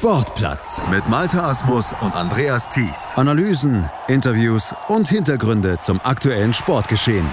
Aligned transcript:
Sportplatz 0.00 0.80
mit 0.90 1.06
Malta 1.10 1.50
Asmus 1.50 1.92
und 2.00 2.16
Andreas 2.16 2.70
Thies. 2.70 3.12
Analysen, 3.16 3.84
Interviews 4.08 4.74
und 4.88 5.06
Hintergründe 5.06 5.76
zum 5.78 6.00
aktuellen 6.02 6.54
Sportgeschehen 6.54 7.26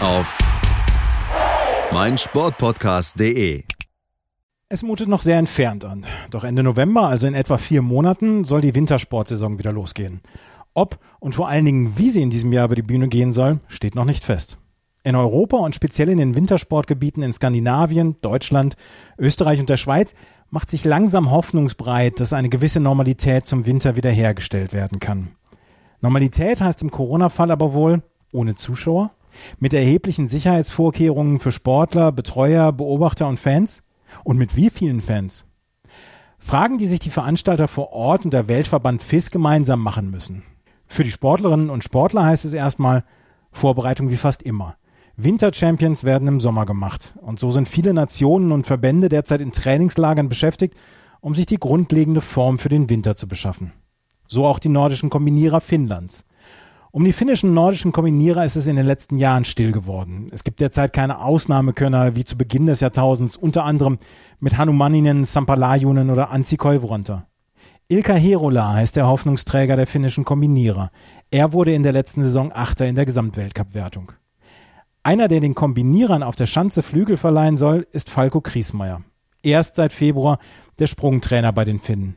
auf 0.00 0.38
meinsportpodcast.de. 1.90 3.64
Es 4.68 4.84
mutet 4.84 5.08
noch 5.08 5.20
sehr 5.20 5.36
entfernt 5.36 5.84
an. 5.84 6.06
Doch 6.30 6.44
Ende 6.44 6.62
November, 6.62 7.08
also 7.08 7.26
in 7.26 7.34
etwa 7.34 7.58
vier 7.58 7.82
Monaten, 7.82 8.44
soll 8.44 8.60
die 8.60 8.76
Wintersportsaison 8.76 9.58
wieder 9.58 9.72
losgehen. 9.72 10.20
Ob 10.74 11.00
und 11.18 11.34
vor 11.34 11.48
allen 11.48 11.64
Dingen, 11.64 11.98
wie 11.98 12.10
sie 12.10 12.22
in 12.22 12.30
diesem 12.30 12.52
Jahr 12.52 12.66
über 12.66 12.76
die 12.76 12.82
Bühne 12.82 13.08
gehen 13.08 13.32
soll, 13.32 13.58
steht 13.66 13.96
noch 13.96 14.04
nicht 14.04 14.22
fest. 14.24 14.58
In 15.04 15.16
Europa 15.16 15.56
und 15.56 15.74
speziell 15.74 16.08
in 16.08 16.18
den 16.18 16.36
Wintersportgebieten 16.36 17.22
in 17.22 17.32
Skandinavien, 17.32 18.16
Deutschland, 18.20 18.76
Österreich 19.18 19.58
und 19.58 19.68
der 19.68 19.76
Schweiz 19.76 20.14
macht 20.50 20.70
sich 20.70 20.84
langsam 20.84 21.30
hoffnungsbreit, 21.30 22.20
dass 22.20 22.32
eine 22.32 22.48
gewisse 22.48 22.78
Normalität 22.78 23.46
zum 23.46 23.66
Winter 23.66 23.96
wiederhergestellt 23.96 24.72
werden 24.72 25.00
kann. 25.00 25.32
Normalität 26.00 26.60
heißt 26.60 26.82
im 26.82 26.90
Corona-Fall 26.90 27.50
aber 27.50 27.72
wohl 27.72 28.02
ohne 28.32 28.54
Zuschauer, 28.54 29.12
mit 29.58 29.72
erheblichen 29.72 30.28
Sicherheitsvorkehrungen 30.28 31.38
für 31.38 31.52
Sportler, 31.52 32.12
Betreuer, 32.12 32.72
Beobachter 32.72 33.28
und 33.28 33.40
Fans? 33.40 33.82
Und 34.24 34.36
mit 34.36 34.56
wie 34.56 34.70
vielen 34.70 35.00
Fans? 35.00 35.46
Fragen, 36.38 36.76
die 36.76 36.86
sich 36.86 36.98
die 36.98 37.10
Veranstalter 37.10 37.68
vor 37.68 37.92
Ort 37.92 38.24
und 38.24 38.34
der 38.34 38.48
Weltverband 38.48 39.02
FIS 39.02 39.30
gemeinsam 39.30 39.80
machen 39.80 40.10
müssen. 40.10 40.42
Für 40.86 41.04
die 41.04 41.12
Sportlerinnen 41.12 41.70
und 41.70 41.84
Sportler 41.84 42.24
heißt 42.24 42.44
es 42.44 42.52
erstmal 42.52 43.04
Vorbereitung 43.52 44.10
wie 44.10 44.16
fast 44.16 44.42
immer. 44.42 44.76
Winter-Champions 45.16 46.04
werden 46.04 46.28
im 46.28 46.40
Sommer 46.40 46.66
gemacht. 46.66 47.14
Und 47.20 47.38
so 47.38 47.50
sind 47.50 47.68
viele 47.68 47.92
Nationen 47.92 48.52
und 48.52 48.66
Verbände 48.66 49.08
derzeit 49.08 49.40
in 49.40 49.52
Trainingslagern 49.52 50.28
beschäftigt, 50.28 50.74
um 51.20 51.34
sich 51.34 51.46
die 51.46 51.58
grundlegende 51.58 52.20
Form 52.20 52.58
für 52.58 52.68
den 52.68 52.88
Winter 52.88 53.16
zu 53.16 53.28
beschaffen. 53.28 53.72
So 54.26 54.46
auch 54.46 54.58
die 54.58 54.70
nordischen 54.70 55.10
Kombinierer 55.10 55.60
Finnlands. 55.60 56.24
Um 56.90 57.04
die 57.04 57.12
finnischen 57.12 57.54
nordischen 57.54 57.92
Kombinierer 57.92 58.44
ist 58.44 58.56
es 58.56 58.66
in 58.66 58.76
den 58.76 58.84
letzten 58.84 59.16
Jahren 59.16 59.44
still 59.44 59.72
geworden. 59.72 60.28
Es 60.30 60.44
gibt 60.44 60.60
derzeit 60.60 60.92
keine 60.92 61.20
Ausnahmekönner 61.20 62.16
wie 62.16 62.24
zu 62.24 62.36
Beginn 62.36 62.66
des 62.66 62.80
Jahrtausends, 62.80 63.36
unter 63.36 63.64
anderem 63.64 63.98
mit 64.40 64.58
Hanumaninen, 64.58 65.24
Sampalajunen 65.24 66.10
oder 66.10 66.30
Ansi 66.30 66.56
Koivuronta. 66.56 67.26
Ilka 67.88 68.14
Herola 68.14 68.74
heißt 68.74 68.96
der 68.96 69.06
Hoffnungsträger 69.06 69.76
der 69.76 69.86
finnischen 69.86 70.24
Kombinierer. 70.24 70.90
Er 71.30 71.52
wurde 71.52 71.74
in 71.74 71.82
der 71.82 71.92
letzten 71.92 72.22
Saison 72.22 72.52
Achter 72.52 72.86
in 72.86 72.94
der 72.94 73.06
Gesamtweltcup-Wertung. 73.06 74.12
Einer, 75.04 75.26
der 75.26 75.40
den 75.40 75.56
Kombinierern 75.56 76.22
auf 76.22 76.36
der 76.36 76.46
Schanze 76.46 76.82
Flügel 76.82 77.16
verleihen 77.16 77.56
soll, 77.56 77.88
ist 77.90 78.08
Falco 78.08 78.40
Kriesmeier. 78.40 79.02
Erst 79.42 79.74
seit 79.74 79.92
Februar 79.92 80.38
der 80.78 80.86
Sprungtrainer 80.86 81.52
bei 81.52 81.64
den 81.64 81.80
Finnen. 81.80 82.14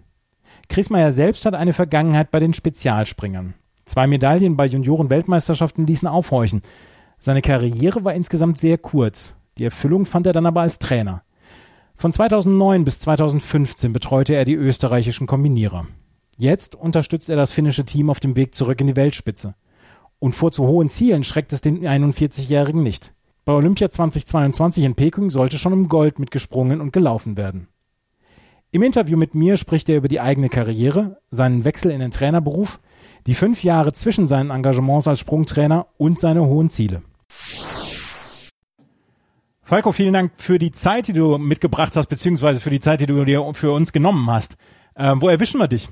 Kriesmeier 0.70 1.12
selbst 1.12 1.46
hat 1.48 1.56
eine 1.56 1.74
Vergangenheit 1.74 2.30
bei 2.30 2.40
den 2.40 2.54
Spezialspringern. 2.54 3.56
Zwei 3.86 4.06
Medaillen 4.06 4.56
bei 4.56 4.68
Junioren-Weltmeisterschaften 4.68 5.88
ließen 5.88 6.08
aufhorchen. 6.08 6.62
Seine 7.18 7.42
Karriere 7.42 8.04
war 8.04 8.14
insgesamt 8.14 8.60
sehr 8.60 8.78
kurz. 8.78 9.34
Die 9.58 9.64
Erfüllung 9.64 10.06
fand 10.06 10.28
er 10.28 10.34
dann 10.34 10.46
aber 10.46 10.62
als 10.62 10.78
Trainer. 10.78 11.24
Von 11.96 12.14
2009 12.14 12.84
bis 12.84 13.00
2015 13.00 13.94
betreute 13.94 14.36
er 14.36 14.46
die 14.46 14.54
österreichischen 14.54 15.26
Kombinierer. 15.26 15.88
Jetzt 16.38 16.76
unterstützt 16.76 17.30
er 17.30 17.38
das 17.38 17.52
finnische 17.52 17.86
Team 17.86 18.12
auf 18.12 18.20
dem 18.20 18.36
Weg 18.36 18.54
zurück 18.54 18.80
in 18.82 18.88
die 18.88 18.96
Weltspitze. 18.96 19.56
Und 20.20 20.34
vor 20.36 20.52
zu 20.52 20.66
hohen 20.66 20.90
Zielen 20.90 21.24
schreckt 21.24 21.54
es 21.54 21.62
den 21.62 21.86
41-Jährigen 21.86 22.84
nicht. 22.84 23.14
Bei 23.44 23.54
Olympia 23.54 23.90
2022 23.90 24.84
in 24.84 24.96
Peking 24.96 25.30
sollte 25.30 25.60
schon 25.60 25.74
um 25.74 25.88
Gold 25.88 26.20
mitgesprungen 26.20 26.82
und 26.82 26.94
gelaufen 26.94 27.38
werden. 27.38 27.68
Im 28.72 28.84
Interview 28.84 29.18
mit 29.18 29.36
mir 29.36 29.58
spricht 29.58 29.88
er 29.88 29.98
über 29.98 30.08
die 30.08 30.20
eigene 30.20 30.50
Karriere, 30.50 31.22
seinen 31.32 31.64
Wechsel 31.64 31.92
in 31.92 32.00
den 32.00 32.12
Trainerberuf, 32.12 32.80
die 33.28 33.34
fünf 33.34 33.64
Jahre 33.64 33.94
zwischen 33.94 34.28
seinen 34.28 34.50
Engagements 34.50 35.08
als 35.08 35.20
Sprungtrainer 35.20 35.88
und 35.98 36.20
seine 36.20 36.46
hohen 36.46 36.70
Ziele. 36.70 37.02
Falco, 39.68 39.92
vielen 39.92 40.14
Dank 40.14 40.34
für 40.38 40.60
die 40.60 40.72
Zeit, 40.72 41.08
die 41.08 41.14
du 41.14 41.38
mitgebracht 41.38 41.96
hast, 41.96 42.08
beziehungsweise 42.08 42.60
für 42.60 42.70
die 42.70 42.80
Zeit, 42.80 43.02
die 43.02 43.08
du 43.08 43.24
dir 43.26 43.44
für 43.54 43.72
uns 43.72 43.94
genommen 43.94 44.30
hast. 44.30 44.58
Äh, 44.94 45.14
wo 45.18 45.28
erwischen 45.28 45.60
wir 45.60 45.68
dich? 45.68 45.90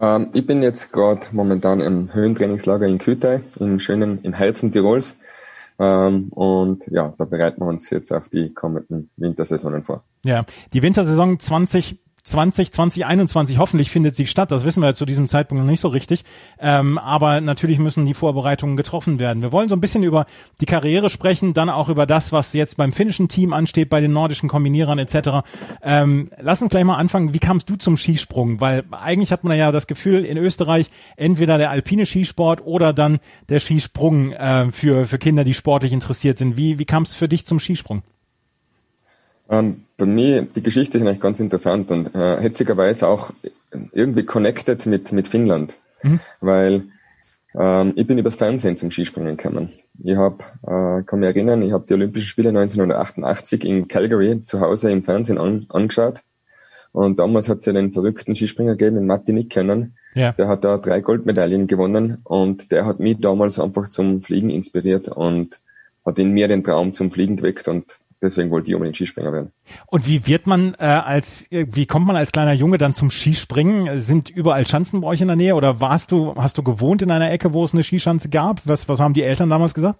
Ähm, 0.00 0.30
ich 0.32 0.46
bin 0.46 0.62
jetzt 0.62 0.92
gerade 0.92 1.26
momentan 1.32 1.80
im 1.80 2.12
Höhentrainingslager 2.12 2.86
in 2.86 2.98
Kütei, 2.98 3.42
im 3.58 3.78
schönen, 3.80 4.20
im 4.22 4.32
Herzen 4.32 4.72
Tirols. 4.72 5.16
Ähm, 5.78 6.28
und 6.30 6.86
ja, 6.88 7.14
da 7.16 7.24
bereiten 7.24 7.60
wir 7.60 7.66
uns 7.66 7.90
jetzt 7.90 8.12
auf 8.12 8.28
die 8.28 8.52
kommenden 8.52 9.10
Wintersaisonen 9.16 9.84
vor. 9.84 10.04
Ja, 10.24 10.44
die 10.72 10.82
Wintersaison 10.82 11.38
20 11.38 11.98
20, 12.22 12.72
2021 12.72 13.58
hoffentlich 13.58 13.90
findet 13.90 14.16
sie 14.16 14.26
statt. 14.26 14.50
Das 14.50 14.64
wissen 14.64 14.82
wir 14.82 14.94
zu 14.94 15.06
diesem 15.06 15.28
Zeitpunkt 15.28 15.62
noch 15.62 15.70
nicht 15.70 15.80
so 15.80 15.88
richtig. 15.88 16.24
Ähm, 16.58 16.98
aber 16.98 17.40
natürlich 17.40 17.78
müssen 17.78 18.06
die 18.06 18.14
Vorbereitungen 18.14 18.76
getroffen 18.76 19.18
werden. 19.18 19.42
Wir 19.42 19.52
wollen 19.52 19.68
so 19.68 19.76
ein 19.76 19.80
bisschen 19.80 20.02
über 20.02 20.26
die 20.60 20.66
Karriere 20.66 21.10
sprechen, 21.10 21.54
dann 21.54 21.70
auch 21.70 21.88
über 21.88 22.06
das, 22.06 22.32
was 22.32 22.52
jetzt 22.52 22.76
beim 22.76 22.92
finnischen 22.92 23.28
Team 23.28 23.52
ansteht, 23.52 23.90
bei 23.90 24.00
den 24.00 24.12
nordischen 24.12 24.48
Kombinierern 24.48 24.98
etc. 24.98 25.46
Ähm, 25.82 26.30
lass 26.40 26.62
uns 26.62 26.70
gleich 26.70 26.84
mal 26.84 26.96
anfangen. 26.96 27.34
Wie 27.34 27.38
kamst 27.38 27.68
du 27.70 27.76
zum 27.76 27.96
Skisprung? 27.96 28.60
Weil 28.60 28.84
eigentlich 28.90 29.32
hat 29.32 29.44
man 29.44 29.56
ja 29.56 29.72
das 29.72 29.86
Gefühl, 29.86 30.24
in 30.24 30.36
Österreich 30.36 30.90
entweder 31.16 31.58
der 31.58 31.70
alpine 31.70 32.06
Skisport 32.06 32.64
oder 32.64 32.92
dann 32.92 33.18
der 33.48 33.60
Skisprung 33.60 34.32
äh, 34.32 34.70
für, 34.72 35.06
für 35.06 35.18
Kinder, 35.18 35.44
die 35.44 35.54
sportlich 35.54 35.92
interessiert 35.92 36.38
sind. 36.38 36.56
Wie, 36.56 36.78
wie 36.78 36.84
kam 36.84 37.02
es 37.02 37.14
für 37.14 37.28
dich 37.28 37.46
zum 37.46 37.60
Skisprung? 37.60 38.02
Ähm, 39.50 39.84
bei 39.96 40.06
mir, 40.06 40.42
die 40.42 40.62
Geschichte 40.62 40.96
ist 40.96 41.04
eigentlich 41.04 41.20
ganz 41.20 41.40
interessant 41.40 41.90
und 41.90 42.14
äh, 42.14 42.40
hetzigerweise 42.40 43.08
auch 43.08 43.30
irgendwie 43.92 44.24
connected 44.24 44.86
mit, 44.86 45.12
mit 45.12 45.28
Finnland, 45.28 45.74
mhm. 46.02 46.20
weil 46.40 46.84
ähm, 47.58 47.92
ich 47.96 48.06
bin 48.06 48.18
übers 48.18 48.36
Fernsehen 48.36 48.76
zum 48.76 48.90
Skispringen 48.90 49.36
gekommen. 49.36 49.70
Ich 50.02 50.16
hab, 50.16 50.40
äh, 50.62 51.02
kann 51.02 51.18
mich 51.18 51.28
erinnern, 51.28 51.62
ich 51.62 51.72
habe 51.72 51.84
die 51.88 51.94
Olympischen 51.94 52.26
Spiele 52.26 52.50
1988 52.50 53.64
in 53.64 53.88
Calgary 53.88 54.44
zu 54.46 54.60
Hause 54.60 54.90
im 54.90 55.02
Fernsehen 55.02 55.38
an, 55.38 55.66
angeschaut 55.68 56.20
und 56.92 57.18
damals 57.18 57.48
hat 57.48 57.58
es 57.58 57.66
ja 57.66 57.72
den 57.72 57.92
verrückten 57.92 58.34
Skispringer 58.34 58.76
gegeben, 58.76 58.96
den 58.96 59.06
Matti 59.06 59.32
Nickkennen. 59.32 59.96
Ja. 60.14 60.32
Der 60.32 60.48
hat 60.48 60.64
da 60.64 60.78
drei 60.78 61.00
Goldmedaillen 61.00 61.66
gewonnen 61.66 62.18
und 62.24 62.72
der 62.72 62.84
hat 62.84 62.98
mich 62.98 63.18
damals 63.20 63.60
einfach 63.60 63.88
zum 63.88 64.22
Fliegen 64.22 64.50
inspiriert 64.50 65.08
und 65.08 65.60
hat 66.04 66.18
in 66.18 66.32
mir 66.32 66.48
den 66.48 66.64
Traum 66.64 66.94
zum 66.94 67.12
Fliegen 67.12 67.36
geweckt 67.36 67.68
und 67.68 67.84
deswegen 68.22 68.50
wollte 68.50 68.68
ich 68.68 68.74
unbedingt 68.74 68.96
Skispringer 68.96 69.32
werden. 69.32 69.52
Und 69.86 70.06
wie 70.06 70.26
wird 70.26 70.46
man 70.46 70.74
äh, 70.78 70.84
als, 70.84 71.48
wie 71.50 71.86
kommt 71.86 72.06
man 72.06 72.16
als 72.16 72.32
kleiner 72.32 72.52
Junge 72.52 72.78
dann 72.78 72.94
zum 72.94 73.10
Skispringen? 73.10 74.00
Sind 74.00 74.30
überall 74.30 74.66
Schanzen 74.66 75.00
bei 75.00 75.08
euch 75.08 75.20
in 75.20 75.28
der 75.28 75.36
Nähe 75.36 75.54
oder 75.54 75.80
warst 75.80 76.12
du, 76.12 76.34
hast 76.36 76.58
du 76.58 76.62
gewohnt 76.62 77.02
in 77.02 77.10
einer 77.10 77.30
Ecke, 77.30 77.52
wo 77.52 77.64
es 77.64 77.72
eine 77.72 77.82
Skischanze 77.82 78.28
gab? 78.28 78.62
Was, 78.66 78.88
was 78.88 79.00
haben 79.00 79.14
die 79.14 79.22
Eltern 79.22 79.50
damals 79.50 79.74
gesagt? 79.74 79.98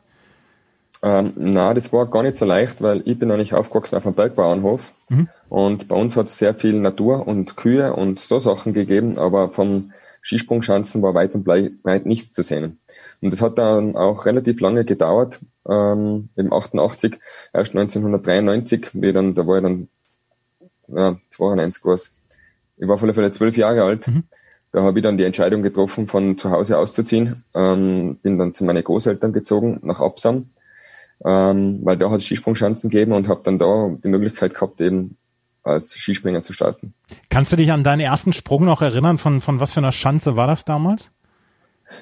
Ähm, 1.03 1.33
na, 1.37 1.73
das 1.73 1.93
war 1.93 2.07
gar 2.07 2.23
nicht 2.23 2.37
so 2.37 2.45
leicht, 2.45 2.83
weil 2.83 3.03
ich 3.07 3.19
bin 3.19 3.31
eigentlich 3.31 3.55
aufgewachsen 3.55 3.97
auf 3.97 4.05
einem 4.05 4.15
Bergbauernhof 4.15 4.93
mhm. 5.09 5.29
und 5.49 5.89
bei 5.89 5.97
uns 5.97 6.15
hat 6.15 6.27
es 6.27 6.37
sehr 6.37 6.55
viel 6.55 6.79
Natur 6.79 7.27
und 7.27 7.57
Kühe 7.57 7.95
und 7.95 8.21
so 8.21 8.39
Sachen 8.39 8.75
gegeben, 8.75 9.19
aber 9.19 9.49
vom 9.49 9.93
Skisprungschanzen 10.21 11.01
war 11.01 11.15
weit 11.15 11.35
und 11.35 11.47
weit 11.47 12.05
nichts 12.05 12.33
zu 12.33 12.43
sehen. 12.43 12.81
Und 13.23 13.33
das 13.33 13.41
hat 13.41 13.57
dann 13.57 13.97
auch 13.97 14.27
relativ 14.27 14.61
lange 14.61 14.85
gedauert, 14.85 15.41
ähm, 15.71 16.29
im 16.37 16.53
88, 16.53 17.19
erst 17.53 17.71
1993, 17.77 18.91
wie 18.93 19.13
dann, 19.13 19.35
da 19.35 19.47
war 19.47 19.59
ich 19.59 19.63
dann, 19.63 19.89
ja, 20.89 21.17
92 21.31 21.85
war 21.85 21.95
Ich 21.95 22.89
war 22.89 22.95
auf 22.95 23.03
alle 23.03 23.15
Fälle 23.15 23.31
zwölf 23.31 23.57
Jahre 23.57 23.85
alt. 23.85 24.09
Mhm. 24.09 24.25
Da 24.73 24.83
habe 24.83 24.99
ich 24.99 25.03
dann 25.03 25.19
die 25.19 25.25
Entscheidung 25.25 25.63
getroffen, 25.63 26.07
von 26.07 26.37
zu 26.39 26.51
Hause 26.51 26.79
auszuziehen. 26.79 27.45
Ähm, 27.55 28.19
bin 28.23 28.39
dann 28.39 28.55
zu 28.55 28.65
meinen 28.65 28.85
Großeltern 28.85 29.33
gezogen, 29.33 29.81
nach 29.83 30.01
Absam, 30.01 30.51
ähm, 31.25 31.81
weil 31.83 31.97
da 31.97 32.11
hat 32.11 32.19
es 32.19 32.27
Skisprungschanzen 32.27 32.91
gegeben 32.91 33.13
und 33.13 33.29
habe 33.29 33.41
dann 33.45 33.59
da 33.59 33.91
die 34.03 34.09
Möglichkeit 34.09 34.55
gehabt, 34.55 34.81
eben 34.81 35.17
als 35.63 35.93
Skispringer 35.95 36.43
zu 36.43 36.53
starten. 36.53 36.95
Kannst 37.29 37.53
du 37.53 37.57
dich 37.57 37.71
an 37.73 37.85
deinen 37.85 38.01
ersten 38.01 38.33
Sprung 38.33 38.65
noch 38.65 38.81
erinnern? 38.81 39.19
Von, 39.19 39.41
von 39.41 39.61
was 39.61 39.73
für 39.73 39.81
einer 39.81 39.93
Schanze 39.93 40.37
war 40.37 40.47
das 40.47 40.65
damals? 40.65 41.11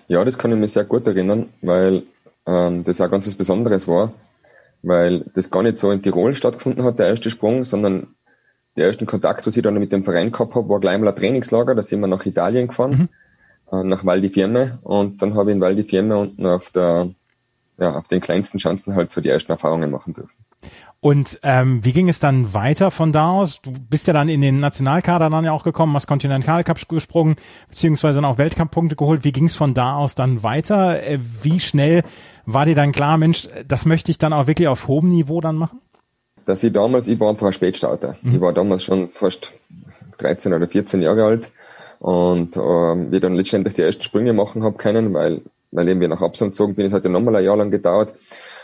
Ja, 0.07 0.25
das 0.25 0.37
kann 0.39 0.53
ich 0.53 0.59
mir 0.59 0.69
sehr 0.69 0.85
gut 0.85 1.07
erinnern, 1.07 1.49
weil 1.63 2.05
ähm, 2.49 2.85
das 2.85 3.01
auch 3.01 3.11
ganz 3.11 3.27
was 3.27 3.35
Besonderes 3.35 3.87
war, 3.87 4.13
weil 4.83 5.25
das 5.35 5.51
gar 5.51 5.63
nicht 5.63 5.77
so 5.77 5.91
in 5.91 6.03
Tirol 6.03 6.35
stattgefunden 6.35 6.83
hat, 6.83 6.99
der 6.99 7.09
erste 7.09 7.31
Sprung, 7.31 7.65
sondern 7.65 8.15
der 8.77 8.87
ersten 8.87 9.07
Kontakt, 9.07 9.47
was 9.47 9.57
ich 9.57 9.63
dann 9.63 9.75
mit 9.75 9.93
dem 9.93 10.05
Verein 10.05 10.33
gehabt 10.33 10.55
habe, 10.55 10.69
war 10.69 10.81
gleich 10.81 10.99
mal 10.99 11.09
ein 11.09 11.17
Trainingslager, 11.17 11.75
da 11.75 11.83
sind 11.83 12.01
wir 12.01 12.07
nach 12.07 12.25
Italien 12.25 12.69
gefahren, 12.69 13.09
mhm. 13.71 13.79
äh, 13.79 13.85
nach 13.85 14.05
Val 14.05 14.21
di 14.21 14.31
Fiemme 14.31 14.79
und 14.83 15.21
dann 15.21 15.35
habe 15.35 15.51
ich 15.51 15.57
in 15.57 15.61
Val 15.61 15.75
di 15.75 15.83
Fiemme 15.83 16.17
unten 16.17 16.47
auf 16.47 16.71
der, 16.71 17.11
ja, 17.77 17.95
auf 17.95 18.09
den 18.09 18.21
kleinsten 18.21 18.59
Chancen 18.59 18.95
halt 18.95 19.13
so 19.13 19.21
die 19.21 19.29
ersten 19.29 19.53
Erfahrungen 19.53 19.91
machen 19.91 20.15
dürfen. 20.15 20.33
Und 21.01 21.39
ähm, 21.45 21.85
wie 21.85 21.93
ging 21.93 22.09
es 22.09 22.19
dann 22.19 22.55
weiter 22.55 22.91
von 22.91 23.13
da 23.13 23.31
aus? 23.31 23.63
Du 23.63 23.71
bist 23.71 24.09
ja 24.09 24.13
dann 24.13 24.29
in 24.29 24.41
den 24.41 24.59
Nationalkader 24.59 25.31
dann 25.31 25.45
ja 25.45 25.53
auch 25.53 25.63
gekommen, 25.63 25.95
hast 25.95 26.09
Continental 26.09 26.65
Cup 26.65 26.89
gesprungen, 26.89 27.37
beziehungsweise 27.69 28.17
dann 28.17 28.25
auch 28.25 28.39
Weltcup-Punkte 28.39 28.97
geholt. 28.97 29.23
Wie 29.23 29.31
ging 29.31 29.47
es 29.47 29.55
von 29.55 29.75
da 29.75 29.95
aus 29.95 30.17
dann 30.17 30.43
weiter? 30.43 31.01
Äh, 31.05 31.21
wie 31.43 31.61
schnell 31.61 32.03
war 32.49 32.65
dir 32.65 32.75
dann 32.75 32.93
klar, 32.93 33.19
Mensch, 33.19 33.47
das 33.67 33.85
möchte 33.85 34.11
ich 34.11 34.17
dann 34.17 34.33
auch 34.33 34.47
wirklich 34.47 34.69
auf 34.69 34.89
hohem 34.89 35.11
Niveau 35.11 35.41
dann 35.41 35.57
machen? 35.57 35.81
Dass 36.47 36.65
ich 36.65 36.73
damals, 36.73 37.07
ich 37.07 37.21
war 37.21 37.29
einfach 37.29 37.49
ein 37.49 37.53
Spätstarter. 37.53 38.17
Mhm. 38.23 38.37
Ich 38.37 38.41
war 38.41 38.55
damals 38.55 38.83
schon 38.83 39.11
fast 39.11 39.53
13 40.17 40.55
oder 40.55 40.67
14 40.67 41.03
Jahre 41.03 41.25
alt 41.25 41.51
und 41.99 42.57
ähm, 42.57 43.13
wir 43.13 43.21
dann 43.21 43.35
letztendlich 43.35 43.75
die 43.75 43.83
ersten 43.83 44.03
Sprünge 44.03 44.33
machen 44.33 44.63
habe 44.63 44.79
können, 44.79 45.13
weil, 45.13 45.43
weil 45.73 45.89
eben 45.89 46.01
wir 46.01 46.09
nach 46.09 46.23
Absam 46.23 46.49
gezogen 46.49 46.75
bin, 46.75 46.87
es 46.87 46.93
hat 46.93 47.05
ja 47.05 47.11
nochmal 47.11 47.37
ein 47.37 47.45
Jahr 47.45 47.57
lang 47.59 47.71
gedauert 47.71 48.15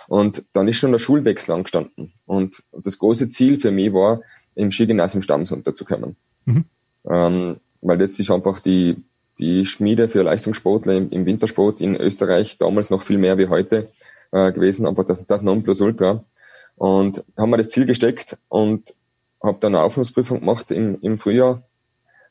und 0.09 0.43
dann 0.55 0.67
ist 0.67 0.79
schon 0.79 0.93
der 0.93 0.99
Schulwechsel 0.99 1.55
angestanden 1.55 2.15
und 2.25 2.63
das 2.73 2.99
große 2.99 3.29
Ziel 3.29 3.61
für 3.61 3.71
mich 3.71 3.93
war, 3.93 4.21
im 4.55 4.73
Skigymnasium 4.73 5.21
Stamms 5.21 5.53
unterzukommen. 5.53 6.17
Mhm. 6.47 6.65
Ähm, 7.07 7.57
weil 7.83 7.99
das 7.99 8.19
ist 8.19 8.31
einfach 8.31 8.61
die, 8.61 8.97
die 9.39 9.67
Schmiede 9.67 10.09
für 10.09 10.23
Leistungssportler 10.23 10.95
im, 10.95 11.11
im 11.11 11.27
Wintersport 11.27 11.81
in 11.81 11.97
Österreich 11.97 12.59
damals 12.59 12.91
noch 12.91 13.03
viel 13.03 13.19
mehr 13.19 13.39
wie 13.39 13.49
heute 13.49 13.91
äh, 14.33 14.53
gewesen, 14.53 14.87
aber 14.87 15.05
das, 15.05 15.27
das 15.27 15.43
Nonplusultra. 15.43 16.25
Und 16.77 17.25
haben 17.37 17.51
wir 17.51 17.57
das 17.57 17.69
Ziel 17.69 17.87
gesteckt 17.87 18.37
und 18.49 18.95
habe 19.43 19.59
dann 19.61 19.75
eine 19.75 19.85
Aufnahmeprüfung 19.85 20.41
gemacht 20.41 20.71
im, 20.71 20.99
im 21.03 21.19
Frühjahr. 21.19 21.63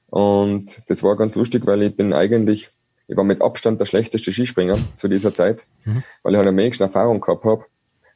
Und 0.08 0.84
das 0.88 1.02
war 1.04 1.16
ganz 1.16 1.36
lustig, 1.36 1.66
weil 1.66 1.82
ich 1.84 1.96
bin 1.96 2.14
eigentlich, 2.14 2.70
ich 3.08 3.18
war 3.18 3.24
mit 3.24 3.42
Abstand 3.42 3.80
der 3.80 3.86
schlechteste 3.86 4.32
Skispringer 4.32 4.78
zu 4.96 5.08
dieser 5.08 5.34
Zeit, 5.34 5.64
mhm. 5.86 6.04
weil 6.24 6.34
ich 6.34 6.38
halt 6.38 6.48
am 6.48 6.58
wenigsten 6.58 6.84
Erfahrung 6.84 7.22
gehabt 7.22 7.46
habe. 7.46 7.66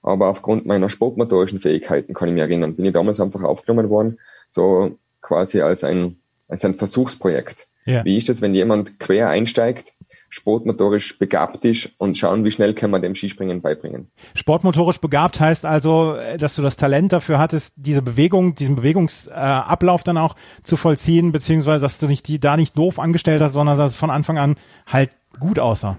Aber 0.03 0.27
aufgrund 0.27 0.65
meiner 0.65 0.89
sportmotorischen 0.89 1.59
Fähigkeiten 1.59 2.13
kann 2.13 2.29
ich 2.29 2.33
mich 2.33 2.43
erinnern, 2.43 2.75
bin 2.75 2.85
ich 2.85 2.93
damals 2.93 3.19
einfach 3.19 3.43
aufgenommen 3.43 3.89
worden, 3.89 4.19
so 4.47 4.97
quasi 5.21 5.61
als 5.61 5.83
ein, 5.83 6.17
als 6.47 6.63
ein 6.63 6.75
Versuchsprojekt. 6.75 7.67
Ja. 7.87 8.05
Wie 8.05 8.17
ist 8.17 8.29
es, 8.29 8.41
wenn 8.41 8.53
jemand 8.53 8.99
quer 8.99 9.29
einsteigt 9.29 9.93
sportmotorisch 10.29 11.17
begabt 11.17 11.63
ist 11.65 11.89
und 11.97 12.17
schauen, 12.17 12.43
wie 12.43 12.51
schnell 12.51 12.73
kann 12.73 12.91
man 12.91 13.01
dem 13.01 13.15
Skispringen 13.15 13.61
beibringen. 13.61 14.11
Sportmotorisch 14.35 14.99
begabt 14.99 15.39
heißt 15.39 15.65
also, 15.65 16.17
dass 16.37 16.55
du 16.55 16.61
das 16.61 16.75
Talent 16.75 17.13
dafür 17.13 17.39
hattest, 17.39 17.73
diese 17.77 18.01
Bewegung, 18.01 18.55
diesen 18.55 18.75
Bewegungsablauf 18.75 20.03
dann 20.03 20.17
auch 20.17 20.35
zu 20.63 20.75
vollziehen, 20.75 21.31
beziehungsweise 21.31 21.81
dass 21.81 21.99
du 21.99 22.07
nicht 22.07 22.27
die 22.27 22.39
da 22.39 22.57
nicht 22.57 22.77
doof 22.77 22.99
angestellt 22.99 23.41
hast, 23.41 23.53
sondern 23.53 23.77
dass 23.77 23.91
es 23.91 23.97
von 23.97 24.09
Anfang 24.09 24.37
an 24.37 24.55
halt 24.85 25.11
gut 25.39 25.59
aussah. 25.59 25.97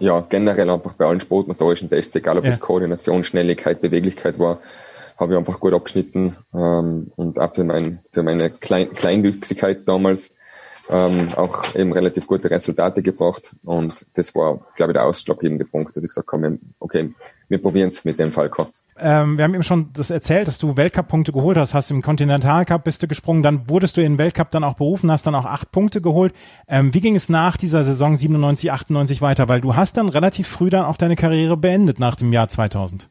Ja, 0.00 0.20
generell 0.20 0.70
einfach 0.70 0.94
bei 0.94 1.06
allen 1.06 1.20
sportmotorischen 1.20 1.90
Tests, 1.90 2.14
egal 2.16 2.38
ob 2.38 2.44
ja. 2.44 2.50
es 2.50 2.60
Koordination, 2.60 3.24
Schnelligkeit, 3.24 3.80
Beweglichkeit 3.80 4.38
war, 4.38 4.60
habe 5.18 5.32
ich 5.32 5.38
einfach 5.38 5.60
gut 5.60 5.74
abgeschnitten 5.74 6.36
ähm, 6.54 7.12
und 7.16 7.38
auch 7.38 7.54
für, 7.54 7.64
mein, 7.64 8.00
für 8.12 8.22
meine 8.22 8.50
Klein 8.50 8.90
Kleinwüchsigkeit 8.92 9.86
damals 9.86 10.30
ähm, 10.88 11.28
auch 11.36 11.74
eben 11.74 11.92
relativ 11.92 12.26
gute 12.26 12.50
Resultate 12.50 13.02
gebracht. 13.02 13.54
Und 13.64 14.06
das 14.14 14.34
war, 14.34 14.60
glaube 14.76 14.92
ich, 14.92 14.94
der 14.94 15.04
ausschlaggebende 15.04 15.64
Punkt, 15.64 15.96
dass 15.96 16.02
ich 16.02 16.10
gesagt 16.10 16.30
habe, 16.32 16.58
okay, 16.80 17.12
wir 17.48 17.60
probieren 17.60 17.88
es 17.88 18.04
mit 18.04 18.18
dem 18.18 18.32
Falco. 18.32 18.68
Ähm, 18.96 19.36
wir 19.36 19.44
haben 19.44 19.54
eben 19.54 19.64
schon 19.64 19.92
das 19.92 20.10
erzählt, 20.10 20.46
dass 20.46 20.58
du 20.58 20.76
Weltcup-Punkte 20.76 21.32
geholt 21.32 21.56
hast, 21.56 21.74
hast 21.74 21.90
im 21.90 22.00
Continental 22.00 22.64
Cup 22.64 22.84
bist 22.84 23.02
du 23.02 23.08
gesprungen, 23.08 23.42
dann 23.42 23.68
wurdest 23.68 23.96
du 23.96 24.00
in 24.00 24.12
den 24.12 24.18
Weltcup 24.18 24.52
dann 24.52 24.62
auch 24.62 24.74
berufen, 24.74 25.10
hast 25.10 25.26
dann 25.26 25.34
auch 25.34 25.46
acht 25.46 25.72
Punkte 25.72 26.00
geholt. 26.00 26.32
Ähm, 26.68 26.94
wie 26.94 27.00
ging 27.00 27.16
es 27.16 27.28
nach 27.28 27.56
dieser 27.56 27.82
Saison 27.82 28.16
97, 28.16 28.70
98 28.70 29.20
weiter? 29.20 29.48
Weil 29.48 29.60
du 29.60 29.74
hast 29.74 29.96
dann 29.96 30.08
relativ 30.08 30.46
früh 30.46 30.70
dann 30.70 30.84
auch 30.84 30.96
deine 30.96 31.16
Karriere 31.16 31.56
beendet 31.56 31.98
nach 31.98 32.14
dem 32.14 32.32
Jahr 32.32 32.48
2000. 32.48 33.08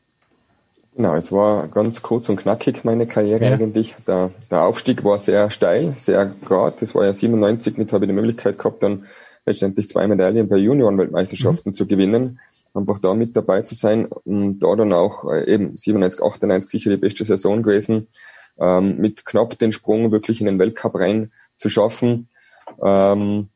Genau, 0.95 1.15
es 1.15 1.31
war 1.31 1.67
ganz 1.69 2.03
kurz 2.03 2.29
und 2.29 2.35
knackig 2.35 2.83
meine 2.83 3.07
Karriere 3.07 3.45
ja. 3.45 3.53
eigentlich. 3.53 3.95
Der, 4.05 4.31
der 4.51 4.63
Aufstieg 4.63 5.03
war 5.03 5.17
sehr 5.17 5.49
steil, 5.49 5.95
sehr 5.97 6.31
gerade. 6.45 6.77
Das 6.79 6.93
war 6.93 7.03
ja 7.03 7.13
97, 7.13 7.77
mit 7.77 7.91
habe 7.91 8.05
ich 8.05 8.09
die 8.09 8.15
Möglichkeit 8.15 8.59
gehabt, 8.59 8.83
dann 8.83 9.05
letztendlich 9.45 9.87
zwei 9.89 10.07
Medaillen 10.07 10.47
bei 10.47 10.57
Juniorenweltmeisterschaften 10.57 11.71
mhm. 11.71 11.73
zu 11.73 11.87
gewinnen. 11.87 12.39
Einfach 12.75 12.99
da 12.99 13.13
mit 13.13 13.35
dabei 13.35 13.63
zu 13.63 13.75
sein 13.75 14.05
und 14.05 14.59
da 14.59 14.75
dann 14.75 14.93
auch 14.93 15.31
äh, 15.31 15.51
eben 15.51 15.75
97, 15.75 16.21
98 16.23 16.69
sicher 16.69 16.89
die 16.91 16.97
beste 16.97 17.25
Saison 17.25 17.63
gewesen, 17.63 18.07
ähm, 18.59 18.97
mit 18.97 19.25
knapp 19.25 19.57
den 19.57 19.71
Sprung 19.71 20.11
wirklich 20.11 20.41
in 20.41 20.47
den 20.47 20.59
Weltcup 20.59 20.95
rein 20.95 21.31
zu 21.57 21.69
schaffen. 21.69 22.29
Ähm, 22.83 23.49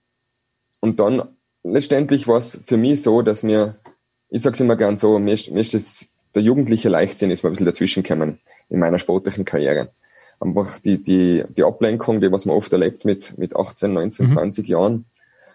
und 0.82 1.00
dann 1.00 1.24
letztendlich 1.64 2.28
war 2.28 2.38
es 2.38 2.60
für 2.64 2.78
mich 2.78 3.02
so, 3.04 3.22
dass 3.22 3.44
mir, 3.44 3.76
ich 4.30 4.42
sage 4.42 4.56
es 4.56 4.60
immer 4.60 4.76
gern 4.76 4.98
so, 4.98 5.18
mir 5.20 5.34
ist, 5.34 5.52
mir 5.52 5.62
ist 5.62 5.74
das 5.74 6.08
der 6.36 6.42
jugendliche 6.42 6.90
Leichtsinn 6.90 7.32
ist 7.32 7.44
mir 7.44 7.50
ein 7.50 7.54
bisschen 7.54 7.66
dazwischen 7.66 8.04
gekommen 8.04 8.40
in 8.70 8.80
meiner 8.80 9.00
sportlichen 9.00 9.46
Karriere. 9.46 9.90
Einfach 10.40 10.80
die, 10.80 11.04
die, 11.04 11.44
die 11.50 11.64
Ablenkung, 11.64 12.22
die 12.22 12.32
was 12.32 12.46
man 12.46 12.56
oft 12.56 12.72
erlebt 12.72 13.06
mit, 13.06 13.38
mit 13.38 13.56
18, 13.56 13.94
19, 13.94 14.28
mhm. 14.28 14.32
20 14.32 14.68
Jahren. 14.68 15.06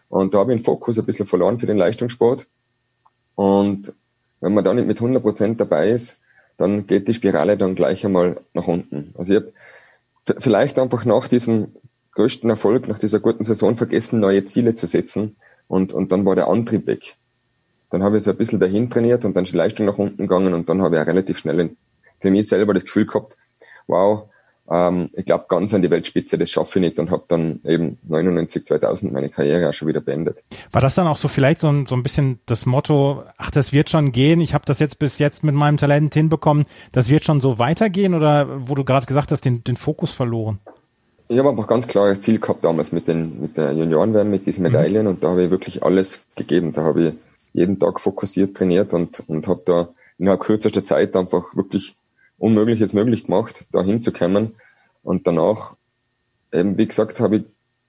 Und 0.08 0.34
da 0.34 0.38
habe 0.38 0.52
ich 0.52 0.60
den 0.60 0.64
Fokus 0.64 0.98
ein 0.98 1.06
bisschen 1.06 1.26
verloren 1.26 1.58
für 1.58 1.66
den 1.66 1.78
Leistungssport. 1.78 2.46
Und 3.34 3.92
wenn 4.40 4.54
man 4.54 4.64
da 4.64 4.74
nicht 4.74 4.86
mit 4.86 4.98
100 4.98 5.22
Prozent 5.22 5.60
dabei 5.60 5.90
ist, 5.90 6.18
dann 6.56 6.86
geht 6.86 7.08
die 7.08 7.14
Spirale 7.14 7.56
dann 7.56 7.74
gleich 7.74 8.04
einmal 8.04 8.40
nach 8.52 8.66
unten. 8.66 9.14
Also 9.16 9.32
ich 9.32 9.40
habe 9.40 10.40
vielleicht 10.40 10.78
einfach 10.78 11.04
nach 11.04 11.28
diesem 11.28 11.68
größten 12.12 12.50
Erfolg, 12.50 12.88
nach 12.88 12.98
dieser 12.98 13.20
guten 13.20 13.44
Saison 13.44 13.76
vergessen, 13.76 14.20
neue 14.20 14.44
Ziele 14.44 14.74
zu 14.74 14.86
setzen. 14.86 15.36
Und, 15.68 15.92
und 15.92 16.12
dann 16.12 16.26
war 16.26 16.34
der 16.34 16.48
Antrieb 16.48 16.86
weg. 16.86 17.16
Dann 17.92 18.02
habe 18.02 18.16
ich 18.16 18.22
so 18.22 18.30
ein 18.30 18.38
bisschen 18.38 18.58
dahin 18.58 18.88
trainiert 18.88 19.24
und 19.26 19.36
dann 19.36 19.44
ist 19.44 19.52
die 19.52 19.58
Leistung 19.58 19.84
nach 19.84 19.98
unten 19.98 20.22
gegangen 20.22 20.54
und 20.54 20.66
dann 20.68 20.80
habe 20.80 20.96
ich 20.96 21.02
auch 21.02 21.06
relativ 21.06 21.38
schnell 21.38 21.76
für 22.20 22.30
mich 22.30 22.48
selber 22.48 22.72
das 22.72 22.84
Gefühl 22.84 23.04
gehabt, 23.04 23.36
wow, 23.86 24.30
ähm, 24.70 25.10
ich 25.12 25.26
glaube 25.26 25.44
ganz 25.46 25.74
an 25.74 25.82
die 25.82 25.90
Weltspitze, 25.90 26.38
das 26.38 26.50
schaffe 26.50 26.78
ich 26.78 26.84
nicht 26.86 26.98
und 26.98 27.10
habe 27.10 27.24
dann 27.28 27.60
eben 27.66 27.98
99, 28.08 28.64
2000 28.64 29.12
meine 29.12 29.28
Karriere 29.28 29.68
auch 29.68 29.74
schon 29.74 29.88
wieder 29.88 30.00
beendet. 30.00 30.42
War 30.70 30.80
das 30.80 30.94
dann 30.94 31.06
auch 31.06 31.18
so 31.18 31.28
vielleicht 31.28 31.58
so 31.60 31.68
ein, 31.68 31.84
so 31.84 31.94
ein 31.94 32.02
bisschen 32.02 32.40
das 32.46 32.64
Motto, 32.64 33.24
ach, 33.36 33.50
das 33.50 33.74
wird 33.74 33.90
schon 33.90 34.10
gehen, 34.10 34.40
ich 34.40 34.54
habe 34.54 34.64
das 34.64 34.78
jetzt 34.78 34.98
bis 34.98 35.18
jetzt 35.18 35.44
mit 35.44 35.54
meinem 35.54 35.76
Talent 35.76 36.14
hinbekommen, 36.14 36.64
das 36.92 37.10
wird 37.10 37.26
schon 37.26 37.42
so 37.42 37.58
weitergehen 37.58 38.14
oder 38.14 38.68
wo 38.68 38.74
du 38.74 38.84
gerade 38.84 39.04
gesagt 39.04 39.32
hast, 39.32 39.44
den, 39.44 39.64
den 39.64 39.76
Fokus 39.76 40.12
verloren? 40.12 40.60
Ich 41.28 41.38
habe 41.38 41.50
einfach 41.50 41.66
ganz 41.66 41.86
klares 41.86 42.22
Ziel 42.22 42.38
gehabt 42.38 42.64
damals 42.64 42.90
mit 42.92 43.06
den 43.06 43.40
mit 43.42 43.58
der 43.58 43.72
Juniorenwärme, 43.72 44.30
mit 44.30 44.46
diesen 44.46 44.64
mhm. 44.64 44.72
Medaillen 44.72 45.02
mhm. 45.02 45.08
und 45.08 45.24
da 45.24 45.28
habe 45.28 45.44
ich 45.44 45.50
wirklich 45.50 45.82
alles 45.82 46.22
gegeben. 46.36 46.72
Da 46.72 46.84
habe 46.84 47.08
ich 47.08 47.14
jeden 47.52 47.78
Tag 47.78 48.00
fokussiert 48.00 48.56
trainiert 48.56 48.92
und, 48.92 49.22
und 49.28 49.46
habe 49.46 49.62
da 49.64 49.88
innerhalb 50.18 50.40
kürzester 50.40 50.84
Zeit 50.84 51.16
einfach 51.16 51.54
wirklich 51.54 51.94
Unmögliches 52.38 52.92
möglich 52.92 53.26
gemacht, 53.26 53.64
da 53.70 53.82
hinzukommen. 53.82 54.54
Und 55.02 55.26
danach, 55.26 55.76
eben 56.52 56.76
wie 56.76 56.86
gesagt, 56.88 57.20
habe 57.20 57.36
ich, 57.36 57.44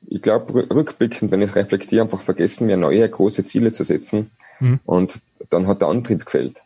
ich 0.07 0.21
glaube, 0.21 0.69
rückblickend, 0.69 1.31
wenn 1.31 1.41
ich 1.41 1.55
reflektiere, 1.55 2.03
einfach 2.03 2.21
vergessen, 2.21 2.67
mir 2.67 2.77
neue 2.77 3.07
große 3.07 3.45
Ziele 3.45 3.71
zu 3.71 3.83
setzen. 3.83 4.31
Mhm. 4.59 4.79
Und 4.85 5.19
dann 5.49 5.67
hat 5.67 5.81
der 5.81 5.87
Antrieb 5.87 6.25
gefällt. 6.25 6.61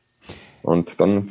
Und 0.63 0.99
dann 0.99 1.29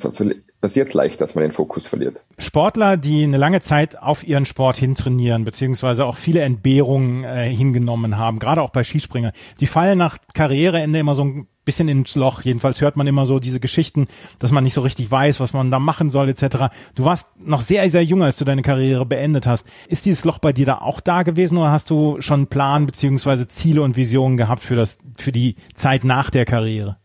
passiert 0.60 0.94
leicht, 0.94 1.20
dass 1.20 1.34
man 1.34 1.42
den 1.42 1.52
Fokus 1.52 1.86
verliert. 1.86 2.24
Sportler, 2.38 2.96
die 2.96 3.24
eine 3.24 3.36
lange 3.36 3.60
Zeit 3.60 4.00
auf 4.00 4.26
ihren 4.26 4.46
Sport 4.46 4.78
hintrainieren, 4.78 5.44
beziehungsweise 5.44 6.06
auch 6.06 6.16
viele 6.16 6.40
Entbehrungen 6.40 7.24
äh, 7.24 7.48
hingenommen 7.55 8.17
haben, 8.17 8.38
gerade 8.38 8.62
auch 8.62 8.70
bei 8.70 8.82
Skispringern, 8.82 9.32
die 9.60 9.67
fallen 9.67 9.98
nach 9.98 10.19
Karriereende 10.32 10.98
immer 10.98 11.14
so 11.14 11.24
ein 11.24 11.48
bisschen 11.67 11.89
ins 11.89 12.15
Loch. 12.15 12.41
Jedenfalls 12.41 12.81
hört 12.81 12.96
man 12.96 13.06
immer 13.06 13.27
so 13.27 13.39
diese 13.39 13.61
Geschichten, 13.61 14.06
dass 14.39 14.53
man 14.53 14.65
nicht 14.65 14.73
so 14.73 14.81
richtig 14.81 15.11
weiß, 15.11 15.41
was 15.41 15.53
man 15.53 15.70
da 15.70 15.79
machen 15.79 16.08
soll, 16.08 16.31
etc. 16.31 16.73
Du 16.94 17.05
warst 17.05 17.39
noch 17.39 17.61
sehr, 17.61 17.91
sehr 17.91 18.03
jung, 18.03 18.23
als 18.23 18.39
du 18.39 18.46
deine 18.46 18.63
Karriere 18.63 19.05
beendet 19.05 19.46
hast. 19.46 19.67
Ist 19.89 20.06
dieses 20.06 20.25
Loch 20.25 20.39
bei 20.39 20.55
dir 20.55 20.65
da 20.65 20.79
auch 20.79 21.01
da 21.01 21.23
gewesen 21.23 21.58
oder 21.58 21.70
hast 21.70 21.91
du 21.91 22.17
schon 22.20 22.41
einen 22.41 22.46
Plan 22.46 22.87
beziehungsweise 22.87 23.46
Ziele 23.49 23.82
und 23.82 23.96
Visionen 23.96 24.39
gehabt 24.39 24.63
für 24.63 24.77
das, 24.77 24.99
für 25.19 25.32
die 25.32 25.56
Zeit 25.75 26.05
nach 26.05 26.31
der 26.31 26.46
Karriere? 26.46 26.96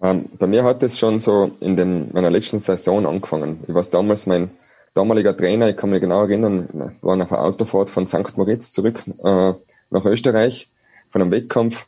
Ähm, 0.00 0.28
bei 0.38 0.46
mir 0.46 0.64
hat 0.64 0.82
es 0.82 0.98
schon 0.98 1.20
so 1.20 1.50
in 1.60 1.76
den, 1.76 2.10
meiner 2.12 2.30
letzten 2.30 2.60
Saison 2.60 3.06
angefangen. 3.06 3.60
Ich 3.66 3.74
war 3.74 3.82
damals 3.84 4.26
mein 4.26 4.50
damaliger 4.94 5.36
Trainer, 5.36 5.68
ich 5.68 5.76
kann 5.76 5.90
mich 5.90 6.00
genau 6.00 6.22
erinnern, 6.22 6.96
war 7.02 7.16
nach 7.16 7.30
einer 7.30 7.42
Autofahrt 7.42 7.90
von 7.90 8.06
St. 8.06 8.36
Moritz 8.36 8.70
zurück 8.70 9.02
äh, 9.06 9.52
nach 9.90 10.04
Österreich 10.04 10.70
von 11.10 11.20
einem 11.20 11.30
Wettkampf, 11.30 11.86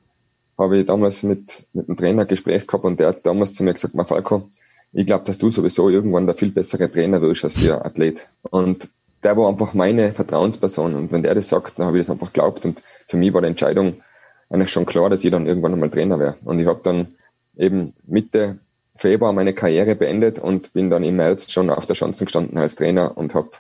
habe 0.59 0.79
ich 0.79 0.87
damals 0.87 1.23
mit, 1.23 1.67
mit 1.73 1.89
einem 1.89 1.97
Trainer 1.97 2.23
ein 2.23 2.29
Gespräch 2.29 2.67
gehabt 2.67 2.85
und 2.85 2.99
der 2.99 3.09
hat 3.09 3.27
damals 3.27 3.53
zu 3.53 3.63
mir 3.63 3.75
gesagt, 3.75 3.95
Falco, 4.09 4.49
ich 4.93 5.07
glaube, 5.07 5.25
dass 5.25 5.39
du 5.39 5.51
sowieso 5.51 5.91
irgendwann 5.91 6.27
der 6.27 6.35
viel 6.35 6.51
bessere 6.51 6.91
Trainer 6.91 7.21
wirst 7.21 7.45
als 7.45 7.55
der 7.55 7.85
Athlet. 7.85 8.29
Und 8.51 8.89
der 9.23 9.37
war 9.37 9.49
einfach 9.49 9.75
meine 9.75 10.13
Vertrauensperson. 10.13 10.95
Und 10.95 11.13
wenn 11.13 11.23
der 11.23 11.35
das 11.35 11.49
sagt, 11.49 11.79
dann 11.79 11.87
habe 11.87 11.99
ich 11.99 12.07
das 12.07 12.11
einfach 12.11 12.33
geglaubt. 12.33 12.65
Und 12.65 12.81
für 13.09 13.17
mich 13.17 13.33
war 13.35 13.43
die 13.43 13.49
Entscheidung 13.49 14.01
eigentlich 14.49 14.71
schon 14.71 14.87
klar, 14.87 15.11
dass 15.11 15.25
ich 15.25 15.31
dann 15.31 15.47
irgendwann 15.47 15.75
einmal 15.75 15.91
Trainer 15.91 16.19
wäre. 16.19 16.37
Und 16.45 16.59
ich 16.61 16.67
habe 16.67 16.81
dann 16.83 17.17
eben 17.57 17.93
Mitte 18.07 18.59
Februar 18.97 19.33
meine 19.33 19.53
Karriere 19.53 19.95
beendet 19.95 20.39
und 20.39 20.73
bin 20.73 20.89
dann 20.89 21.05
im 21.05 21.17
März 21.17 21.51
schon 21.51 21.69
auf 21.71 21.87
der 21.87 21.97
Chance 21.97 22.25
gestanden 22.25 22.57
als 22.57 22.77
Trainer 22.77 23.17
und 23.19 23.35
habe 23.35 23.51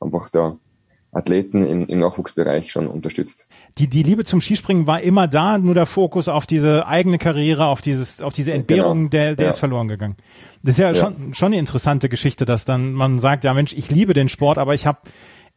einfach 0.00 0.28
da 0.28 0.58
Athleten 1.12 1.62
im, 1.62 1.86
im 1.86 1.98
Nachwuchsbereich 1.98 2.72
schon 2.72 2.88
unterstützt. 2.88 3.46
Die, 3.78 3.86
die 3.86 4.02
Liebe 4.02 4.24
zum 4.24 4.40
Skispringen 4.40 4.86
war 4.86 5.02
immer 5.02 5.28
da, 5.28 5.58
nur 5.58 5.74
der 5.74 5.86
Fokus 5.86 6.26
auf 6.26 6.46
diese 6.46 6.86
eigene 6.86 7.18
Karriere, 7.18 7.66
auf 7.66 7.82
dieses, 7.82 8.22
auf 8.22 8.32
diese 8.32 8.52
Entbehrung, 8.52 8.98
genau. 8.98 9.10
der, 9.10 9.36
der 9.36 9.44
ja. 9.44 9.50
ist 9.50 9.58
verloren 9.58 9.88
gegangen. 9.88 10.16
Das 10.62 10.76
ist 10.76 10.78
ja, 10.78 10.90
ja, 10.90 10.94
Schon, 10.94 11.34
schon 11.34 11.46
eine 11.46 11.58
interessante 11.58 12.08
Geschichte, 12.08 12.46
dass 12.46 12.64
dann 12.64 12.92
man 12.92 13.18
sagt, 13.18 13.44
ja 13.44 13.52
Mensch, 13.52 13.74
ich 13.74 13.90
liebe 13.90 14.14
den 14.14 14.28
Sport, 14.28 14.58
aber 14.58 14.74
ich 14.74 14.86
habe 14.86 14.98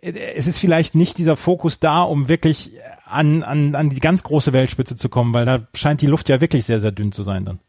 es 0.02 0.46
ist 0.46 0.60
vielleicht 0.60 0.94
nicht 0.94 1.18
dieser 1.18 1.36
Fokus 1.36 1.80
da, 1.80 2.04
um 2.04 2.28
wirklich 2.28 2.74
an, 3.06 3.42
an, 3.42 3.74
an 3.74 3.90
die 3.90 4.00
ganz 4.00 4.22
große 4.22 4.54
Weltspitze 4.54 4.96
zu 4.96 5.10
kommen, 5.10 5.34
weil 5.34 5.46
da 5.46 5.68
scheint 5.74 6.02
die 6.02 6.08
Luft 6.08 6.30
ja 6.30 6.42
wirklich 6.42 6.66
sehr, 6.66 6.80
sehr 6.80 6.92
dünn 6.92 7.12
zu 7.12 7.24
sein 7.24 7.46
dann 7.46 7.60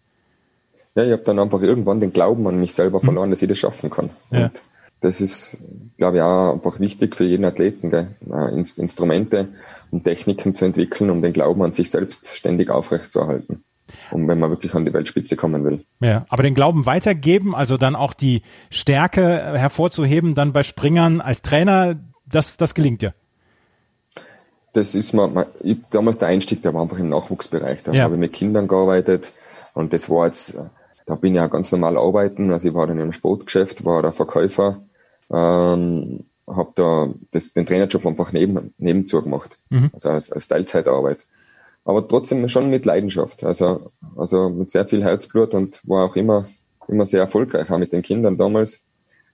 ja, 0.96 1.04
ich 1.04 1.12
habe 1.12 1.22
dann 1.22 1.38
einfach 1.38 1.60
irgendwann 1.60 2.00
den 2.00 2.12
Glauben 2.12 2.46
an 2.48 2.58
mich 2.58 2.74
selber 2.74 3.00
verloren, 3.00 3.30
dass 3.30 3.42
ich 3.42 3.48
das 3.48 3.58
schaffen 3.58 3.90
kann. 3.90 4.10
Ja. 4.30 4.44
Und 4.46 4.52
das 5.00 5.20
ist, 5.20 5.56
glaube 5.98 6.16
ich, 6.16 6.22
auch 6.22 6.54
einfach 6.54 6.80
wichtig 6.80 7.16
für 7.16 7.24
jeden 7.24 7.44
Athleten, 7.44 7.90
gell? 7.90 8.16
Instrumente 8.50 9.48
und 9.90 10.04
Techniken 10.04 10.54
zu 10.54 10.64
entwickeln, 10.64 11.10
um 11.10 11.22
den 11.22 11.32
Glauben 11.32 11.62
an 11.62 11.72
sich 11.72 11.90
selbst 11.90 12.28
ständig 12.28 12.70
aufrechtzuerhalten. 12.70 13.62
Um 14.10 14.26
wenn 14.26 14.40
man 14.40 14.50
wirklich 14.50 14.74
an 14.74 14.84
die 14.84 14.92
Weltspitze 14.92 15.36
kommen 15.36 15.64
will. 15.64 15.84
Ja, 16.00 16.26
aber 16.28 16.42
den 16.42 16.54
Glauben 16.54 16.86
weitergeben, 16.86 17.54
also 17.54 17.76
dann 17.76 17.94
auch 17.94 18.14
die 18.14 18.42
Stärke 18.68 19.22
hervorzuheben, 19.22 20.34
dann 20.34 20.52
bei 20.52 20.64
Springern 20.64 21.20
als 21.20 21.42
Trainer, 21.42 21.96
das, 22.26 22.56
das 22.56 22.74
gelingt 22.74 23.02
dir. 23.02 23.14
Das 24.72 24.94
ist 24.94 25.12
mal, 25.12 25.46
ich, 25.62 25.78
damals 25.90 26.18
der 26.18 26.28
Einstieg, 26.28 26.62
der 26.62 26.74
war 26.74 26.82
einfach 26.82 26.98
im 26.98 27.08
Nachwuchsbereich. 27.10 27.84
Da 27.84 27.92
ja. 27.92 28.04
habe 28.04 28.14
ich 28.14 28.20
mit 28.20 28.32
Kindern 28.32 28.66
gearbeitet 28.66 29.32
und 29.72 29.92
das 29.92 30.10
war 30.10 30.26
jetzt, 30.26 30.58
da 31.06 31.14
bin 31.14 31.34
ich 31.34 31.38
ja 31.38 31.46
ganz 31.46 31.70
normal 31.70 31.96
arbeiten. 31.96 32.50
Also 32.52 32.68
ich 32.68 32.74
war 32.74 32.88
dann 32.88 32.98
im 32.98 33.12
Sportgeschäft, 33.12 33.84
war 33.84 34.02
der 34.02 34.12
Verkäufer 34.12 34.82
ähm, 35.30 36.24
habe 36.46 36.72
da 36.74 37.12
das, 37.32 37.52
den 37.52 37.66
Trainerjob 37.66 38.06
einfach 38.06 38.32
neben, 38.32 38.72
nebenzu 38.78 39.22
gemacht, 39.22 39.58
mhm. 39.70 39.90
also 39.92 40.10
als, 40.10 40.30
als 40.30 40.48
Teilzeitarbeit. 40.48 41.18
Aber 41.84 42.06
trotzdem 42.06 42.48
schon 42.48 42.70
mit 42.70 42.84
Leidenschaft, 42.84 43.44
also, 43.44 43.92
also 44.16 44.50
mit 44.50 44.70
sehr 44.70 44.86
viel 44.86 45.04
Herzblut 45.04 45.54
und 45.54 45.80
war 45.84 46.04
auch 46.04 46.16
immer, 46.16 46.46
immer 46.88 47.06
sehr 47.06 47.20
erfolgreich, 47.20 47.70
auch 47.70 47.78
mit 47.78 47.92
den 47.92 48.02
Kindern 48.02 48.36
damals. 48.36 48.80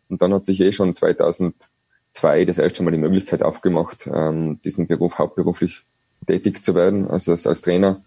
Und 0.08 0.20
dann 0.20 0.34
hat 0.34 0.44
sich 0.44 0.60
eh 0.60 0.72
schon 0.72 0.94
2002 0.94 2.44
das 2.44 2.58
erste 2.58 2.82
Mal 2.82 2.90
die 2.90 2.98
Möglichkeit 2.98 3.42
aufgemacht, 3.42 4.06
ähm, 4.12 4.60
diesen 4.62 4.86
Beruf 4.86 5.18
hauptberuflich 5.18 5.84
tätig 6.26 6.62
zu 6.62 6.74
werden, 6.74 7.08
also 7.08 7.32
als, 7.32 7.46
als 7.46 7.62
Trainer. 7.62 8.02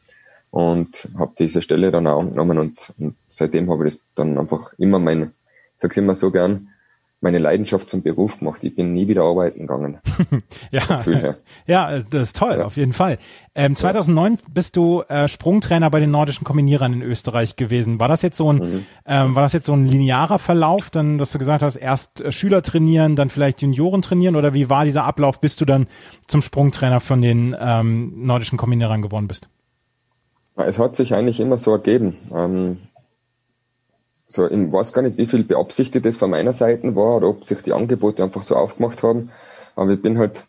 Und 0.52 1.10
habe 1.18 1.34
diese 1.38 1.62
Stelle 1.62 1.92
dann 1.92 2.08
auch 2.08 2.20
angenommen 2.20 2.60
und, 2.60 2.94
und 2.98 3.16
seitdem 3.28 3.70
habe 3.70 3.88
ich 3.88 3.96
das 3.96 4.04
dann 4.14 4.38
einfach 4.38 4.74
immer 4.78 5.00
mein, 5.00 5.24
ich 5.24 5.30
sag's 5.82 5.98
immer 5.98 6.16
so 6.16 6.32
gern, 6.32 6.70
meine 7.22 7.40
Leidenschaft 7.40 7.90
zum 7.90 8.04
Beruf 8.04 8.40
gemacht. 8.40 8.64
Ich 8.64 8.76
bin 8.76 8.94
nie 8.94 9.08
wieder 9.08 9.24
arbeiten 9.24 9.62
gegangen. 9.62 10.00
ja, 10.72 11.36
ja, 11.66 12.00
das 12.00 12.30
ist 12.30 12.38
toll, 12.38 12.58
ja. 12.60 12.66
auf 12.66 12.78
jeden 12.78 12.94
Fall. 12.94 13.18
Ähm, 13.56 13.76
2009 13.76 14.38
bist 14.54 14.76
du 14.76 15.02
äh, 15.08 15.28
Sprungtrainer 15.28 15.90
bei 15.90 16.00
den 16.00 16.12
nordischen 16.12 16.44
Kombinierern 16.44 16.94
in 16.94 17.02
Österreich 17.02 17.56
gewesen. 17.56 18.00
War 18.00 18.08
das 18.08 18.22
jetzt 18.22 18.38
so 18.38 18.52
ein, 18.52 18.58
mhm. 18.58 18.86
ähm, 19.06 19.36
war 19.36 19.42
das 19.42 19.54
jetzt 19.54 19.66
so 19.66 19.74
ein 19.74 19.86
linearer 19.86 20.40
Verlauf, 20.40 20.90
dann, 20.90 21.18
dass 21.18 21.32
du 21.32 21.40
gesagt 21.40 21.64
hast, 21.64 21.78
erst 21.78 22.22
äh, 22.22 22.32
Schüler 22.32 22.62
trainieren, 22.62 23.16
dann 23.16 23.30
vielleicht 23.30 23.62
Junioren 23.62 24.02
trainieren 24.02 24.36
oder 24.36 24.54
wie 24.54 24.70
war 24.70 24.86
dieser 24.86 25.06
Ablauf, 25.06 25.40
bis 25.40 25.56
du 25.56 25.66
dann 25.66 25.88
zum 26.28 26.42
Sprungtrainer 26.42 27.00
von 27.00 27.22
den 27.22 27.56
ähm, 27.60 28.26
nordischen 28.26 28.58
Kombinierern 28.58 29.02
geworden 29.02 29.28
bist? 29.28 29.50
Es 30.58 30.80
hat 30.80 30.96
sich 30.96 31.14
eigentlich 31.14 31.40
immer 31.40 31.58
so 31.58 31.72
ergeben. 31.72 32.16
Ähm, 32.34 32.78
so, 34.28 34.50
ich 34.50 34.72
weiß 34.72 34.94
gar 34.94 35.02
nicht, 35.02 35.18
wie 35.18 35.28
viel 35.28 35.44
beabsichtigt 35.44 36.06
das 36.06 36.18
von 36.18 36.32
meiner 36.32 36.54
Seite 36.54 36.96
war 36.96 37.18
oder 37.18 37.30
ob 37.30 37.46
sich 37.46 37.62
die 37.62 37.74
Angebote 37.74 38.24
einfach 38.24 38.44
so 38.44 38.56
aufgemacht 38.56 39.04
haben. 39.04 39.30
Aber 39.76 39.92
ich 39.92 40.02
bin 40.02 40.18
halt 40.18 40.46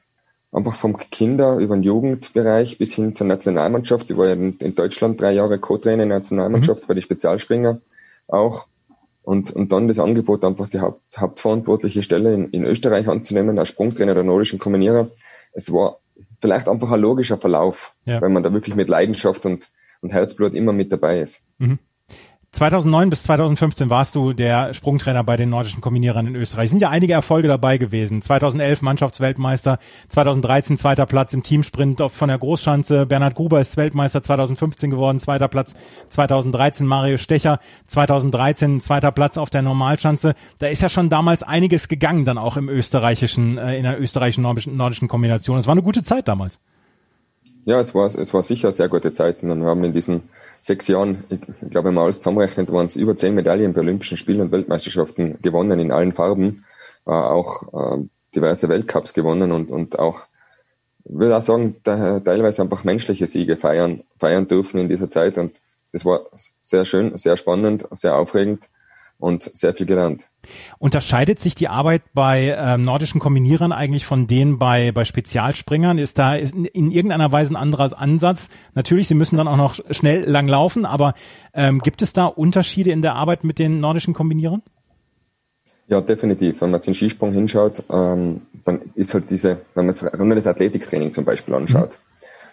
einfach 0.52 0.74
vom 0.74 0.96
Kinder 0.96 1.56
über 1.56 1.76
den 1.76 1.82
Jugendbereich 1.82 2.78
bis 2.78 2.94
hin 2.94 3.14
zur 3.14 3.26
Nationalmannschaft. 3.26 4.10
Ich 4.10 4.16
war 4.16 4.28
ja 4.28 4.32
in, 4.32 4.74
Deutschland 4.74 5.20
drei 5.20 5.32
Jahre 5.32 5.58
Co-Trainer 5.58 6.04
in 6.04 6.08
der 6.08 6.18
Nationalmannschaft 6.18 6.82
mhm. 6.82 6.86
bei 6.86 6.94
den 6.94 7.02
Spezialspringer 7.02 7.80
auch. 8.28 8.66
Und, 9.22 9.50
und 9.50 9.72
dann 9.72 9.88
das 9.88 9.98
Angebot, 9.98 10.44
einfach 10.44 10.68
die 10.68 10.80
Haupt, 10.80 11.18
hauptverantwortliche 11.18 12.02
Stelle 12.02 12.32
in, 12.32 12.50
in 12.50 12.64
Österreich 12.64 13.08
anzunehmen, 13.08 13.58
als 13.58 13.68
Sprungtrainer 13.68 14.14
der 14.14 14.22
nordischen 14.22 14.60
Kombinierer. 14.60 15.10
Es 15.52 15.72
war 15.72 15.98
vielleicht 16.40 16.68
einfach 16.68 16.92
ein 16.92 17.00
logischer 17.00 17.36
Verlauf, 17.36 17.94
ja. 18.04 18.20
weil 18.20 18.28
man 18.28 18.44
da 18.44 18.52
wirklich 18.52 18.76
mit 18.76 18.88
Leidenschaft 18.88 19.44
und, 19.44 19.68
und 20.00 20.12
Herzblut 20.12 20.54
immer 20.54 20.72
mit 20.72 20.92
dabei 20.92 21.20
ist. 21.20 21.42
Mhm. 21.58 21.80
2009 22.56 23.10
bis 23.10 23.22
2015 23.24 23.90
warst 23.90 24.14
du 24.14 24.32
der 24.32 24.72
Sprungtrainer 24.72 25.22
bei 25.22 25.36
den 25.36 25.50
nordischen 25.50 25.82
Kombinierern 25.82 26.26
in 26.26 26.36
Österreich. 26.36 26.70
Sind 26.70 26.80
ja 26.80 26.88
einige 26.88 27.12
Erfolge 27.12 27.48
dabei 27.48 27.76
gewesen. 27.76 28.22
2011 28.22 28.80
Mannschaftsweltmeister, 28.80 29.78
2013 30.08 30.78
zweiter 30.78 31.04
Platz 31.04 31.34
im 31.34 31.42
Teamsprint 31.42 32.00
von 32.10 32.28
der 32.28 32.38
Großschanze. 32.38 33.04
Bernhard 33.04 33.34
Gruber 33.34 33.60
ist 33.60 33.76
Weltmeister 33.76 34.22
2015 34.22 34.90
geworden, 34.90 35.20
zweiter 35.20 35.48
Platz 35.48 35.74
2013 36.08 36.86
Mario 36.86 37.18
Stecher, 37.18 37.60
2013 37.88 38.80
zweiter 38.80 39.12
Platz 39.12 39.36
auf 39.36 39.50
der 39.50 39.60
Normalschanze. 39.60 40.34
Da 40.58 40.68
ist 40.68 40.80
ja 40.80 40.88
schon 40.88 41.10
damals 41.10 41.42
einiges 41.42 41.88
gegangen 41.88 42.24
dann 42.24 42.38
auch 42.38 42.56
im 42.56 42.70
österreichischen, 42.70 43.58
äh, 43.58 43.76
in 43.76 43.82
der 43.82 44.00
österreichischen 44.00 44.40
nordischen, 44.40 44.78
nordischen 44.78 45.08
Kombination. 45.08 45.58
Es 45.58 45.66
war 45.66 45.72
eine 45.72 45.82
gute 45.82 46.02
Zeit 46.02 46.26
damals. 46.26 46.58
Ja, 47.66 47.80
es 47.80 47.94
war, 47.94 48.06
es 48.06 48.32
war 48.32 48.42
sicher 48.42 48.72
sehr 48.72 48.88
gute 48.88 49.12
Zeit. 49.12 49.42
Und 49.42 49.60
wir 49.60 49.68
haben 49.68 49.84
in 49.84 49.92
diesen 49.92 50.22
sechs 50.66 50.88
Jahren, 50.88 51.22
ich, 51.30 51.70
glaube, 51.70 51.88
wenn 51.88 51.94
man 51.94 52.04
alles 52.04 52.18
zusammenrechnet, 52.18 52.72
waren 52.72 52.86
es 52.86 52.96
über 52.96 53.16
zehn 53.16 53.34
Medaillen 53.34 53.72
bei 53.72 53.82
Olympischen 53.82 54.18
Spielen 54.18 54.40
und 54.40 54.50
Weltmeisterschaften 54.50 55.40
gewonnen 55.40 55.78
in 55.78 55.92
allen 55.92 56.12
Farben, 56.12 56.64
äh, 57.06 57.10
auch 57.10 57.72
äh, 57.72 58.04
diverse 58.34 58.68
Weltcups 58.68 59.14
gewonnen 59.14 59.52
und, 59.52 59.70
und 59.70 59.98
auch, 60.00 60.22
würde 61.04 61.36
auch 61.36 61.42
sagen, 61.42 61.76
da, 61.84 62.18
teilweise 62.18 62.62
einfach 62.62 62.82
menschliche 62.82 63.28
Siege 63.28 63.56
feiern, 63.56 64.02
feiern 64.18 64.48
dürfen 64.48 64.80
in 64.80 64.88
dieser 64.88 65.08
Zeit. 65.08 65.38
Und 65.38 65.60
das 65.92 66.04
war 66.04 66.22
sehr 66.60 66.84
schön, 66.84 67.16
sehr 67.16 67.36
spannend, 67.36 67.86
sehr 67.92 68.16
aufregend 68.16 68.64
und 69.18 69.50
sehr 69.54 69.74
viel 69.74 69.86
gelernt. 69.86 70.22
Unterscheidet 70.78 71.40
sich 71.40 71.54
die 71.54 71.68
Arbeit 71.68 72.02
bei 72.14 72.56
ähm, 72.56 72.82
nordischen 72.82 73.20
Kombinierern 73.20 73.72
eigentlich 73.72 74.06
von 74.06 74.26
denen 74.26 74.58
bei, 74.58 74.92
bei 74.92 75.04
Spezialspringern? 75.04 75.98
Ist 75.98 76.18
da 76.18 76.36
in, 76.36 76.64
in 76.66 76.90
irgendeiner 76.90 77.32
Weise 77.32 77.52
ein 77.52 77.56
anderer 77.56 77.98
Ansatz? 77.98 78.50
Natürlich, 78.74 79.08
sie 79.08 79.14
müssen 79.14 79.36
dann 79.36 79.48
auch 79.48 79.56
noch 79.56 79.76
schnell 79.90 80.24
lang 80.28 80.48
laufen, 80.48 80.84
aber 80.84 81.14
ähm, 81.54 81.80
gibt 81.80 82.02
es 82.02 82.12
da 82.12 82.26
Unterschiede 82.26 82.90
in 82.90 83.02
der 83.02 83.14
Arbeit 83.14 83.44
mit 83.44 83.58
den 83.58 83.80
nordischen 83.80 84.14
Kombinierern? 84.14 84.62
Ja, 85.88 86.00
definitiv. 86.00 86.60
Wenn 86.60 86.70
man 86.70 86.80
den 86.80 86.94
Skisprung 86.94 87.32
hinschaut, 87.32 87.84
ähm, 87.90 88.42
dann 88.64 88.80
ist 88.94 89.14
halt 89.14 89.30
diese, 89.30 89.58
wenn 89.74 89.86
man, 89.86 89.94
wenn 89.94 90.28
man 90.28 90.36
das 90.36 90.46
Athletiktraining 90.46 91.12
zum 91.12 91.24
Beispiel 91.24 91.54
anschaut, 91.54 91.96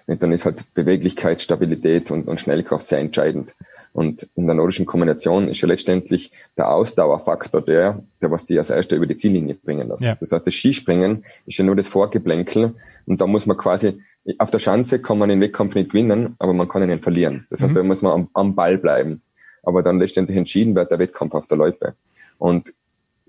mhm. 0.05 0.20
dann 0.20 0.32
ist 0.32 0.46
halt 0.46 0.74
Beweglichkeit, 0.75 1.41
Stabilität 1.41 2.12
und, 2.12 2.27
und 2.27 2.39
Schnellkraft 2.39 2.88
sehr 2.88 3.00
entscheidend. 3.00 3.53
Und 3.93 4.27
in 4.33 4.47
der 4.47 4.55
nordischen 4.55 4.88
Kombination 4.88 5.47
ist 5.47 5.62
ja 5.62 5.67
letztendlich 5.67 6.31
der 6.57 6.71
Ausdauerfaktor 6.71 7.62
der, 7.62 8.03
der 8.21 8.31
was 8.31 8.43
die 8.43 8.57
als 8.57 8.71
erster 8.71 8.95
über 8.95 9.05
die 9.05 9.15
Ziellinie 9.15 9.53
bringen 9.53 9.88
lässt. 9.88 10.01
Ja. 10.01 10.15
Das 10.15 10.31
heißt, 10.31 10.45
das 10.45 10.53
Skispringen 10.53 11.23
ist 11.45 11.59
ja 11.59 11.63
nur 11.63 11.75
das 11.75 11.88
Vorgeplänkel 11.88 12.73
und 13.05 13.21
da 13.21 13.27
muss 13.27 13.45
man 13.45 13.55
quasi, 13.55 14.01
auf 14.39 14.50
der 14.50 14.57
Schanze 14.57 15.00
kann 15.00 15.19
man 15.19 15.29
den 15.29 15.39
Wettkampf 15.41 15.75
nicht 15.75 15.91
gewinnen, 15.91 16.35
aber 16.39 16.53
man 16.53 16.67
kann 16.67 16.89
ihn 16.89 17.01
verlieren. 17.01 17.45
Das 17.51 17.62
heißt, 17.62 17.73
mhm. 17.73 17.77
da 17.77 17.83
muss 17.83 18.01
man 18.01 18.13
am, 18.13 18.29
am, 18.33 18.55
Ball 18.55 18.79
bleiben. 18.79 19.21
Aber 19.62 19.83
dann 19.83 20.00
letztendlich 20.00 20.38
entschieden 20.38 20.75
wird 20.75 20.89
der 20.89 21.00
Wettkampf 21.00 21.35
auf 21.35 21.47
der 21.47 21.57
Loipe. 21.57 21.93
Und 22.39 22.73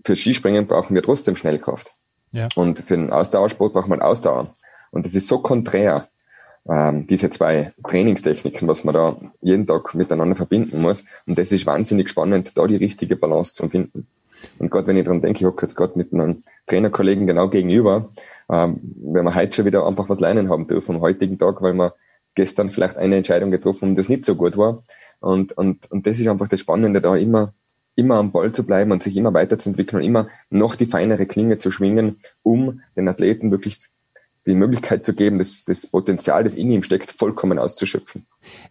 für 0.02 0.16
Skispringen 0.16 0.66
brauchen 0.66 0.94
wir 0.94 1.02
trotzdem 1.02 1.36
Schnellkraft. 1.36 1.92
Ja. 2.32 2.48
Und 2.54 2.78
für 2.78 2.96
den 2.96 3.10
Ausdauersport 3.10 3.74
braucht 3.74 3.88
man 3.88 4.00
Ausdauer. 4.00 4.54
Und 4.90 5.04
das 5.04 5.14
ist 5.14 5.28
so 5.28 5.38
konträr 5.38 6.08
ähm, 6.68 7.06
diese 7.06 7.30
zwei 7.30 7.72
Trainingstechniken, 7.86 8.66
was 8.68 8.84
man 8.84 8.94
da 8.94 9.16
jeden 9.40 9.66
Tag 9.66 9.94
miteinander 9.94 10.36
verbinden 10.36 10.80
muss. 10.80 11.04
Und 11.26 11.38
das 11.38 11.52
ist 11.52 11.66
wahnsinnig 11.66 12.08
spannend, 12.08 12.56
da 12.56 12.66
die 12.66 12.76
richtige 12.76 13.16
Balance 13.16 13.54
zu 13.54 13.68
finden. 13.68 14.06
Und 14.58 14.70
gerade 14.70 14.86
wenn 14.86 14.96
ich 14.96 15.04
dran 15.04 15.20
denke, 15.20 15.40
ich 15.40 15.46
hocke 15.46 15.62
jetzt 15.62 15.74
gerade 15.74 15.96
mit 15.96 16.12
einem 16.12 16.42
Trainerkollegen 16.66 17.26
genau 17.26 17.48
gegenüber, 17.48 18.08
ähm, 18.50 18.80
wenn 18.96 19.24
wir 19.24 19.34
heute 19.34 19.54
schon 19.54 19.64
wieder 19.64 19.86
einfach 19.86 20.08
was 20.08 20.20
lernen 20.20 20.50
haben 20.50 20.66
dürfen 20.66 20.96
am 20.96 21.00
heutigen 21.00 21.38
Tag, 21.38 21.62
weil 21.62 21.74
wir 21.74 21.94
gestern 22.34 22.70
vielleicht 22.70 22.96
eine 22.96 23.16
Entscheidung 23.16 23.50
getroffen 23.50 23.88
haben, 23.88 23.96
das 23.96 24.08
nicht 24.08 24.24
so 24.24 24.34
gut 24.34 24.56
war. 24.56 24.82
Und, 25.20 25.56
und, 25.56 25.90
und 25.90 26.06
das 26.06 26.18
ist 26.18 26.26
einfach 26.26 26.48
das 26.48 26.60
Spannende, 26.60 27.00
da 27.00 27.16
immer, 27.16 27.54
immer 27.96 28.16
am 28.16 28.32
Ball 28.32 28.52
zu 28.52 28.64
bleiben 28.64 28.92
und 28.92 29.02
sich 29.02 29.16
immer 29.16 29.32
weiterzuentwickeln 29.32 30.02
und 30.02 30.06
immer 30.06 30.28
noch 30.50 30.74
die 30.74 30.86
feinere 30.86 31.26
Klinge 31.26 31.58
zu 31.58 31.70
schwingen, 31.70 32.20
um 32.42 32.82
den 32.96 33.08
Athleten 33.08 33.50
wirklich 33.50 33.80
die 34.46 34.54
Möglichkeit 34.54 35.06
zu 35.06 35.14
geben, 35.14 35.38
das, 35.38 35.64
das 35.64 35.86
Potenzial, 35.86 36.44
das 36.44 36.54
in 36.54 36.70
ihm 36.70 36.82
steckt, 36.82 37.12
vollkommen 37.12 37.58
auszuschöpfen. 37.58 38.26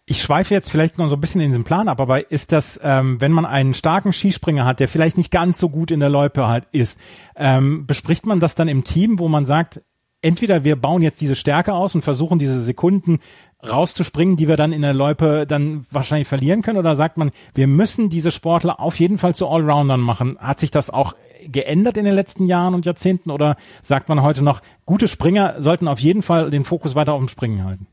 Ich 0.06 0.22
schweife 0.22 0.54
jetzt 0.54 0.70
vielleicht 0.70 0.98
noch 0.98 1.08
so 1.08 1.16
ein 1.16 1.20
bisschen 1.20 1.40
in 1.40 1.50
diesen 1.50 1.64
Plan 1.64 1.88
ab, 1.88 2.00
aber 2.00 2.30
ist 2.30 2.52
das, 2.52 2.78
ähm, 2.82 3.20
wenn 3.20 3.32
man 3.32 3.44
einen 3.44 3.74
starken 3.74 4.12
Skispringer 4.12 4.64
hat, 4.64 4.80
der 4.80 4.88
vielleicht 4.88 5.16
nicht 5.16 5.30
ganz 5.30 5.58
so 5.58 5.68
gut 5.68 5.90
in 5.90 6.00
der 6.00 6.10
Loipe 6.10 6.46
halt 6.46 6.66
ist, 6.70 7.00
ähm, 7.36 7.86
bespricht 7.86 8.26
man 8.26 8.40
das 8.40 8.54
dann 8.54 8.68
im 8.68 8.84
Team, 8.84 9.18
wo 9.18 9.28
man 9.28 9.44
sagt, 9.44 9.82
entweder 10.22 10.64
wir 10.64 10.76
bauen 10.76 11.02
jetzt 11.02 11.20
diese 11.20 11.36
Stärke 11.36 11.74
aus 11.74 11.94
und 11.94 12.02
versuchen 12.02 12.38
diese 12.38 12.62
Sekunden 12.62 13.18
rauszuspringen, 13.62 14.36
die 14.36 14.48
wir 14.48 14.56
dann 14.56 14.72
in 14.72 14.82
der 14.82 14.94
Loipe 14.94 15.46
dann 15.46 15.86
wahrscheinlich 15.90 16.28
verlieren 16.28 16.62
können, 16.62 16.78
oder 16.78 16.96
sagt 16.96 17.16
man, 17.16 17.30
wir 17.54 17.66
müssen 17.66 18.10
diese 18.10 18.30
Sportler 18.30 18.80
auf 18.80 18.98
jeden 18.98 19.18
Fall 19.18 19.34
zu 19.34 19.48
Allroundern 19.48 20.00
machen? 20.00 20.38
Hat 20.38 20.60
sich 20.60 20.70
das 20.70 20.90
auch 20.90 21.14
geändert 21.50 21.96
in 21.96 22.04
den 22.04 22.14
letzten 22.14 22.46
Jahren 22.46 22.74
und 22.74 22.86
Jahrzehnten 22.86 23.30
oder 23.30 23.56
sagt 23.82 24.08
man 24.08 24.22
heute 24.22 24.42
noch, 24.42 24.62
gute 24.86 25.08
Springer 25.08 25.60
sollten 25.60 25.88
auf 25.88 25.98
jeden 25.98 26.22
Fall 26.22 26.50
den 26.50 26.64
Fokus 26.64 26.94
weiter 26.94 27.12
auf 27.12 27.20
dem 27.20 27.28
Springen 27.28 27.64
halten? 27.64 27.86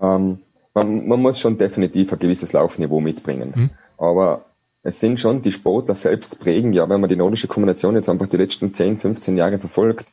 Ähm, 0.00 0.38
man, 0.74 1.06
man, 1.06 1.20
muss 1.20 1.38
schon 1.38 1.58
definitiv 1.58 2.12
ein 2.12 2.18
gewisses 2.18 2.52
Laufniveau 2.52 3.00
mitbringen. 3.00 3.54
Hm. 3.54 3.70
Aber 3.98 4.46
es 4.82 4.98
sind 4.98 5.20
schon 5.20 5.42
die 5.42 5.52
Sportler 5.52 5.94
selbst 5.94 6.40
prägen, 6.40 6.72
ja, 6.72 6.88
wenn 6.88 7.00
man 7.00 7.10
die 7.10 7.16
nordische 7.16 7.48
Kombination 7.48 7.96
jetzt 7.96 8.08
einfach 8.08 8.28
die 8.28 8.38
letzten 8.38 8.72
10, 8.72 8.98
15 8.98 9.36
Jahre 9.36 9.58
verfolgt, 9.58 10.06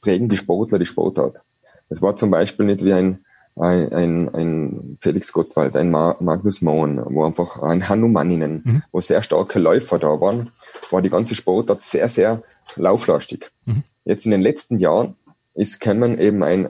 prägen 0.00 0.28
die 0.28 0.36
Sportler 0.36 0.78
die 0.78 0.86
Sportart. 0.86 1.42
Es 1.88 2.02
war 2.02 2.16
zum 2.16 2.30
Beispiel 2.30 2.66
nicht 2.66 2.84
wie 2.84 2.92
ein 2.92 3.24
ein, 3.56 3.92
ein, 3.92 4.34
ein 4.34 4.98
Felix 5.00 5.32
Gottwald, 5.32 5.76
ein 5.76 5.90
Magnus 5.90 6.60
Mohn, 6.60 7.02
wo 7.06 7.24
einfach 7.24 7.62
ein 7.62 7.88
Hanumanninen, 7.88 8.62
mhm. 8.64 8.82
wo 8.92 9.00
sehr 9.00 9.22
starke 9.22 9.58
Läufer 9.58 9.98
da 9.98 10.20
waren, 10.20 10.50
war 10.90 11.02
die 11.02 11.10
ganze 11.10 11.34
Sportart 11.34 11.82
sehr, 11.82 12.08
sehr 12.08 12.42
lauflastig. 12.76 13.50
Mhm. 13.64 13.82
Jetzt 14.04 14.26
in 14.26 14.30
den 14.30 14.42
letzten 14.42 14.76
Jahren 14.76 15.16
ist 15.54 15.80
kämen 15.80 16.18
eben 16.18 16.42
ein 16.42 16.68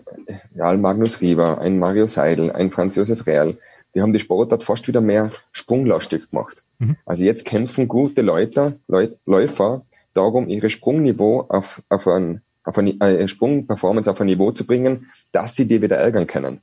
ja, 0.54 0.76
Magnus 0.76 1.20
Rieber, 1.20 1.60
ein 1.60 1.78
Mario 1.78 2.06
Seidel, 2.06 2.52
ein 2.52 2.70
Franz 2.70 2.94
Josef 2.94 3.26
Real, 3.26 3.56
die 3.94 4.02
haben 4.02 4.12
die 4.12 4.20
Sportart 4.20 4.62
fast 4.62 4.86
wieder 4.86 5.00
mehr 5.00 5.32
sprunglastig 5.52 6.30
gemacht. 6.30 6.62
Mhm. 6.78 6.96
Also 7.04 7.24
jetzt 7.24 7.44
kämpfen 7.44 7.88
gute 7.88 8.22
Leute, 8.22 8.78
Leut, 8.86 9.16
Läufer 9.26 9.84
darum, 10.14 10.48
ihre 10.48 10.70
Sprungniveau 10.70 11.46
auf, 11.48 11.82
auf 11.88 12.06
ein, 12.06 12.42
auf 12.62 12.78
eine, 12.78 12.94
eine 13.00 13.26
Sprungperformance 13.26 14.10
auf 14.10 14.20
ein 14.20 14.26
Niveau 14.26 14.52
zu 14.52 14.64
bringen, 14.66 15.10
dass 15.32 15.56
sie 15.56 15.66
die 15.66 15.82
wieder 15.82 15.96
ärgern 15.96 16.28
können. 16.28 16.60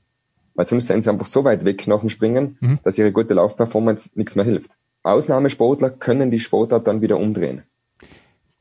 Weil 0.55 0.65
sonst 0.65 0.88
sind 0.88 1.03
sie 1.03 1.10
einfach 1.10 1.25
so 1.25 1.43
weit 1.43 1.65
weg 1.65 1.88
nach 1.88 2.01
dem 2.01 2.10
Springen, 2.10 2.57
mhm. 2.60 2.79
dass 2.83 2.98
ihre 2.98 3.12
gute 3.12 3.33
Laufperformance 3.33 4.10
nichts 4.15 4.36
mehr 4.36 4.45
hilft. 4.45 4.72
Ausnahmesportler 5.03 5.89
können 5.89 6.31
die 6.31 6.39
Sportart 6.39 6.88
dann 6.88 7.01
wieder 7.01 7.17
umdrehen. 7.17 7.63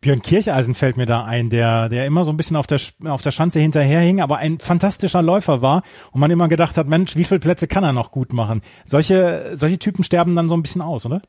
Björn 0.01 0.21
Kircheisen 0.21 0.75
fällt 0.75 0.97
mir 0.97 1.07
da 1.07 1.25
ein, 1.25 1.49
der, 1.49 1.89
der 1.89 2.07
immer 2.07 2.25
so 2.25 2.33
ein 2.33 2.37
bisschen 2.37 2.57
auf 2.57 2.67
der, 2.67 2.81
auf 3.05 3.23
der 3.23 3.31
Schanze 3.31 3.61
hinterherhing, 3.61 4.21
aber 4.21 4.39
ein 4.39 4.59
fantastischer 4.59 5.23
Läufer 5.23 5.63
war 5.63 5.83
und 6.11 6.21
man 6.21 6.33
immer 6.33 6.49
gedacht 6.49 6.77
hat, 6.77 6.89
Mensch, 6.89 7.15
wie 7.15 7.23
viele 7.23 7.39
Plätze 7.39 7.69
kann 7.69 7.85
er 7.85 7.93
noch 7.93 8.11
gut 8.11 8.33
machen? 8.33 8.63
Solche, 8.85 9.53
solche 9.55 9.79
Typen 9.79 10.03
sterben 10.03 10.35
dann 10.35 10.49
so 10.49 10.57
ein 10.57 10.63
bisschen 10.63 10.83
aus, 10.83 11.07
oder? 11.07 11.23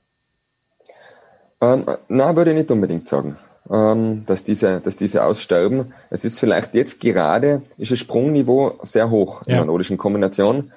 Ähm, 1.61 1.85
na, 2.07 2.35
würde 2.35 2.51
ich 2.51 2.57
nicht 2.57 2.71
unbedingt 2.71 3.07
sagen, 3.07 3.37
ähm, 3.69 4.23
dass 4.25 4.43
diese, 4.43 4.81
dass 4.81 4.97
diese 4.97 5.23
aussterben. 5.23 5.93
Es 6.09 6.25
ist 6.25 6.39
vielleicht 6.39 6.73
jetzt 6.73 6.99
gerade, 6.99 7.61
ist 7.77 7.91
das 7.91 7.99
Sprungniveau 7.99 8.79
sehr 8.83 9.09
hoch 9.09 9.41
ja. 9.45 9.53
in 9.53 9.57
der 9.57 9.65
nordischen 9.65 9.97
Kombination 9.97 10.71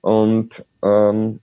und, 0.00 0.64
ähm, 0.82 1.40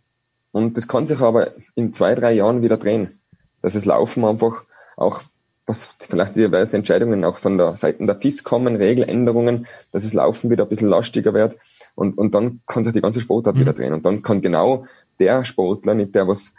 und 0.51 0.77
das 0.77 0.87
kann 0.87 1.07
sich 1.07 1.19
aber 1.19 1.51
in 1.75 1.93
zwei, 1.93 2.15
drei 2.15 2.33
Jahren 2.33 2.61
wieder 2.61 2.77
drehen. 2.77 3.19
Dass 3.61 3.75
es 3.75 3.85
Laufen 3.85 4.25
einfach 4.25 4.63
auch 4.97 5.21
was 5.65 5.95
vielleicht 5.99 6.35
diverse 6.35 6.75
Entscheidungen 6.75 7.23
auch 7.23 7.37
von 7.37 7.57
der 7.57 7.75
Seite 7.75 8.05
der 8.05 8.19
FIS 8.19 8.43
kommen, 8.43 8.75
Regeländerungen, 8.75 9.67
dass 9.91 10.03
es 10.03 10.13
Laufen 10.13 10.49
wieder 10.49 10.63
ein 10.63 10.69
bisschen 10.69 10.89
lastiger 10.89 11.33
wird 11.33 11.57
und, 11.95 12.17
und 12.17 12.35
dann 12.35 12.59
kann 12.67 12.83
sich 12.83 12.93
die 12.93 13.01
ganze 13.01 13.21
Sportart 13.21 13.55
mhm. 13.55 13.61
wieder 13.61 13.73
drehen 13.73 13.93
und 13.93 14.05
dann 14.05 14.21
kann 14.21 14.41
genau 14.41 14.85
der 15.19 15.45
Sportler, 15.45 15.93
nicht 15.93 16.15
der, 16.15 16.27
was 16.27 16.53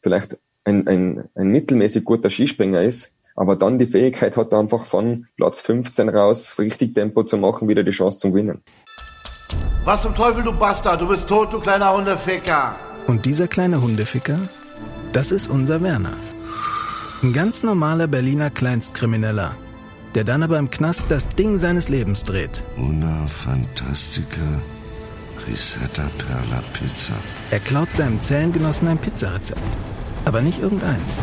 vielleicht 0.00 0.38
ein, 0.64 0.86
ein, 0.88 1.24
ein 1.34 1.48
mittelmäßig 1.48 2.04
guter 2.04 2.30
Skispringer 2.30 2.82
ist, 2.82 3.12
aber 3.36 3.54
dann 3.54 3.78
die 3.78 3.86
Fähigkeit 3.86 4.36
hat, 4.36 4.52
einfach 4.54 4.84
von 4.84 5.26
Platz 5.36 5.60
15 5.60 6.08
raus 6.08 6.56
richtig 6.58 6.94
Tempo 6.94 7.22
zu 7.22 7.36
machen, 7.36 7.68
wieder 7.68 7.84
die 7.84 7.90
Chance 7.90 8.18
zum 8.18 8.32
Gewinnen. 8.32 8.62
Was 9.84 10.02
zum 10.02 10.14
Teufel, 10.14 10.42
du 10.42 10.52
Bastard, 10.52 11.00
du 11.00 11.06
bist 11.06 11.28
tot, 11.28 11.52
du 11.52 11.60
kleiner 11.60 11.94
Hundeficker. 11.94 12.74
Und 13.06 13.24
dieser 13.24 13.46
kleine 13.46 13.80
Hundeficker, 13.80 14.40
das 15.12 15.30
ist 15.30 15.48
unser 15.48 15.82
Werner. 15.82 16.10
Ein 17.22 17.32
ganz 17.32 17.62
normaler 17.62 18.08
Berliner 18.08 18.50
Kleinstkrimineller, 18.50 19.54
der 20.14 20.24
dann 20.24 20.42
aber 20.42 20.58
im 20.58 20.70
Knast 20.70 21.04
das 21.08 21.28
Ding 21.28 21.58
seines 21.58 21.88
Lebens 21.88 22.24
dreht. 22.24 22.64
Una 22.76 23.26
Fantastica 23.26 24.60
Risetta 25.46 26.02
Perla 26.18 26.62
Pizza. 26.72 27.14
Er 27.50 27.60
klaut 27.60 27.88
seinem 27.96 28.20
Zellengenossen 28.20 28.88
ein 28.88 28.98
Pizzarezept. 28.98 29.60
Aber 30.24 30.42
nicht 30.42 30.60
irgendeins. 30.60 31.22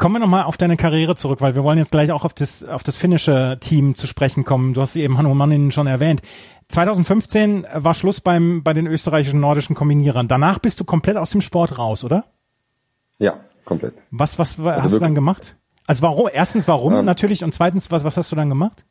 Kommen 0.00 0.14
wir 0.14 0.20
nochmal 0.20 0.44
auf 0.44 0.56
deine 0.56 0.78
Karriere 0.78 1.14
zurück, 1.14 1.42
weil 1.42 1.54
wir 1.54 1.62
wollen 1.62 1.76
jetzt 1.76 1.90
gleich 1.90 2.10
auch 2.10 2.24
auf 2.24 2.32
das, 2.32 2.64
auf 2.64 2.82
das 2.82 2.96
finnische 2.96 3.58
Team 3.60 3.94
zu 3.94 4.06
sprechen 4.06 4.46
kommen. 4.46 4.72
Du 4.72 4.80
hast 4.80 4.96
eben 4.96 5.18
Hanno 5.18 5.34
Mannin 5.34 5.72
schon 5.72 5.86
erwähnt. 5.86 6.22
2015 6.68 7.66
war 7.74 7.92
Schluss 7.92 8.22
beim, 8.22 8.62
bei 8.62 8.72
den 8.72 8.86
österreichischen 8.86 9.40
nordischen 9.40 9.76
Kombinierern. 9.76 10.26
Danach 10.26 10.58
bist 10.58 10.80
du 10.80 10.84
komplett 10.84 11.18
aus 11.18 11.32
dem 11.32 11.42
Sport 11.42 11.76
raus, 11.76 12.02
oder? 12.02 12.24
Ja, 13.18 13.40
komplett. 13.66 13.92
Was, 14.10 14.38
was 14.38 14.58
also 14.58 14.82
hast 14.82 14.94
du 14.94 15.00
dann 15.00 15.14
gemacht? 15.14 15.56
Also 15.86 16.00
warum? 16.00 16.30
Erstens 16.32 16.66
warum 16.66 16.94
ähm, 16.94 17.04
natürlich 17.04 17.44
und 17.44 17.54
zweitens 17.54 17.90
was 17.90 18.02
was 18.02 18.16
hast 18.16 18.32
du 18.32 18.36
dann 18.36 18.48
gemacht? 18.48 18.86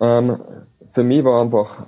Ähm, 0.00 0.38
für 0.92 1.02
mich 1.02 1.24
war 1.24 1.40
einfach 1.40 1.86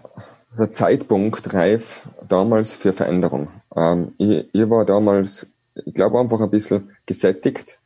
der 0.59 0.73
Zeitpunkt 0.73 1.53
reif 1.53 2.09
damals 2.27 2.75
für 2.75 2.95
Veränderung. 2.95 3.49
Ähm, 3.77 4.15
ich, 4.17 4.49
ich, 4.55 4.71
war 4.71 4.87
damals, 4.87 5.47
ich 5.75 5.93
glaube 5.93 6.19
einfach 6.19 6.41
ein 6.41 6.51
bisschen 6.51 6.93
gesättigt. 7.05 7.79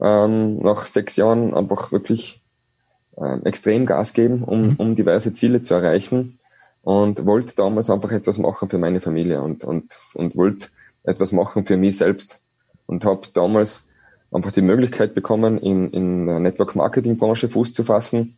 Ähm, 0.00 0.58
nach 0.58 0.86
sechs 0.86 1.16
Jahren 1.16 1.54
einfach 1.54 1.92
wirklich 1.92 2.42
ähm, 3.16 3.42
extrem 3.44 3.86
Gas 3.86 4.12
geben, 4.12 4.42
um, 4.42 4.70
mhm. 4.70 4.74
um 4.76 4.96
diverse 4.96 5.32
Ziele 5.32 5.62
zu 5.62 5.74
erreichen 5.74 6.38
und 6.82 7.24
wollte 7.26 7.54
damals 7.54 7.88
einfach 7.90 8.10
etwas 8.12 8.38
machen 8.38 8.68
für 8.68 8.78
meine 8.78 9.00
Familie 9.00 9.40
und 9.40 9.64
und 9.64 9.96
und 10.14 10.36
wollte 10.36 10.68
etwas 11.04 11.32
machen 11.32 11.64
für 11.64 11.76
mich 11.76 11.96
selbst 11.96 12.40
und 12.86 13.04
habe 13.04 13.28
damals 13.32 13.84
einfach 14.34 14.50
die 14.50 14.62
Möglichkeit 14.62 15.14
bekommen, 15.14 15.58
in, 15.58 15.90
in 15.90 16.26
der 16.26 16.40
Network-Marketing-Branche 16.40 17.48
Fuß 17.48 17.72
zu 17.72 17.84
fassen. 17.84 18.36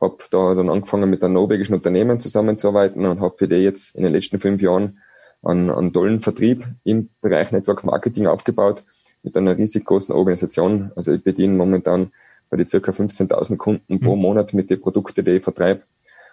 Habe 0.00 0.18
da 0.30 0.54
dann 0.54 0.68
angefangen, 0.68 1.08
mit 1.08 1.22
einem 1.22 1.34
norwegischen 1.34 1.74
Unternehmen 1.74 2.18
zusammenzuarbeiten 2.18 3.06
und 3.06 3.20
habe 3.20 3.36
für 3.38 3.48
die 3.48 3.56
jetzt 3.56 3.94
in 3.94 4.02
den 4.02 4.12
letzten 4.12 4.40
fünf 4.40 4.60
Jahren 4.60 4.98
einen, 5.42 5.70
einen 5.70 5.92
tollen 5.92 6.20
Vertrieb 6.20 6.66
im 6.84 7.10
Bereich 7.22 7.52
Network 7.52 7.84
Marketing 7.84 8.26
aufgebaut 8.26 8.82
mit 9.26 9.36
einer 9.36 9.58
riesig 9.58 9.84
großen 9.84 10.14
Organisation. 10.14 10.92
Also 10.94 11.12
ich 11.12 11.22
bediene 11.22 11.52
momentan 11.52 12.12
bei 12.48 12.56
die 12.56 12.66
circa 12.66 12.92
15.000 12.92 13.56
Kunden 13.56 13.94
mhm. 13.94 14.00
pro 14.00 14.14
Monat 14.14 14.54
mit 14.54 14.70
den 14.70 14.80
Produkten, 14.80 15.24
die 15.24 15.32
ich 15.32 15.42
vertreibe. 15.42 15.82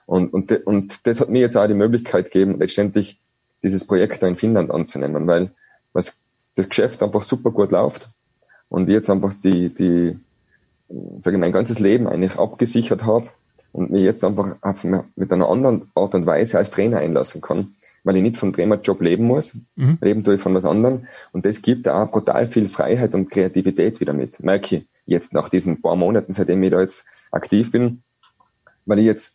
Und, 0.05 0.31
und, 0.31 0.51
und 0.67 1.07
das 1.07 1.19
hat 1.19 1.29
mir 1.29 1.41
jetzt 1.41 1.57
auch 1.57 1.65
die 1.65 1.73
Möglichkeit 1.73 2.25
gegeben, 2.25 2.59
letztendlich 2.59 3.19
dieses 3.63 3.85
Projekt 3.85 4.21
da 4.21 4.27
in 4.27 4.35
Finnland 4.35 4.69
anzunehmen, 4.69 5.25
weil 5.25 5.51
was 5.91 6.15
das 6.55 6.69
Geschäft 6.69 7.01
einfach 7.01 7.23
super 7.23 7.49
gut 7.49 7.71
läuft 7.71 8.09
und 8.69 8.89
jetzt 8.89 9.09
einfach 9.09 9.33
die, 9.43 9.69
die, 9.69 10.19
sage 11.17 11.37
ich 11.37 11.39
mein 11.39 11.51
ganzes 11.51 11.79
Leben 11.79 12.07
eigentlich 12.07 12.37
abgesichert 12.37 13.05
habe 13.05 13.29
und 13.71 13.89
mir 13.89 14.01
jetzt 14.01 14.23
einfach 14.23 14.57
auf, 14.61 14.83
mit 14.83 15.31
einer 15.31 15.49
anderen 15.49 15.89
Art 15.95 16.13
und 16.13 16.27
Weise 16.27 16.59
als 16.59 16.69
Trainer 16.69 16.99
einlassen 16.99 17.41
kann, 17.41 17.73
weil 18.03 18.15
ich 18.17 18.21
nicht 18.21 18.37
vom 18.37 18.53
Trainerjob 18.53 19.01
leben 19.01 19.25
muss, 19.25 19.53
mhm. 19.75 19.97
leben 20.01 20.23
tue 20.23 20.35
ich 20.35 20.41
von 20.41 20.53
was 20.53 20.65
anderem 20.65 21.07
und 21.31 21.45
das 21.45 21.61
gibt 21.61 21.87
auch 21.87 22.09
brutal 22.11 22.47
viel 22.47 22.69
Freiheit 22.69 23.13
und 23.13 23.29
Kreativität 23.29 23.99
wieder 23.99 24.13
mit, 24.13 24.43
merke 24.43 24.77
ich 24.77 24.85
jetzt 25.05 25.33
nach 25.33 25.49
diesen 25.49 25.81
paar 25.81 25.95
Monaten, 25.95 26.33
seitdem 26.33 26.63
ich 26.63 26.71
da 26.71 26.81
jetzt 26.81 27.05
aktiv 27.31 27.71
bin, 27.71 28.03
weil 28.85 28.99
ich 28.99 29.05
jetzt 29.05 29.33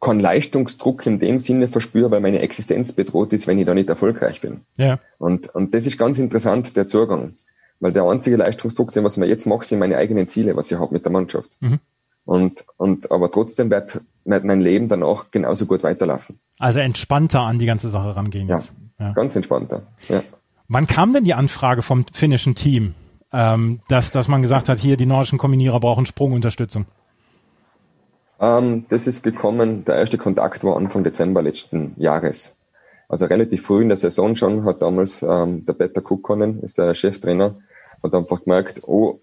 keinen 0.00 0.20
Leistungsdruck 0.20 1.06
in 1.06 1.18
dem 1.18 1.40
Sinne 1.40 1.68
verspüre, 1.68 2.10
weil 2.10 2.20
meine 2.20 2.40
Existenz 2.40 2.92
bedroht 2.92 3.32
ist, 3.32 3.46
wenn 3.46 3.58
ich 3.58 3.66
da 3.66 3.74
nicht 3.74 3.88
erfolgreich 3.88 4.40
bin. 4.40 4.60
Ja. 4.76 5.00
Und, 5.18 5.52
und 5.54 5.74
das 5.74 5.86
ist 5.86 5.98
ganz 5.98 6.18
interessant, 6.18 6.76
der 6.76 6.86
Zugang. 6.86 7.34
Weil 7.80 7.92
der 7.92 8.04
einzige 8.04 8.36
Leistungsdruck, 8.36 8.92
den 8.92 9.04
was 9.04 9.16
ich 9.16 9.24
jetzt 9.24 9.46
mache, 9.46 9.64
sind 9.64 9.78
meine 9.78 9.96
eigenen 9.96 10.28
Ziele, 10.28 10.56
was 10.56 10.70
ich 10.70 10.78
habe 10.78 10.94
mit 10.94 11.04
der 11.04 11.12
Mannschaft. 11.12 11.50
Mhm. 11.60 11.80
Und, 12.24 12.64
und 12.76 13.10
aber 13.10 13.30
trotzdem 13.30 13.70
wird, 13.70 14.00
wird 14.24 14.44
mein 14.44 14.60
Leben 14.60 14.88
danach 14.88 15.30
genauso 15.30 15.66
gut 15.66 15.82
weiterlaufen. 15.82 16.38
Also 16.58 16.80
entspannter 16.80 17.40
an 17.40 17.58
die 17.58 17.66
ganze 17.66 17.88
Sache 17.88 18.16
rangehen 18.16 18.48
jetzt. 18.48 18.72
Ja, 18.98 19.06
ja. 19.06 19.12
ganz 19.12 19.36
entspannter. 19.36 19.82
Ja. 20.08 20.22
Wann 20.68 20.86
kam 20.86 21.12
denn 21.12 21.24
die 21.24 21.34
Anfrage 21.34 21.82
vom 21.82 22.04
finnischen 22.12 22.54
Team, 22.54 22.94
ähm, 23.32 23.80
dass, 23.88 24.10
dass 24.10 24.28
man 24.28 24.42
gesagt 24.42 24.68
hat, 24.68 24.78
hier 24.78 24.96
die 24.96 25.06
nordischen 25.06 25.38
Kombinierer 25.38 25.80
brauchen 25.80 26.06
Sprungunterstützung? 26.06 26.86
Ähm, 28.40 28.86
das 28.88 29.06
ist 29.06 29.22
gekommen, 29.22 29.84
der 29.84 29.96
erste 29.96 30.18
Kontakt 30.18 30.64
war 30.64 30.76
Anfang 30.76 31.04
Dezember 31.04 31.42
letzten 31.42 31.94
Jahres. 31.96 32.56
Also 33.08 33.24
relativ 33.24 33.62
früh 33.62 33.82
in 33.82 33.88
der 33.88 33.96
Saison 33.96 34.36
schon 34.36 34.64
hat 34.64 34.82
damals 34.82 35.22
ähm, 35.22 35.64
der 35.64 35.72
Peter 35.72 36.02
Kukkonen, 36.02 36.60
ist 36.62 36.76
der 36.76 36.94
Cheftrainer, 36.94 37.56
hat 38.02 38.14
einfach 38.14 38.44
gemerkt, 38.44 38.82
oh, 38.86 39.20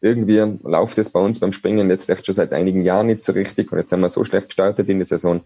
irgendwie 0.00 0.58
läuft 0.64 0.98
es 0.98 1.10
bei 1.10 1.20
uns 1.20 1.38
beim 1.38 1.52
Springen 1.52 1.90
jetzt 1.90 2.08
echt 2.10 2.26
schon 2.26 2.34
seit 2.34 2.52
einigen 2.52 2.82
Jahren 2.82 3.06
nicht 3.06 3.24
so 3.24 3.32
richtig 3.32 3.72
und 3.72 3.78
jetzt 3.78 3.90
sind 3.90 4.00
wir 4.00 4.08
so 4.08 4.24
schlecht 4.24 4.48
gestartet 4.48 4.88
in 4.88 4.98
die 4.98 5.04
Saison. 5.04 5.40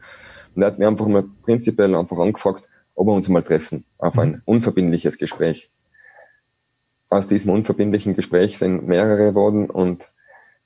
Und 0.55 0.63
er 0.63 0.69
hat 0.69 0.79
mir 0.79 0.89
einfach 0.89 1.07
mal 1.07 1.25
prinzipiell 1.43 1.95
einfach 1.95 2.19
angefragt, 2.19 2.69
ob 2.95 3.07
wir 3.07 3.13
uns 3.13 3.29
mal 3.29 3.43
treffen 3.43 3.85
auf 3.99 4.19
ein 4.19 4.31
mhm. 4.31 4.43
unverbindliches 4.45 5.19
Gespräch. 5.19 5.71
Aus 7.11 7.27
diesem 7.27 7.53
unverbindlichen 7.53 8.15
Gespräch 8.15 8.59
sind 8.59 8.87
mehrere 8.87 9.31
geworden 9.31 9.69
und 9.69 10.09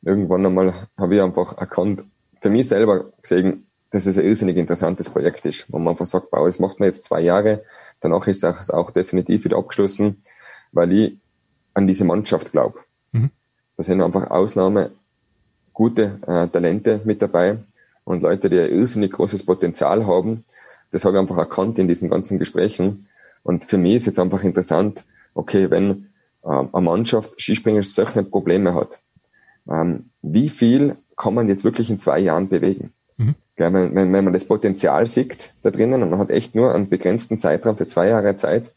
irgendwann 0.02 0.46
einmal 0.46 0.74
habe 0.96 1.16
ich 1.16 1.22
einfach 1.22 1.56
erkannt, 1.58 2.04
für 2.40 2.50
mich 2.50 2.68
selber 2.68 3.12
gesehen, 3.22 3.66
dass 3.90 4.06
es 4.06 4.18
ein 4.18 4.24
irrsinnig 4.24 4.56
interessantes 4.56 5.10
Projekt 5.10 5.44
ist, 5.46 5.72
wo 5.72 5.78
man 5.78 5.92
einfach 5.92 6.06
sagt, 6.06 6.28
wow, 6.30 6.46
das 6.46 6.58
macht 6.58 6.78
man 6.78 6.88
jetzt 6.88 7.04
zwei 7.04 7.20
Jahre, 7.20 7.64
danach 8.00 8.26
ist 8.26 8.44
es 8.44 8.70
auch 8.70 8.90
definitiv 8.90 9.44
wieder 9.44 9.56
abgeschlossen 9.56 10.22
weil 10.72 10.92
ich 10.92 11.18
an 11.74 11.86
diese 11.86 12.04
Mannschaft 12.04 12.52
glaube. 12.52 12.80
Mhm. 13.12 13.30
Da 13.76 13.82
sind 13.82 14.00
einfach 14.00 14.30
Ausnahme 14.30 14.92
gute 15.72 16.20
äh, 16.26 16.46
Talente 16.48 17.00
mit 17.04 17.20
dabei 17.20 17.58
und 18.06 18.22
Leute, 18.22 18.48
die 18.48 18.58
ein 18.58 18.70
irrsinnig 18.70 19.12
großes 19.12 19.44
Potenzial 19.44 20.06
haben. 20.06 20.44
Das 20.92 21.04
habe 21.04 21.16
ich 21.16 21.20
einfach 21.20 21.38
erkannt 21.38 21.78
in 21.78 21.88
diesen 21.88 22.08
ganzen 22.08 22.38
Gesprächen. 22.38 23.08
Und 23.42 23.64
für 23.64 23.78
mich 23.78 23.96
ist 23.96 24.06
jetzt 24.06 24.20
einfach 24.20 24.44
interessant, 24.44 25.04
okay, 25.34 25.70
wenn 25.70 26.06
ähm, 26.44 26.68
eine 26.72 26.84
Mannschaft 26.84 27.38
Skispringer 27.40 27.82
solche 27.82 28.22
Probleme 28.22 28.74
hat, 28.74 29.00
ähm, 29.68 30.10
wie 30.22 30.48
viel 30.48 30.96
kann 31.16 31.34
man 31.34 31.48
jetzt 31.48 31.64
wirklich 31.64 31.90
in 31.90 31.98
zwei 31.98 32.20
Jahren 32.20 32.48
bewegen? 32.48 32.92
Mhm. 33.16 33.34
Ja, 33.58 33.72
wenn, 33.72 33.94
wenn, 33.96 34.12
wenn 34.12 34.24
man 34.24 34.32
das 34.32 34.44
Potenzial 34.44 35.06
sieht 35.06 35.50
da 35.62 35.70
drinnen 35.70 36.02
und 36.04 36.10
man 36.10 36.20
hat 36.20 36.30
echt 36.30 36.54
nur 36.54 36.72
einen 36.72 36.88
begrenzten 36.88 37.40
Zeitraum 37.40 37.76
für 37.76 37.88
zwei 37.88 38.08
Jahre 38.08 38.36
Zeit, 38.36 38.72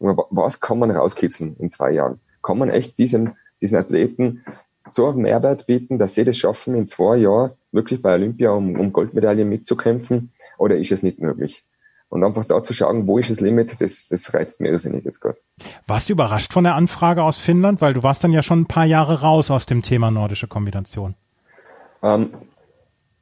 was 0.00 0.58
kann 0.58 0.80
man 0.80 0.90
rauskitzeln 0.90 1.54
in 1.60 1.70
zwei 1.70 1.92
Jahren? 1.92 2.18
Kann 2.42 2.58
man 2.58 2.68
echt 2.68 2.98
diesen, 2.98 3.36
diesen 3.60 3.76
Athleten 3.76 4.44
so 4.90 5.08
einen 5.08 5.22
Mehrwert 5.22 5.66
bieten, 5.66 5.98
dass 5.98 6.14
sie 6.14 6.24
das 6.24 6.36
schaffen, 6.36 6.74
in 6.74 6.88
zwei 6.88 7.18
Jahren 7.18 7.52
wirklich 7.72 8.02
bei 8.02 8.14
Olympia 8.14 8.50
um, 8.50 8.78
um 8.78 8.92
Goldmedaillen 8.92 9.48
mitzukämpfen? 9.48 10.32
Oder 10.58 10.76
ist 10.76 10.92
es 10.92 11.02
nicht 11.02 11.18
möglich? 11.18 11.64
Und 12.08 12.24
einfach 12.24 12.44
da 12.44 12.62
zu 12.62 12.74
schauen, 12.74 13.06
wo 13.06 13.18
ist 13.18 13.30
das 13.30 13.40
Limit, 13.40 13.80
das, 13.80 14.06
das 14.08 14.34
reizt 14.34 14.60
mir 14.60 14.70
irrsinnig 14.70 15.04
jetzt 15.04 15.20
gerade. 15.20 15.38
Warst 15.86 16.08
du 16.08 16.12
überrascht 16.12 16.52
von 16.52 16.64
der 16.64 16.74
Anfrage 16.74 17.22
aus 17.22 17.38
Finnland? 17.38 17.80
Weil 17.80 17.94
du 17.94 18.02
warst 18.02 18.22
dann 18.22 18.32
ja 18.32 18.42
schon 18.42 18.60
ein 18.60 18.66
paar 18.66 18.84
Jahre 18.84 19.22
raus 19.22 19.50
aus 19.50 19.64
dem 19.64 19.80
Thema 19.80 20.10
nordische 20.10 20.46
Kombination. 20.46 21.14
Ähm, 22.02 22.30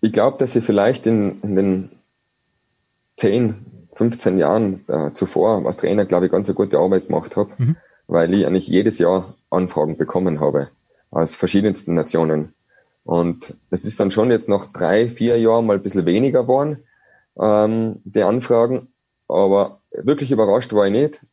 ich 0.01 0.13
glaube, 0.13 0.39
dass 0.39 0.57
ich 0.57 0.65
vielleicht 0.65 1.07
in, 1.07 1.41
in 1.43 1.55
den 1.55 1.91
10, 3.17 3.89
15 3.93 4.39
Jahren 4.39 4.85
äh, 4.89 5.13
zuvor 5.13 5.65
als 5.67 5.77
Trainer, 5.77 6.05
glaube 6.05 6.27
ich, 6.27 6.33
ganz 6.33 6.49
eine 6.49 6.57
gute 6.57 6.79
Arbeit 6.79 7.07
gemacht 7.07 7.37
habe, 7.37 7.51
mhm. 7.59 7.77
weil 8.09 8.33
ich 8.35 8.47
eigentlich 8.47 8.67
jedes 8.67 8.99
Jahr 8.99 9.35
Anfragen 9.51 9.99
bekommen 9.99 10.41
habe 10.41 10.71
aus 11.11 11.35
verschiedensten 11.35 11.95
Nationen. 11.95 12.55
Und 13.11 13.55
es 13.71 13.85
ist 13.85 13.99
dann 13.99 14.13
schon 14.13 14.31
jetzt 14.31 14.49
nach 14.49 14.67
drei, 14.67 15.09
vier 15.09 15.37
Jahren 15.37 15.67
mal 15.67 15.75
ein 15.75 15.83
bisschen 15.83 16.07
weniger 16.07 16.43
geworden, 16.43 16.85
ähm, 17.41 18.01
die 18.05 18.23
Anfragen. 18.23 18.95
Aber 19.27 19.81
wirklich 19.91 20.31
überrascht 20.31 20.73
war 20.73 20.87
ich 20.87 20.93
nicht, 20.93 21.27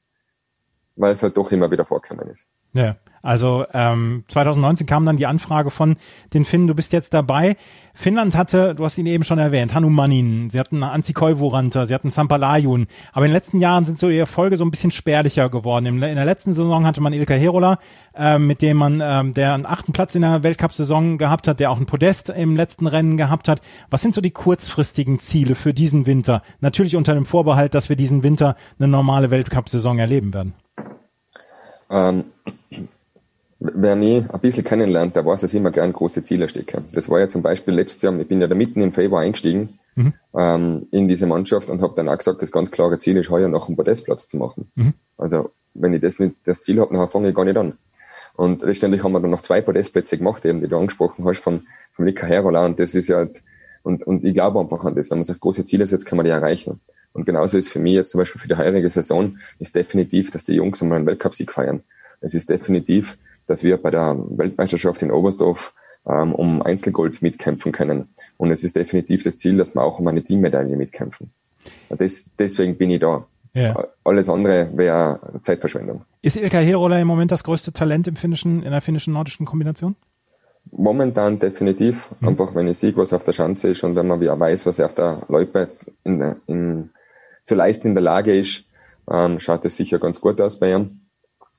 weil 0.96 1.12
es 1.12 1.22
halt 1.22 1.38
doch 1.38 1.52
immer 1.52 1.70
wieder 1.70 1.86
vorgekommen 1.86 2.30
ist. 2.30 2.48
Ja, 2.78 2.96
also 3.24 3.66
ähm, 3.74 4.24
2019 4.28 4.86
kam 4.86 5.04
dann 5.04 5.18
die 5.18 5.26
Anfrage 5.26 5.72
von 5.72 5.96
den 6.36 6.46
Finnen, 6.46 6.68
du 6.68 6.76
bist 6.76 6.94
jetzt 6.94 7.12
dabei. 7.12 7.58
Finnland 7.96 8.38
hatte, 8.38 8.76
du 8.76 8.86
hast 8.86 9.00
ihn 9.00 9.08
eben 9.08 9.24
schon 9.24 9.40
erwähnt, 9.40 9.74
Hannu 9.74 9.90
Manin, 9.90 10.52
sie 10.52 10.60
hatten 10.60 10.84
Anzi 10.84 11.14
Koivuranta, 11.14 11.88
sie 11.88 11.96
hatten 11.96 12.12
Sampalajun, 12.12 12.86
aber 13.14 13.26
in 13.26 13.32
den 13.32 13.36
letzten 13.36 13.60
Jahren 13.60 13.86
sind 13.86 13.98
so 13.98 14.10
ihre 14.10 14.20
Erfolge 14.20 14.58
so 14.58 14.64
ein 14.64 14.70
bisschen 14.70 14.92
spärlicher 14.92 15.50
geworden. 15.50 15.88
In, 15.88 16.02
der 16.02 16.24
letzten 16.24 16.54
Saison 16.54 16.86
hatte 16.86 17.02
man 17.02 17.14
Ilka 17.14 17.34
Herola, 17.34 17.80
äh, 18.16 18.38
mit 18.38 18.62
dem 18.62 18.78
man, 18.78 19.02
ähm, 19.04 19.34
der 19.34 19.56
einen 19.56 19.66
achten 19.66 19.92
Platz 19.92 20.14
in 20.14 20.22
der 20.22 20.44
Weltcup-Saison 20.44 21.18
gehabt 21.18 21.48
hat, 21.48 21.60
der 21.60 21.72
auch 21.72 21.80
ein 21.80 21.88
Podest 21.88 22.30
im 22.30 22.56
letzten 22.56 22.86
Rennen 22.86 23.18
gehabt 23.18 23.48
hat. 23.48 23.62
Was 23.90 24.04
sind 24.04 24.14
so 24.14 24.22
die 24.22 24.30
kurzfristigen 24.30 25.18
Ziele 25.18 25.56
für 25.56 25.74
diesen 25.74 26.06
Winter? 26.06 26.44
Natürlich 26.60 26.96
unter 26.96 27.16
dem 27.16 27.26
Vorbehalt, 27.26 27.74
dass 27.74 27.90
wir 27.90 27.96
diesen 27.96 28.22
Winter 28.22 28.56
eine 28.78 28.88
normale 28.88 29.32
Weltcup-Saison 29.32 29.98
erleben 29.98 30.36
werden. 30.36 30.54
Ähm, 31.90 32.26
wer 33.60 33.96
mich 33.96 34.30
ein 34.30 34.40
bisschen 34.40 34.64
kennenlernt, 34.64 35.16
der 35.16 35.26
weiß, 35.26 35.42
dass 35.42 35.54
ich 35.54 35.60
immer 35.60 35.72
gern 35.72 35.94
große 35.94 36.24
Ziele 36.24 36.48
stecke. 36.48 36.84
Das 36.94 37.10
war 37.10 37.20
ja 37.20 37.30
zum 37.30 37.42
Beispiel 37.42 37.74
letztes 37.74 38.02
Jahr, 38.02 38.18
ich 38.20 38.28
bin 38.28 38.42
ja 38.42 38.48
da 38.48 38.56
mitten 38.56 38.82
im 38.82 38.94
Februar 38.94 39.22
eingestiegen 39.22 39.80
mhm. 39.96 40.14
ähm, 40.36 40.88
in 40.92 41.08
diese 41.08 41.26
Mannschaft 41.26 41.70
und 41.70 41.82
habe 41.82 41.94
dann 41.96 42.08
auch 42.10 42.18
gesagt, 42.18 42.42
das 42.42 42.52
ganz 42.52 42.72
klare 42.72 43.00
Ziel 43.00 43.18
ist, 43.18 43.30
heuer 43.30 43.48
noch 43.48 43.68
einen 43.68 43.78
Podestplatz 43.78 44.28
zu 44.28 44.38
machen. 44.38 44.72
Mhm. 44.76 44.94
Also 45.18 45.52
wenn 45.74 45.94
ich 45.94 46.02
das 46.02 46.20
nicht 46.20 46.36
das 46.46 46.62
Ziel 46.62 46.80
habe, 46.80 46.96
dann 46.96 47.10
fange 47.10 47.30
ich 47.30 47.36
gar 47.36 47.46
nicht 47.46 47.58
an. 47.58 47.74
Und 48.36 48.62
letztendlich 48.62 49.04
haben 49.04 49.14
wir 49.14 49.20
dann 49.20 49.32
noch 49.32 49.42
zwei 49.42 49.62
Podestplätze 49.62 50.18
gemacht, 50.18 50.46
eben, 50.46 50.62
die 50.62 50.68
du 50.68 50.78
angesprochen 50.78 51.26
hast, 51.26 51.40
von, 51.40 51.66
von 51.94 52.06
Lika 52.06 52.28
Herola. 52.28 52.66
Und 52.66 52.80
das 52.80 52.94
ist 52.94 53.08
ja 53.10 53.18
halt, 53.18 53.42
und, 53.82 54.06
und 54.06 54.24
ich 54.24 54.34
glaube 54.36 54.60
einfach 54.60 54.84
an 54.86 54.96
das. 54.96 55.10
Wenn 55.10 55.18
man 55.18 55.26
sich 55.26 55.40
große 55.40 55.66
Ziele 55.66 55.88
setzt, 55.88 56.06
kann 56.06 56.18
man 56.18 56.26
die 56.26 56.32
erreichen. 56.32 56.80
Und 57.14 57.26
genauso 57.26 57.58
ist 57.58 57.70
für 57.70 57.80
mich 57.80 57.94
jetzt 57.94 58.12
zum 58.12 58.20
Beispiel 58.20 58.40
für 58.40 58.48
die 58.48 58.56
heurige 58.56 58.92
Saison, 58.92 59.38
ist 59.58 59.76
definitiv, 59.76 60.30
dass 60.30 60.44
die 60.44 60.54
Jungs 60.54 60.84
einmal 60.84 60.98
einen 60.98 61.08
Weltcupsieg 61.08 61.52
feiern. 61.52 61.82
Es 62.22 62.34
ist 62.34 62.50
definitiv, 62.50 63.18
dass 63.46 63.64
wir 63.64 63.78
bei 63.78 63.92
der 63.92 64.16
Weltmeisterschaft 64.18 65.02
in 65.02 65.12
Oberstdorf 65.12 65.74
ähm, 66.08 66.34
um 66.34 66.62
Einzelgold 66.62 67.22
mitkämpfen 67.22 67.72
können. 67.72 68.10
Und 68.38 68.52
es 68.52 68.64
ist 68.64 68.76
definitiv 68.76 69.24
das 69.24 69.38
Ziel, 69.38 69.58
dass 69.58 69.76
wir 69.76 69.82
auch 69.82 70.00
um 70.00 70.08
eine 70.08 70.24
Teammedaille 70.24 70.76
mitkämpfen. 70.76 71.32
Das, 71.90 72.26
deswegen 72.38 72.78
bin 72.78 72.92
ich 72.92 73.00
da. 73.00 73.26
Ja. 73.54 73.88
Alles 74.04 74.30
andere 74.30 74.70
wäre 74.76 75.20
Zeitverschwendung. 75.42 76.04
Ist 76.22 76.38
Ilka 76.38 76.60
Herola 76.60 77.00
im 77.00 77.08
Moment 77.08 77.32
das 77.32 77.44
größte 77.44 77.74
Talent 77.74 78.08
im 78.08 78.16
finnischen, 78.16 78.62
in 78.62 78.72
der 78.72 78.82
finnischen 78.82 79.14
nordischen 79.14 79.46
Kombination? 79.46 79.96
Momentan 80.72 81.40
definitiv. 81.40 82.12
Mhm. 82.20 82.30
Einfach 82.30 82.54
wenn 82.54 82.68
ich 82.68 82.78
sehe, 82.78 82.96
was 82.96 83.14
auf 83.14 83.24
der 83.24 83.34
Schanze 83.34 83.70
ist 83.70 83.84
und 83.84 83.96
wenn 83.96 84.08
man 84.08 84.20
wieder 84.20 84.40
weiß, 84.40 84.66
was 84.66 84.80
er 84.80 84.86
auf 84.86 84.96
der 84.96 85.22
Loipe 85.28 85.70
in, 86.04 86.36
in, 86.46 86.90
zu 87.44 87.56
leisten 87.56 87.88
in 87.88 87.96
der 87.96 88.04
Lage 88.04 88.38
ist, 88.38 88.66
ähm, 89.10 89.40
schaut 89.40 89.66
es 89.66 89.76
sicher 89.76 90.00
ganz 90.00 90.22
gut 90.22 90.40
aus 90.40 90.60
bei 90.60 90.74
ihm. 90.74 91.07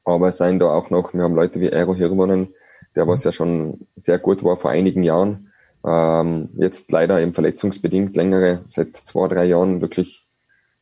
Aber 0.08 0.28
es 0.28 0.38
seien 0.38 0.58
da 0.58 0.70
auch 0.70 0.88
noch, 0.88 1.12
wir 1.12 1.22
haben 1.22 1.34
Leute 1.34 1.60
wie 1.60 1.68
Eero 1.68 1.94
Hirvonen, 1.94 2.54
der 2.96 3.06
was 3.06 3.24
ja 3.24 3.32
schon 3.32 3.86
sehr 3.94 4.18
gut 4.18 4.42
war 4.42 4.56
vor 4.56 4.70
einigen 4.70 5.02
Jahren, 5.02 5.52
ähm, 5.86 6.48
jetzt 6.56 6.90
leider 6.90 7.20
eben 7.20 7.34
verletzungsbedingt 7.34 8.16
längere, 8.16 8.64
seit 8.70 8.96
zwei, 8.96 9.28
drei 9.28 9.44
Jahren 9.44 9.82
wirklich 9.82 10.26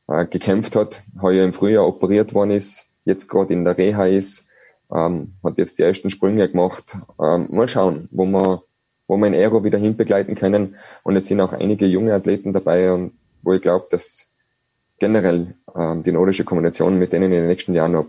äh, 0.07 0.27
gekämpft 0.27 0.77
hat, 0.77 1.03
heuer 1.21 1.45
im 1.45 1.53
Frühjahr 1.53 1.89
operiert 1.89 2.35
worden 2.35 2.53
ist, 2.53 2.87
jetzt 3.05 3.29
gerade 3.29 3.53
in 3.53 3.65
der 3.65 3.77
Reha 3.77 4.07
ist, 4.07 4.45
ähm, 4.95 5.35
hat 5.43 5.59
jetzt 5.59 5.79
die 5.79 5.83
ersten 5.83 6.11
Sprünge 6.11 6.49
gemacht. 6.49 6.97
Ähm, 7.21 7.49
mal 7.51 7.69
schauen, 7.69 8.09
wo 8.13 8.27
wir, 8.27 8.63
wo 9.09 9.17
wir 9.17 9.27
in 9.27 9.35
Aero 9.35 9.65
wieder 9.65 9.79
hinbegleiten 9.79 10.37
können. 10.37 10.77
Und 11.03 11.17
es 11.17 11.27
sind 11.27 11.41
auch 11.41 11.53
einige 11.53 11.87
junge 11.87 12.15
Athleten 12.15 12.53
dabei, 12.53 13.11
wo 13.43 13.53
ich 13.53 13.61
glaube, 13.61 13.89
dass 13.91 14.29
generell 15.01 15.57
ähm, 15.75 16.05
die 16.05 16.13
nordische 16.13 16.45
Kombination 16.45 16.97
mit 16.97 17.13
denen 17.13 17.25
in 17.25 17.33
den 17.33 17.49
nächsten 17.49 17.75
Jahren 17.75 17.93
noch 17.93 18.07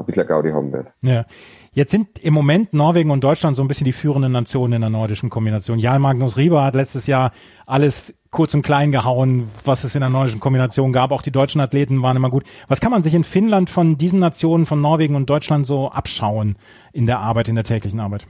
ein 0.00 0.06
bisschen 0.06 0.26
Gaudi 0.26 0.50
haben 0.50 0.72
wird. 0.72 0.88
Ja. 1.02 1.24
Jetzt 1.72 1.92
sind 1.92 2.18
im 2.18 2.34
Moment 2.34 2.74
Norwegen 2.74 3.12
und 3.12 3.22
Deutschland 3.22 3.56
so 3.56 3.62
ein 3.62 3.68
bisschen 3.68 3.84
die 3.84 3.92
führenden 3.92 4.32
Nationen 4.32 4.74
in 4.74 4.80
der 4.80 4.90
nordischen 4.90 5.30
Kombination. 5.30 5.78
Jan 5.78 6.02
Magnus 6.02 6.36
Rieber 6.36 6.64
hat 6.64 6.74
letztes 6.74 7.06
Jahr 7.06 7.30
alles 7.64 8.14
kurz 8.30 8.54
und 8.54 8.62
klein 8.62 8.90
gehauen, 8.90 9.48
was 9.64 9.84
es 9.84 9.94
in 9.94 10.00
der 10.00 10.10
nordischen 10.10 10.40
Kombination 10.40 10.92
gab. 10.92 11.12
Auch 11.12 11.22
die 11.22 11.30
deutschen 11.30 11.60
Athleten 11.60 12.02
waren 12.02 12.16
immer 12.16 12.30
gut. 12.30 12.44
Was 12.66 12.80
kann 12.80 12.90
man 12.90 13.04
sich 13.04 13.14
in 13.14 13.22
Finnland 13.22 13.70
von 13.70 13.96
diesen 13.98 14.18
Nationen, 14.18 14.66
von 14.66 14.80
Norwegen 14.80 15.14
und 15.14 15.30
Deutschland 15.30 15.66
so 15.66 15.90
abschauen 15.90 16.56
in 16.92 17.06
der 17.06 17.20
Arbeit, 17.20 17.48
in 17.48 17.54
der 17.54 17.64
täglichen 17.64 18.00
Arbeit? 18.00 18.26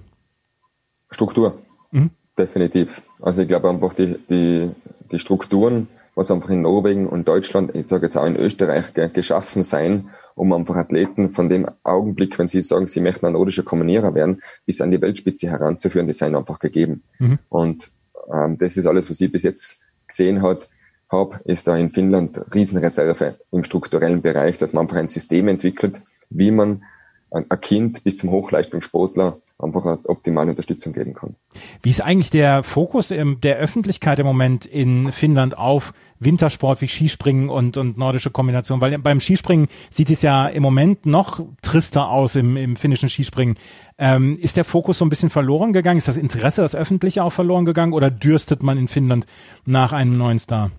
Struktur. 1.10 1.58
Mhm. 1.92 2.10
Definitiv. 2.36 3.02
Also 3.22 3.42
ich 3.42 3.48
glaube 3.48 3.70
einfach 3.70 3.94
die, 3.94 4.16
die, 4.28 4.70
die 5.10 5.18
Strukturen, 5.18 5.88
was 6.14 6.30
einfach 6.30 6.50
in 6.50 6.62
Norwegen 6.62 7.06
und 7.06 7.26
Deutschland, 7.26 7.74
ich 7.74 7.88
sage 7.88 8.06
jetzt 8.06 8.16
auch 8.16 8.26
in 8.26 8.36
Österreich, 8.36 8.92
geschaffen 9.12 9.62
sein, 9.62 10.10
um 10.40 10.54
einfach 10.54 10.76
Athleten 10.76 11.28
von 11.28 11.50
dem 11.50 11.66
Augenblick, 11.84 12.38
wenn 12.38 12.48
sie 12.48 12.62
sagen, 12.62 12.86
sie 12.86 13.00
möchten 13.00 13.26
ein 13.26 13.34
nordischer 13.34 13.62
Kombinierer 13.62 14.14
werden, 14.14 14.42
bis 14.64 14.80
an 14.80 14.90
die 14.90 15.00
Weltspitze 15.02 15.50
heranzuführen, 15.50 16.06
die 16.06 16.14
sind 16.14 16.34
einfach 16.34 16.58
gegeben. 16.58 17.02
Mhm. 17.18 17.38
Und 17.50 17.90
ähm, 18.32 18.56
das 18.56 18.78
ist 18.78 18.86
alles, 18.86 19.10
was 19.10 19.20
ich 19.20 19.30
bis 19.30 19.42
jetzt 19.42 19.80
gesehen 20.08 20.40
hat, 20.40 20.70
habe, 21.10 21.40
ist 21.44 21.68
da 21.68 21.76
in 21.76 21.90
Finnland 21.90 22.42
Riesenreserve 22.54 23.34
im 23.52 23.64
strukturellen 23.64 24.22
Bereich, 24.22 24.56
dass 24.56 24.72
man 24.72 24.84
einfach 24.84 24.96
ein 24.96 25.08
System 25.08 25.46
entwickelt, 25.46 26.00
wie 26.30 26.50
man 26.50 26.84
ein 27.30 27.46
Kind 27.60 28.02
bis 28.02 28.16
zum 28.16 28.30
Hochleistungssportler 28.30 29.36
einfach 29.62 29.84
eine 29.84 29.98
optimale 30.04 30.50
Unterstützung 30.50 30.92
geben 30.92 31.14
kann. 31.14 31.36
Wie 31.82 31.90
ist 31.90 32.00
eigentlich 32.00 32.30
der 32.30 32.62
Fokus 32.62 33.08
der 33.08 33.56
Öffentlichkeit 33.56 34.18
im 34.18 34.26
Moment 34.26 34.66
in 34.66 35.12
Finnland 35.12 35.56
auf 35.56 35.92
Wintersport 36.18 36.80
wie 36.80 36.88
Skispringen 36.88 37.48
und, 37.48 37.76
und 37.76 37.98
nordische 37.98 38.30
Kombination? 38.30 38.80
Weil 38.80 38.98
beim 38.98 39.20
Skispringen 39.20 39.68
sieht 39.90 40.10
es 40.10 40.22
ja 40.22 40.46
im 40.46 40.62
Moment 40.62 41.06
noch 41.06 41.40
trister 41.62 42.08
aus 42.08 42.36
im, 42.36 42.56
im 42.56 42.76
finnischen 42.76 43.08
Skispringen. 43.08 43.56
Ähm, 43.98 44.36
ist 44.40 44.56
der 44.56 44.64
Fokus 44.64 44.98
so 44.98 45.04
ein 45.04 45.10
bisschen 45.10 45.30
verloren 45.30 45.72
gegangen? 45.72 45.98
Ist 45.98 46.08
das 46.08 46.16
Interesse, 46.16 46.62
das 46.62 46.74
Öffentliche 46.74 47.22
auch 47.24 47.32
verloren 47.32 47.64
gegangen 47.64 47.92
oder 47.92 48.10
dürstet 48.10 48.62
man 48.62 48.78
in 48.78 48.88
Finnland 48.88 49.26
nach 49.66 49.92
einem 49.92 50.16
neuen 50.16 50.38
Star? 50.38 50.70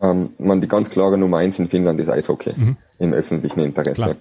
Ähm, 0.00 0.30
man, 0.38 0.60
die 0.60 0.68
ganz 0.68 0.90
klare 0.90 1.18
Nummer 1.18 1.38
eins 1.38 1.58
in 1.58 1.68
Finnland 1.68 2.00
ist 2.00 2.08
Eishockey 2.08 2.54
mhm. 2.56 2.76
im 2.98 3.12
öffentlichen 3.12 3.60
Interesse. 3.60 4.02
Klar. 4.02 4.16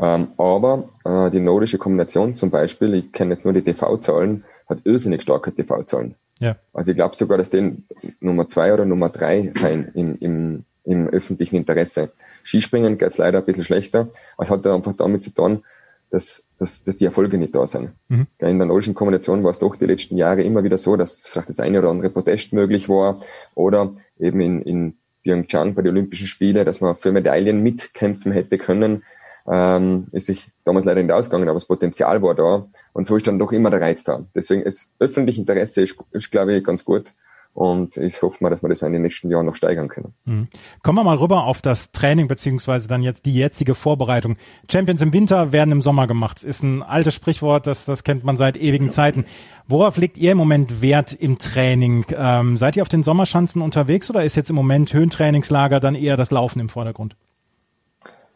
Ähm, 0.00 0.28
aber 0.36 0.88
äh, 1.04 1.30
die 1.30 1.40
nordische 1.40 1.78
Kombination 1.78 2.36
zum 2.36 2.50
Beispiel, 2.50 2.94
ich 2.94 3.12
kenne 3.12 3.34
jetzt 3.34 3.44
nur 3.44 3.52
die 3.52 3.62
TV-Zahlen, 3.62 4.44
hat 4.68 4.80
irrsinnig 4.84 5.22
starke 5.22 5.52
TV-Zahlen. 5.52 6.14
Ja. 6.38 6.56
Also 6.72 6.90
ich 6.90 6.96
glaube 6.96 7.14
sogar, 7.14 7.38
dass 7.38 7.50
den 7.50 7.84
Nummer 8.20 8.48
zwei 8.48 8.72
oder 8.72 8.84
Nummer 8.84 9.10
drei 9.10 9.50
sein 9.54 9.90
im, 9.94 10.18
im, 10.18 10.64
im 10.84 11.08
öffentlichen 11.08 11.56
Interesse. 11.56 12.10
Skispringen 12.42 12.98
geht 12.98 13.10
es 13.10 13.18
leider 13.18 13.38
ein 13.38 13.44
bisschen 13.44 13.64
schlechter, 13.64 14.08
aber 14.36 14.44
es 14.44 14.50
hat 14.50 14.66
einfach 14.66 14.94
damit 14.96 15.22
zu 15.22 15.30
tun, 15.30 15.62
dass, 16.10 16.44
dass, 16.58 16.84
dass 16.84 16.96
die 16.96 17.06
Erfolge 17.06 17.38
nicht 17.38 17.54
da 17.54 17.66
sind. 17.66 17.90
Mhm. 18.08 18.26
In 18.38 18.58
der 18.58 18.66
nordischen 18.66 18.94
Kombination 18.94 19.42
war 19.44 19.50
es 19.50 19.58
doch 19.58 19.76
die 19.76 19.86
letzten 19.86 20.16
Jahre 20.16 20.42
immer 20.42 20.62
wieder 20.64 20.78
so, 20.78 20.96
dass 20.96 21.26
vielleicht 21.26 21.48
das 21.48 21.60
eine 21.60 21.78
oder 21.78 21.90
andere 21.90 22.10
Protest 22.10 22.52
möglich 22.52 22.88
war 22.88 23.20
oder 23.54 23.94
eben 24.18 24.40
in, 24.40 24.62
in 24.62 24.96
Pyeongchang 25.22 25.74
bei 25.74 25.82
den 25.82 25.92
Olympischen 25.92 26.26
Spielen, 26.26 26.64
dass 26.66 26.80
man 26.80 26.96
für 26.96 27.12
Medaillen 27.12 27.62
mitkämpfen 27.62 28.32
hätte 28.32 28.58
können, 28.58 29.04
ähm, 29.50 30.06
ist 30.12 30.26
sich 30.26 30.50
damals 30.64 30.86
leider 30.86 31.02
nicht 31.02 31.12
ausgegangen, 31.12 31.48
aber 31.48 31.56
das 31.56 31.66
Potenzial 31.66 32.22
war 32.22 32.34
da 32.34 32.66
und 32.92 33.06
so 33.06 33.16
ist 33.16 33.26
dann 33.26 33.38
doch 33.38 33.52
immer 33.52 33.70
der 33.70 33.80
Reiz 33.80 34.04
da. 34.04 34.24
Deswegen 34.34 34.62
ist 34.62 34.88
öffentliche 34.98 35.40
Interesse 35.40 35.82
ist, 35.82 35.96
ist 36.12 36.30
glaube 36.30 36.54
ich, 36.54 36.64
ganz 36.64 36.84
gut 36.84 37.12
und 37.54 37.98
ich 37.98 38.22
hoffe 38.22 38.38
mal, 38.40 38.48
dass 38.48 38.62
wir 38.62 38.68
das 38.70 38.80
in 38.80 38.92
den 38.92 39.02
nächsten 39.02 39.30
Jahren 39.30 39.44
noch 39.44 39.56
steigern 39.56 39.88
können. 39.88 40.14
Mhm. 40.24 40.48
Kommen 40.82 40.98
wir 40.98 41.04
mal 41.04 41.18
rüber 41.18 41.44
auf 41.44 41.60
das 41.60 41.92
Training 41.92 42.26
beziehungsweise 42.26 42.88
dann 42.88 43.02
jetzt 43.02 43.26
die 43.26 43.34
jetzige 43.34 43.74
Vorbereitung. 43.74 44.36
Champions 44.70 45.02
im 45.02 45.12
Winter 45.12 45.52
werden 45.52 45.70
im 45.72 45.82
Sommer 45.82 46.06
gemacht. 46.06 46.42
Ist 46.44 46.62
ein 46.62 46.82
altes 46.82 47.14
Sprichwort, 47.14 47.66
das, 47.66 47.84
das 47.84 48.04
kennt 48.04 48.24
man 48.24 48.38
seit 48.38 48.56
ewigen 48.56 48.90
Zeiten. 48.90 49.26
Worauf 49.68 49.98
legt 49.98 50.16
ihr 50.16 50.32
im 50.32 50.38
Moment 50.38 50.80
Wert 50.80 51.12
im 51.12 51.38
Training? 51.38 52.06
Ähm, 52.16 52.56
seid 52.56 52.76
ihr 52.76 52.82
auf 52.82 52.88
den 52.88 53.02
Sommerschanzen 53.02 53.60
unterwegs 53.60 54.08
oder 54.08 54.24
ist 54.24 54.34
jetzt 54.34 54.48
im 54.48 54.56
Moment 54.56 54.92
Höhentrainingslager 54.94 55.78
dann 55.78 55.94
eher 55.94 56.16
das 56.16 56.30
Laufen 56.30 56.58
im 56.58 56.70
Vordergrund? 56.70 57.16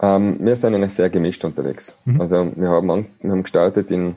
Ähm, 0.01 0.39
wir 0.41 0.57
sind 0.57 0.75
eigentlich 0.75 0.93
sehr 0.93 1.11
gemischt 1.11 1.45
unterwegs. 1.45 1.97
Mhm. 2.05 2.21
Also 2.21 2.53
wir 2.55 2.69
haben, 2.69 2.91
an, 2.91 3.07
wir 3.21 3.33
haben 3.33 3.43
gestartet 3.43 3.91
in, 3.91 4.17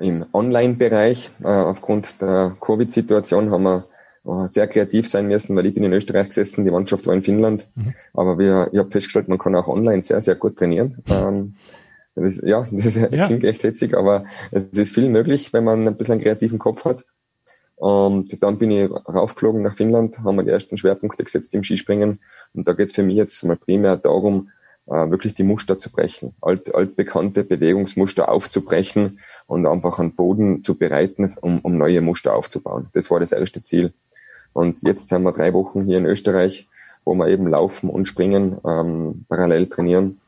im 0.00 0.26
Online-Bereich. 0.32 1.30
Äh, 1.42 1.48
aufgrund 1.48 2.20
der 2.20 2.56
Covid-Situation 2.60 3.50
haben 3.50 3.62
wir 3.62 3.84
äh, 4.26 4.48
sehr 4.48 4.66
kreativ 4.66 5.08
sein 5.08 5.28
müssen, 5.28 5.54
weil 5.54 5.66
ich 5.66 5.74
bin 5.74 5.84
in 5.84 5.92
Österreich 5.92 6.28
gesessen, 6.28 6.64
die 6.64 6.70
Mannschaft 6.70 7.06
war 7.06 7.14
in 7.14 7.22
Finnland. 7.22 7.68
Mhm. 7.74 7.94
Aber 8.12 8.38
wir, 8.38 8.70
ich 8.72 8.78
habe 8.78 8.90
festgestellt, 8.90 9.28
man 9.28 9.38
kann 9.38 9.54
auch 9.54 9.68
online 9.68 10.02
sehr, 10.02 10.20
sehr 10.20 10.34
gut 10.34 10.56
trainieren. 10.56 11.02
Ähm, 11.08 11.54
das, 12.16 12.40
ja, 12.42 12.66
das 12.72 12.94
ja. 12.96 13.26
klingt 13.26 13.44
echt 13.44 13.62
hitzig, 13.62 13.94
aber 13.94 14.24
es 14.50 14.64
ist 14.64 14.94
viel 14.94 15.08
möglich, 15.08 15.52
wenn 15.52 15.64
man 15.64 15.86
ein 15.86 15.96
bisschen 15.96 16.14
einen 16.14 16.22
kreativen 16.22 16.58
Kopf 16.58 16.84
hat. 16.84 17.04
Und 17.76 18.42
dann 18.42 18.58
bin 18.58 18.70
ich 18.70 18.90
raufgeflogen 18.90 19.62
nach 19.62 19.74
Finnland, 19.74 20.20
haben 20.20 20.36
wir 20.36 20.44
die 20.44 20.50
ersten 20.50 20.76
Schwerpunkte 20.76 21.24
gesetzt 21.24 21.52
im 21.54 21.64
Skispringen. 21.64 22.20
Und 22.54 22.68
da 22.68 22.72
geht 22.72 22.88
es 22.88 22.94
für 22.94 23.02
mich 23.02 23.16
jetzt 23.16 23.42
mal 23.44 23.56
primär 23.56 23.96
darum, 23.96 24.50
wirklich 24.86 25.34
die 25.34 25.44
Muster 25.44 25.78
zu 25.78 25.90
brechen, 25.90 26.34
alt, 26.40 26.74
altbekannte 26.74 27.44
Bewegungsmuster 27.44 28.28
aufzubrechen 28.28 29.20
und 29.46 29.66
einfach 29.66 29.98
einen 29.98 30.14
Boden 30.14 30.62
zu 30.62 30.74
bereiten, 30.74 31.32
um, 31.40 31.60
um 31.60 31.78
neue 31.78 32.00
Muster 32.00 32.34
aufzubauen. 32.34 32.88
Das 32.92 33.10
war 33.10 33.20
das 33.20 33.32
erste 33.32 33.62
Ziel. 33.62 33.94
Und 34.52 34.82
jetzt 34.82 35.10
haben 35.10 35.24
wir 35.24 35.32
drei 35.32 35.52
Wochen 35.52 35.84
hier 35.84 35.98
in 35.98 36.06
Österreich, 36.06 36.68
wo 37.04 37.14
wir 37.14 37.28
eben 37.28 37.46
laufen 37.46 37.90
und 37.90 38.06
springen, 38.06 38.58
ähm, 38.64 39.24
parallel 39.28 39.68
trainieren. 39.68 40.20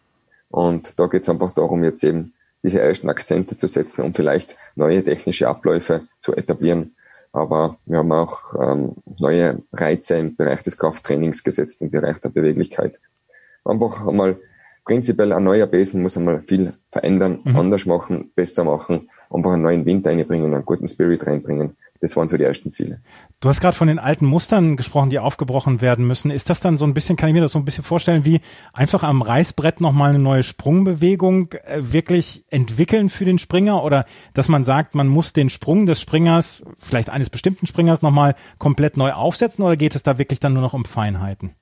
Und 0.51 0.99
da 0.99 1.07
geht 1.07 1.23
es 1.23 1.29
einfach 1.29 1.53
darum, 1.53 1.85
jetzt 1.85 2.03
eben 2.03 2.33
diese 2.63 2.81
ersten 2.81 3.09
Akzente 3.09 3.57
zu 3.57 3.67
setzen, 3.67 4.03
um 4.03 4.15
vielleicht 4.15 4.57
neue 4.75 5.03
technische 5.05 5.49
Abläufe 5.49 6.03
zu 6.21 6.35
etablieren. 6.35 6.97
Aber 7.33 7.77
wir 7.85 7.99
haben 7.99 8.13
auch 8.13 8.41
ähm, 8.61 8.95
neue 9.19 9.63
Reize 9.73 10.17
im 10.17 10.37
Bereich 10.37 10.63
des 10.63 10.79
Krafttrainings 10.79 11.45
gesetzt, 11.45 11.83
im 11.83 11.91
Bereich 11.91 12.19
der 12.19 12.31
Beweglichkeit. 12.31 12.99
Einfach 13.67 14.07
einmal 14.07 14.37
prinzipiell 14.85 15.33
ein 15.33 15.45
neuer 15.45 15.67
Besen 15.67 16.03
muss 16.03 16.17
einmal 16.17 16.43
viel 16.47 16.75
verändern, 16.91 17.41
mhm. 17.45 17.57
anders 17.57 17.87
machen, 17.87 18.31
besser 18.35 18.65
machen, 18.65 19.11
einfach 19.31 19.53
einen 19.53 19.63
neuen 19.63 19.85
Wind 19.85 20.07
einbringen, 20.07 20.55
einen 20.55 20.65
guten 20.65 20.87
Spirit 20.87 21.27
reinbringen 21.27 21.77
das 22.01 22.17
waren 22.17 22.29
so 22.29 22.37
die 22.37 22.45
ersten 22.45 22.73
Ziele. 22.73 23.01
Du 23.41 23.49
hast 23.49 23.61
gerade 23.61 23.77
von 23.77 23.89
den 23.89 23.99
alten 23.99 24.27
Mustern 24.27 24.77
gesprochen, 24.77 25.11
die 25.11 25.19
aufgebrochen 25.19 25.81
werden 25.81 26.07
müssen. 26.07 26.31
Ist 26.31 26.51
das 26.51 26.61
dann 26.61 26.79
so 26.79 26.85
ein 26.85 26.95
bisschen, 26.95 27.17
kann 27.17 27.29
ich 27.29 27.35
mir 27.35 27.41
das 27.41 27.53
so 27.53 27.59
ein 27.59 27.65
bisschen 27.65 27.85
vorstellen, 27.85 28.25
wie 28.25 28.41
einfach 28.73 29.03
am 29.03 29.23
Reißbrett 29.23 29.81
nochmal 29.81 30.11
eine 30.11 30.19
neue 30.19 30.43
Sprungbewegung 30.43 31.53
äh, 31.65 31.93
wirklich 31.93 32.45
entwickeln 32.49 33.09
für 33.09 33.25
den 33.25 33.39
Springer 33.39 33.83
oder 33.83 34.05
dass 34.35 34.49
man 34.49 34.65
sagt, 34.65 34.95
man 34.95 35.09
muss 35.09 35.33
den 35.33 35.51
Sprung 35.51 35.87
des 35.87 36.01
Springers, 36.01 36.63
vielleicht 36.79 37.11
eines 37.11 37.31
bestimmten 37.31 37.67
Springers 37.67 38.03
nochmal 38.03 38.35
komplett 38.59 38.97
neu 38.97 39.13
aufsetzen 39.13 39.65
oder 39.65 39.77
geht 39.77 39.95
es 39.95 40.03
da 40.03 40.19
wirklich 40.19 40.41
dann 40.41 40.53
nur 40.53 40.63
noch 40.63 40.75
um 40.75 40.85
Feinheiten? 40.85 41.55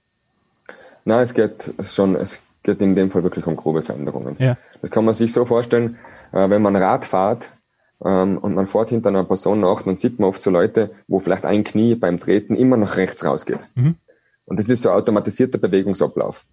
Na, 1.04 1.22
es 1.22 1.34
geht 1.34 1.72
schon, 1.84 2.16
es 2.16 2.38
geht 2.62 2.80
in 2.80 2.94
dem 2.94 3.10
Fall 3.10 3.22
wirklich 3.22 3.46
um 3.46 3.56
grobe 3.56 3.82
Veränderungen. 3.82 4.36
Ja. 4.38 4.56
Das 4.80 4.90
kann 4.90 5.04
man 5.04 5.14
sich 5.14 5.32
so 5.32 5.44
vorstellen, 5.44 5.98
äh, 6.32 6.48
wenn 6.48 6.62
man 6.62 6.76
Rad 6.76 7.04
fährt, 7.04 7.50
ähm, 8.04 8.38
und 8.38 8.54
man 8.54 8.66
fährt 8.66 8.90
hinter 8.90 9.08
einer 9.08 9.24
Person 9.24 9.60
nach, 9.60 9.82
dann 9.82 9.96
sieht 9.96 10.18
man 10.18 10.28
oft 10.28 10.42
so 10.42 10.50
Leute, 10.50 10.90
wo 11.08 11.20
vielleicht 11.20 11.44
ein 11.44 11.64
Knie 11.64 11.94
beim 11.94 12.20
Treten 12.20 12.54
immer 12.54 12.76
nach 12.76 12.96
rechts 12.96 13.24
rausgeht. 13.24 13.60
Mhm. 13.74 13.96
Und 14.46 14.60
das 14.60 14.68
ist 14.68 14.82
so 14.82 14.90
automatisierter 14.90 15.58
Bewegungsablauf. 15.58 16.44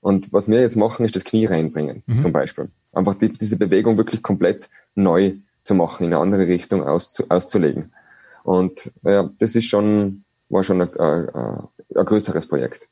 Und 0.00 0.32
was 0.32 0.48
wir 0.48 0.60
jetzt 0.60 0.76
machen, 0.76 1.04
ist 1.04 1.16
das 1.16 1.24
Knie 1.24 1.46
reinbringen, 1.46 2.02
mhm. 2.06 2.20
zum 2.20 2.32
Beispiel. 2.32 2.68
Einfach 2.92 3.14
die, 3.14 3.32
diese 3.32 3.56
Bewegung 3.56 3.96
wirklich 3.96 4.22
komplett 4.22 4.68
neu 4.94 5.34
zu 5.64 5.74
machen, 5.74 6.04
in 6.04 6.12
eine 6.12 6.22
andere 6.22 6.46
Richtung 6.46 6.84
auszu, 6.84 7.24
auszulegen. 7.28 7.92
Und 8.42 8.90
ja, 9.02 9.30
das 9.38 9.54
ist 9.54 9.66
schon, 9.66 10.24
war 10.48 10.64
schon 10.64 10.82
ein, 10.82 10.96
ein, 10.98 11.28
ein 11.34 12.04
größeres 12.04 12.46
Projekt. 12.46 12.88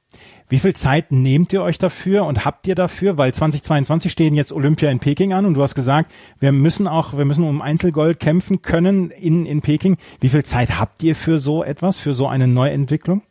Wie 0.50 0.58
viel 0.58 0.74
Zeit 0.74 1.12
nehmt 1.12 1.52
ihr 1.52 1.62
euch 1.62 1.78
dafür 1.78 2.24
und 2.24 2.44
habt 2.44 2.66
ihr 2.66 2.74
dafür? 2.74 3.16
Weil 3.16 3.32
2022 3.32 4.10
stehen 4.10 4.34
jetzt 4.34 4.52
Olympia 4.52 4.90
in 4.90 4.98
Peking 4.98 5.32
an 5.32 5.46
und 5.46 5.54
du 5.54 5.62
hast 5.62 5.76
gesagt, 5.76 6.10
wir 6.40 6.50
müssen 6.50 6.88
auch, 6.88 7.16
wir 7.16 7.24
müssen 7.24 7.44
um 7.44 7.62
Einzelgold 7.62 8.18
kämpfen 8.18 8.60
können 8.60 9.10
in, 9.10 9.46
in 9.46 9.62
Peking. 9.62 9.96
Wie 10.18 10.28
viel 10.28 10.44
Zeit 10.44 10.80
habt 10.80 11.04
ihr 11.04 11.14
für 11.14 11.38
so 11.38 11.62
etwas, 11.62 12.00
für 12.00 12.12
so 12.14 12.26
eine 12.26 12.48
Neuentwicklung? 12.48 13.22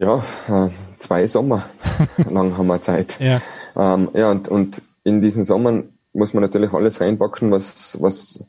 Ja, 0.00 0.24
äh, 0.48 0.70
zwei 0.98 1.28
Sommer 1.28 1.66
lang 2.28 2.58
haben 2.58 2.66
wir 2.66 2.82
Zeit. 2.82 3.20
Ja, 3.20 3.40
ähm, 3.76 4.08
ja 4.14 4.32
und, 4.32 4.48
und 4.48 4.82
in 5.04 5.20
diesen 5.20 5.44
Sommern 5.44 5.90
muss 6.12 6.34
man 6.34 6.42
natürlich 6.42 6.72
alles 6.72 7.00
reinpacken, 7.00 7.52
was, 7.52 7.98
was 8.00 8.44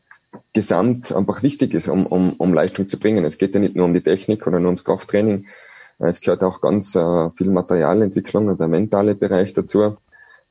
gesamt 0.53 1.13
einfach 1.13 1.43
wichtig 1.43 1.75
ist, 1.75 1.89
um, 1.89 2.07
um, 2.07 2.33
um 2.33 2.55
Leistung 2.55 2.89
zu 2.89 2.97
bringen. 2.97 3.23
Es 3.23 3.37
geht 3.37 3.53
ja 3.53 3.59
nicht 3.59 3.75
nur 3.75 3.85
um 3.85 3.93
die 3.93 4.01
Technik 4.01 4.47
oder 4.47 4.59
nur 4.59 4.69
ums 4.69 4.83
Krafttraining, 4.83 5.45
es 5.99 6.21
gehört 6.21 6.43
auch 6.43 6.61
ganz 6.61 6.95
äh, 6.95 7.29
viel 7.31 7.49
Materialentwicklung 7.49 8.47
und 8.47 8.59
der 8.59 8.67
mentale 8.67 9.15
Bereich 9.15 9.53
dazu, 9.53 9.97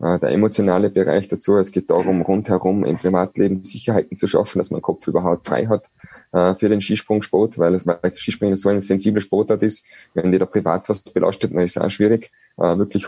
äh, 0.01 0.19
der 0.19 0.31
emotionale 0.31 0.91
Bereich 0.91 1.29
dazu. 1.29 1.57
Es 1.57 1.73
geht 1.73 1.91
darum, 1.91 2.23
rundherum 2.23 2.85
im 2.85 2.97
Privatleben 2.97 3.65
Sicherheiten 3.65 4.17
zu 4.17 4.27
schaffen, 4.27 4.59
dass 4.59 4.71
man 4.71 4.79
den 4.79 4.83
Kopf 4.83 5.07
überhaupt 5.07 5.47
frei 5.47 5.67
hat 5.67 5.85
äh, 6.33 6.55
für 6.55 6.69
den 6.69 6.81
Skisprungsport, 6.81 7.59
weil, 7.59 7.81
weil 7.85 8.17
Skispringen 8.17 8.57
so 8.57 8.69
ein 8.69 8.83
sensibler 8.83 9.21
Sportart 9.21 9.63
ist. 9.63 9.85
Wenn 10.15 10.33
die 10.33 10.39
da 10.39 10.47
privat 10.47 10.89
was 10.89 11.01
belastet, 11.01 11.55
dann 11.55 11.63
ist 11.63 11.77
es 11.77 11.83
auch 11.83 11.91
schwierig, 11.91 12.33
äh, 12.57 12.77
wirklich 12.79 13.07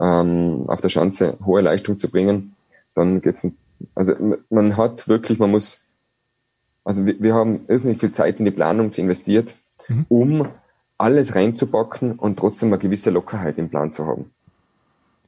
ähm, 0.00 0.64
auf 0.66 0.80
der 0.80 0.88
Schanze 0.88 1.38
hohe 1.44 1.60
Leistung 1.60 1.98
zu 1.98 2.10
bringen. 2.10 2.54
Dann 2.94 3.20
geht's, 3.20 3.46
also 3.94 4.14
man 4.50 4.76
hat 4.76 5.08
wirklich, 5.08 5.38
man 5.38 5.50
muss, 5.50 5.78
also 6.84 7.06
wir, 7.06 7.20
wir 7.20 7.34
haben 7.34 7.60
irrsinnig 7.68 8.00
viel 8.00 8.12
Zeit 8.12 8.38
in 8.38 8.44
die 8.44 8.50
Planung 8.50 8.90
investiert, 8.92 9.54
mhm. 9.88 10.06
um 10.08 10.48
alles 10.98 11.34
reinzupacken 11.34 12.18
und 12.18 12.38
trotzdem 12.38 12.70
eine 12.70 12.78
gewisse 12.78 13.10
Lockerheit 13.10 13.56
im 13.56 13.70
Plan 13.70 13.92
zu 13.92 14.06
haben. 14.06 14.32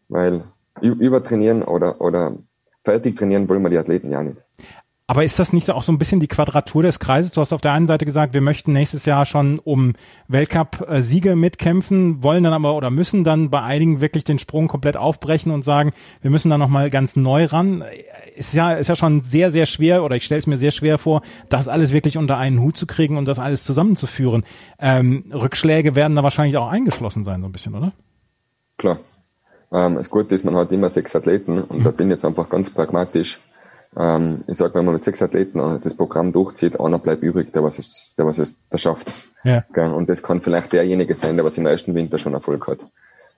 Weil 0.08 0.44
übertrainieren 0.82 1.62
oder, 1.62 2.00
oder 2.00 2.36
fertig 2.84 3.16
trainieren 3.16 3.48
wollen 3.48 3.62
wir 3.62 3.70
die 3.70 3.78
Athleten 3.78 4.10
ja 4.10 4.22
nicht. 4.22 4.38
Aber 5.10 5.24
ist 5.24 5.40
das 5.40 5.52
nicht 5.52 5.68
auch 5.72 5.82
so 5.82 5.90
ein 5.90 5.98
bisschen 5.98 6.20
die 6.20 6.28
Quadratur 6.28 6.84
des 6.84 7.00
Kreises? 7.00 7.32
Du 7.32 7.40
hast 7.40 7.52
auf 7.52 7.60
der 7.60 7.72
einen 7.72 7.88
Seite 7.88 8.04
gesagt, 8.04 8.32
wir 8.32 8.40
möchten 8.40 8.72
nächstes 8.72 9.06
Jahr 9.06 9.26
schon 9.26 9.58
um 9.58 9.94
Weltcup-Siege 10.28 11.34
mitkämpfen, 11.34 12.22
wollen 12.22 12.44
dann 12.44 12.52
aber 12.52 12.76
oder 12.76 12.90
müssen 12.90 13.24
dann 13.24 13.50
bei 13.50 13.60
einigen 13.60 14.00
wirklich 14.00 14.22
den 14.22 14.38
Sprung 14.38 14.68
komplett 14.68 14.96
aufbrechen 14.96 15.50
und 15.50 15.64
sagen, 15.64 15.90
wir 16.22 16.30
müssen 16.30 16.48
da 16.48 16.58
nochmal 16.58 16.90
ganz 16.90 17.16
neu 17.16 17.46
ran. 17.46 17.82
Ist 18.36 18.54
ja, 18.54 18.74
ist 18.74 18.86
ja 18.86 18.94
schon 18.94 19.20
sehr, 19.20 19.50
sehr 19.50 19.66
schwer 19.66 20.04
oder 20.04 20.14
ich 20.14 20.24
stelle 20.24 20.38
es 20.38 20.46
mir 20.46 20.58
sehr 20.58 20.70
schwer 20.70 20.96
vor, 20.96 21.22
das 21.48 21.66
alles 21.66 21.92
wirklich 21.92 22.16
unter 22.16 22.38
einen 22.38 22.60
Hut 22.60 22.76
zu 22.76 22.86
kriegen 22.86 23.16
und 23.16 23.24
das 23.24 23.40
alles 23.40 23.64
zusammenzuführen. 23.64 24.44
Ähm, 24.78 25.24
Rückschläge 25.32 25.96
werden 25.96 26.14
da 26.14 26.22
wahrscheinlich 26.22 26.56
auch 26.56 26.68
eingeschlossen 26.68 27.24
sein, 27.24 27.40
so 27.40 27.48
ein 27.48 27.52
bisschen, 27.52 27.74
oder? 27.74 27.90
Klar. 28.78 29.00
Ähm, 29.72 29.96
das 29.96 30.08
Gute 30.08 30.36
ist, 30.36 30.44
man 30.44 30.54
hat 30.54 30.70
immer 30.70 30.88
sechs 30.88 31.16
Athleten 31.16 31.62
und 31.64 31.80
mhm. 31.80 31.82
da 31.82 31.90
bin 31.90 32.06
ich 32.06 32.12
jetzt 32.12 32.24
einfach 32.24 32.48
ganz 32.48 32.70
pragmatisch 32.70 33.40
ähm, 33.96 34.44
ich 34.46 34.56
sag, 34.56 34.74
wenn 34.74 34.84
man 34.84 34.94
mit 34.94 35.04
sechs 35.04 35.22
Athleten 35.22 35.58
das 35.82 35.94
Programm 35.94 36.32
durchzieht, 36.32 36.78
einer 36.78 36.98
bleibt 36.98 37.22
übrig, 37.22 37.52
der 37.52 37.64
was 37.64 37.78
es, 37.78 38.14
der 38.16 38.26
was 38.26 38.38
es 38.38 38.54
der 38.70 38.78
schafft. 38.78 39.10
Ja. 39.42 39.64
Und 39.74 40.08
das 40.08 40.22
kann 40.22 40.40
vielleicht 40.40 40.72
derjenige 40.72 41.14
sein, 41.14 41.36
der 41.36 41.44
was 41.44 41.58
im 41.58 41.66
ersten 41.66 41.94
Winter 41.94 42.18
schon 42.18 42.34
Erfolg 42.34 42.66
hat. 42.68 42.86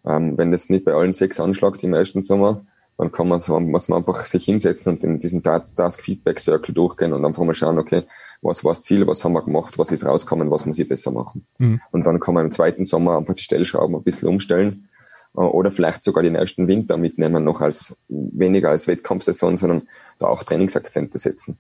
Ähm, 0.05 0.37
wenn 0.37 0.53
das 0.53 0.69
nicht 0.69 0.85
bei 0.85 0.93
allen 0.93 1.13
sechs 1.13 1.41
anschlagt 1.41 1.83
im 1.85 1.95
ersten 1.95 2.23
Sommer, 2.23 2.63
dann 2.99 3.11
kann 3.11 3.29
man 3.29 3.41
so, 3.41 3.59
muss 3.59 3.89
man 3.89 4.01
einfach 4.01 4.27
sich 4.27 4.45
hinsetzen 4.45 4.93
und 4.93 5.05
in 5.05 5.19
diesen 5.19 5.43
Task 5.43 6.03
Feedback 6.03 6.39
Circle 6.39 6.75
durchgehen 6.75 7.13
und 7.13 7.25
einfach 7.25 7.43
mal 7.45 7.55
schauen, 7.55 7.79
okay, 7.79 8.03
was 8.43 8.65
war 8.65 8.73
das 8.73 8.83
Ziel, 8.83 9.07
was 9.07 9.25
haben 9.25 9.33
wir 9.33 9.43
gemacht, 9.43 9.79
was 9.79 9.93
ist 9.93 10.05
rausgekommen, 10.05 10.51
was 10.51 10.67
muss 10.67 10.79
ich 10.79 10.89
besser 10.89 11.13
machen. 11.13 11.47
Mhm. 11.59 11.81
Und 11.93 12.05
dann 12.05 12.21
kann 12.21 12.35
man 12.35 12.47
im 12.47 12.51
zweiten 12.51 12.85
Sommer 12.85 13.17
einfach 13.17 13.35
die 13.35 13.43
Stellschrauben 13.43 13.97
ein 13.97 14.03
bisschen 14.03 14.29
umstellen 14.29 14.89
äh, 14.91 14.92
oder 15.35 15.73
vielleicht 15.73 16.05
sogar 16.05 16.23
den 16.23 16.35
ersten 16.35 16.69
Winter 16.69 16.97
mitnehmen, 16.97 17.45
noch 17.45 17.61
als 17.61 17.97
weniger 18.09 18.71
als 18.71 18.87
Wettkampfsaison, 18.87 19.57
sondern 19.57 19.83
da 20.19 20.27
auch 20.27 20.45
Trainingsakzente 20.45 21.19
setzen. 21.19 21.59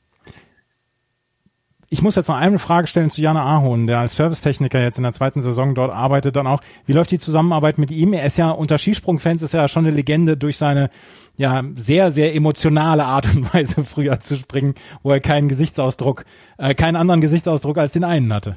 Ich 1.88 2.00
muss 2.00 2.16
jetzt 2.16 2.28
noch 2.28 2.36
eine 2.36 2.58
Frage 2.58 2.86
stellen 2.86 3.10
zu 3.10 3.20
Jana 3.20 3.44
Ahon, 3.44 3.86
der 3.86 3.98
als 3.98 4.16
Servicetechniker 4.16 4.80
jetzt 4.80 4.96
in 4.96 5.02
der 5.02 5.12
zweiten 5.12 5.42
Saison 5.42 5.74
dort 5.74 5.92
arbeitet, 5.92 6.36
dann 6.36 6.46
auch. 6.46 6.62
Wie 6.86 6.94
läuft 6.94 7.10
die 7.10 7.18
Zusammenarbeit 7.18 7.76
mit 7.76 7.90
ihm? 7.90 8.14
Er 8.14 8.24
ist 8.24 8.38
ja 8.38 8.50
unter 8.50 8.78
Skisprungfans 8.78 9.42
ist 9.42 9.52
er 9.52 9.60
ja 9.60 9.68
schon 9.68 9.84
eine 9.84 9.94
Legende 9.94 10.38
durch 10.38 10.56
seine 10.56 10.88
ja 11.36 11.62
sehr 11.76 12.10
sehr 12.10 12.34
emotionale 12.34 13.04
Art 13.04 13.26
und 13.34 13.52
Weise 13.52 13.84
früher 13.84 14.20
zu 14.20 14.36
springen, 14.36 14.74
wo 15.02 15.10
er 15.10 15.20
keinen 15.20 15.50
Gesichtsausdruck, 15.50 16.24
äh, 16.56 16.74
keinen 16.74 16.96
anderen 16.96 17.20
Gesichtsausdruck 17.20 17.76
als 17.76 17.92
den 17.92 18.04
einen 18.04 18.32
hatte. 18.32 18.56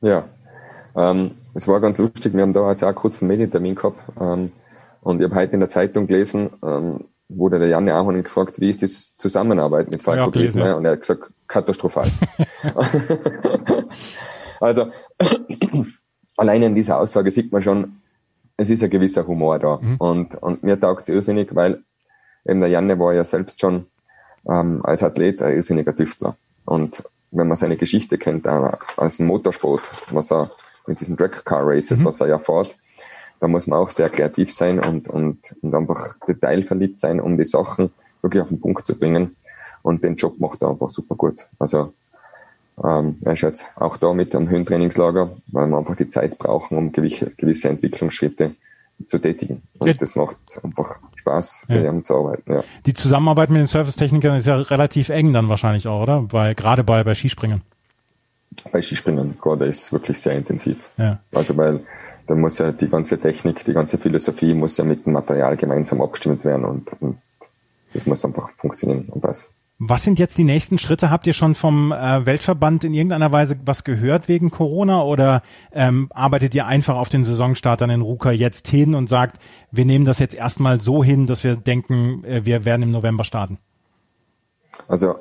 Ja, 0.00 0.28
ähm, 0.94 1.32
es 1.54 1.68
war 1.68 1.80
ganz 1.80 1.98
lustig. 1.98 2.34
Wir 2.34 2.42
haben 2.42 2.52
da 2.52 2.70
jetzt 2.70 2.84
auch 2.84 2.94
kurz 2.94 3.22
einen 3.22 3.28
Medientermin 3.28 3.74
gehabt. 3.74 3.98
Ähm, 4.20 4.52
Und 5.00 5.20
ich 5.20 5.24
habe 5.24 5.34
heute 5.34 5.54
in 5.54 5.60
der 5.60 5.68
Zeitung 5.68 6.06
gelesen, 6.06 6.50
ähm, 6.64 7.04
wurde 7.28 7.58
der 7.58 7.68
Janne 7.68 7.94
Ahonen 7.94 8.22
gefragt, 8.22 8.60
wie 8.60 8.68
ist 8.68 8.82
das 8.82 9.16
Zusammenarbeit 9.16 9.90
mit 9.90 10.02
Falco 10.02 10.30
ja, 10.38 10.74
Und 10.74 10.84
er 10.84 10.92
hat 10.92 11.00
gesagt, 11.00 11.30
katastrophal. 11.48 12.08
also, 14.60 14.86
allein 16.36 16.62
in 16.62 16.74
dieser 16.74 17.00
Aussage 17.00 17.30
sieht 17.30 17.52
man 17.52 17.62
schon, 17.62 18.00
es 18.56 18.70
ist 18.70 18.82
ein 18.82 18.90
gewisser 18.90 19.26
Humor 19.26 19.58
da. 19.58 19.78
Mhm. 19.80 19.96
Und, 19.96 20.34
und 20.42 20.62
mir 20.62 20.78
taugt 20.78 21.02
es 21.02 21.08
irrsinnig, 21.08 21.54
weil 21.54 21.82
eben 22.44 22.60
der 22.60 22.68
Janne 22.68 22.98
war 22.98 23.12
ja 23.12 23.24
selbst 23.24 23.60
schon 23.60 23.86
ähm, 24.48 24.80
als 24.84 25.02
Athlet 25.02 25.42
ein 25.42 25.56
irrsinniger 25.56 25.94
Tüftler. 25.96 26.36
Und 26.64 27.02
wenn 27.30 27.48
man 27.48 27.56
seine 27.56 27.76
Geschichte 27.76 28.18
kennt, 28.18 28.46
auch 28.46 28.78
als 28.96 29.18
Motorsport, 29.18 29.82
was 30.10 30.30
er 30.30 30.50
mit 30.86 31.00
diesen 31.00 31.16
Drag 31.16 31.44
Car 31.44 31.66
Races, 31.66 32.00
mhm. 32.00 32.06
was 32.06 32.20
er 32.20 32.28
ja 32.28 32.38
fährt, 32.38 32.76
da 33.40 33.48
muss 33.48 33.66
man 33.66 33.78
auch 33.78 33.90
sehr 33.90 34.08
kreativ 34.08 34.52
sein 34.52 34.78
und, 34.78 35.08
und, 35.08 35.56
und 35.62 35.74
einfach 35.74 36.14
detailverliebt 36.28 37.00
sein, 37.00 37.20
um 37.20 37.36
die 37.36 37.44
Sachen 37.44 37.90
wirklich 38.22 38.42
auf 38.42 38.48
den 38.48 38.60
Punkt 38.60 38.86
zu 38.86 38.96
bringen. 38.96 39.36
Und 39.82 40.04
den 40.04 40.14
Job 40.14 40.38
macht 40.38 40.62
er 40.62 40.70
einfach 40.70 40.90
super 40.90 41.16
gut. 41.16 41.48
Also 41.58 41.92
ähm, 42.82 43.18
er 43.24 43.32
ist 43.32 43.40
jetzt 43.40 43.66
auch 43.74 43.96
da 43.96 44.14
mit 44.14 44.34
am 44.34 44.48
Höhentrainingslager, 44.48 45.30
weil 45.48 45.66
wir 45.66 45.76
einfach 45.76 45.96
die 45.96 46.08
Zeit 46.08 46.38
brauchen, 46.38 46.78
um 46.78 46.92
gewisse, 46.92 47.32
gewisse 47.36 47.68
Entwicklungsschritte 47.68 48.54
zu 49.06 49.18
tätigen. 49.18 49.62
Und 49.78 49.88
ja. 49.88 49.94
das 49.94 50.14
macht 50.14 50.36
einfach 50.62 51.00
Spaß, 51.16 51.66
ja. 51.68 51.76
mit 51.76 51.84
ihm 51.84 52.04
zu 52.04 52.14
arbeiten. 52.14 52.52
Ja. 52.52 52.64
Die 52.86 52.94
Zusammenarbeit 52.94 53.50
mit 53.50 53.58
den 53.58 53.66
Servicetechnikern 53.66 54.36
ist 54.36 54.46
ja 54.46 54.56
relativ 54.56 55.08
eng 55.08 55.32
dann 55.32 55.48
wahrscheinlich 55.48 55.88
auch, 55.88 56.02
oder? 56.02 56.22
Bei, 56.22 56.54
gerade 56.54 56.84
bei, 56.84 57.02
bei 57.02 57.14
Skispringen. 57.14 57.62
Bei 58.70 58.82
Skispringen 58.82 59.36
gerade 59.40 59.66
ist 59.66 59.92
wirklich 59.92 60.18
sehr 60.18 60.34
intensiv. 60.34 60.90
Ja. 60.96 61.20
Also 61.32 61.56
weil 61.56 61.80
da 62.26 62.34
muss 62.34 62.58
ja 62.58 62.72
die 62.72 62.88
ganze 62.88 63.18
Technik, 63.18 63.64
die 63.64 63.72
ganze 63.72 63.98
Philosophie 63.98 64.54
muss 64.54 64.76
ja 64.76 64.84
mit 64.84 65.06
dem 65.06 65.12
Material 65.12 65.56
gemeinsam 65.56 66.00
abgestimmt 66.00 66.44
werden 66.44 66.64
und, 66.64 66.90
und 67.00 67.18
das 67.92 68.06
muss 68.06 68.24
einfach 68.24 68.50
funktionieren 68.56 69.06
und 69.08 69.20
passen. 69.20 69.48
Was 69.84 70.04
sind 70.04 70.20
jetzt 70.20 70.38
die 70.38 70.44
nächsten 70.44 70.78
Schritte? 70.78 71.10
Habt 71.10 71.26
ihr 71.26 71.32
schon 71.32 71.56
vom 71.56 71.90
äh, 71.90 72.24
Weltverband 72.24 72.84
in 72.84 72.94
irgendeiner 72.94 73.32
Weise 73.32 73.56
was 73.64 73.82
gehört 73.82 74.28
wegen 74.28 74.52
Corona 74.52 75.02
oder 75.02 75.42
ähm, 75.72 76.08
arbeitet 76.14 76.54
ihr 76.54 76.66
einfach 76.66 76.94
auf 76.94 77.08
den 77.08 77.24
Saisonstart 77.24 77.80
dann 77.80 77.90
in 77.90 78.00
Ruka 78.00 78.30
jetzt 78.30 78.68
hin 78.68 78.94
und 78.94 79.08
sagt, 79.08 79.38
wir 79.72 79.84
nehmen 79.84 80.04
das 80.04 80.20
jetzt 80.20 80.36
erstmal 80.36 80.80
so 80.80 81.02
hin, 81.02 81.26
dass 81.26 81.42
wir 81.42 81.56
denken, 81.56 82.22
äh, 82.24 82.44
wir 82.44 82.64
werden 82.64 82.82
im 82.82 82.92
November 82.92 83.24
starten? 83.24 83.58
Also 84.86 85.16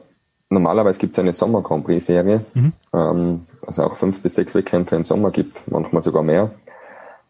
normalerweise 0.51 0.99
gibt 0.99 1.13
es 1.13 1.19
eine 1.19 1.33
Sommer 1.33 1.61
Grand 1.61 1.85
Prix 1.85 2.05
Serie, 2.05 2.45
mhm. 2.53 2.73
ähm, 2.93 3.45
also 3.65 3.83
auch 3.83 3.95
fünf 3.95 4.21
bis 4.21 4.35
sechs 4.35 4.53
Wettkämpfe 4.53 4.95
im 4.95 5.05
Sommer 5.05 5.31
gibt, 5.31 5.69
manchmal 5.71 6.03
sogar 6.03 6.23
mehr. 6.23 6.51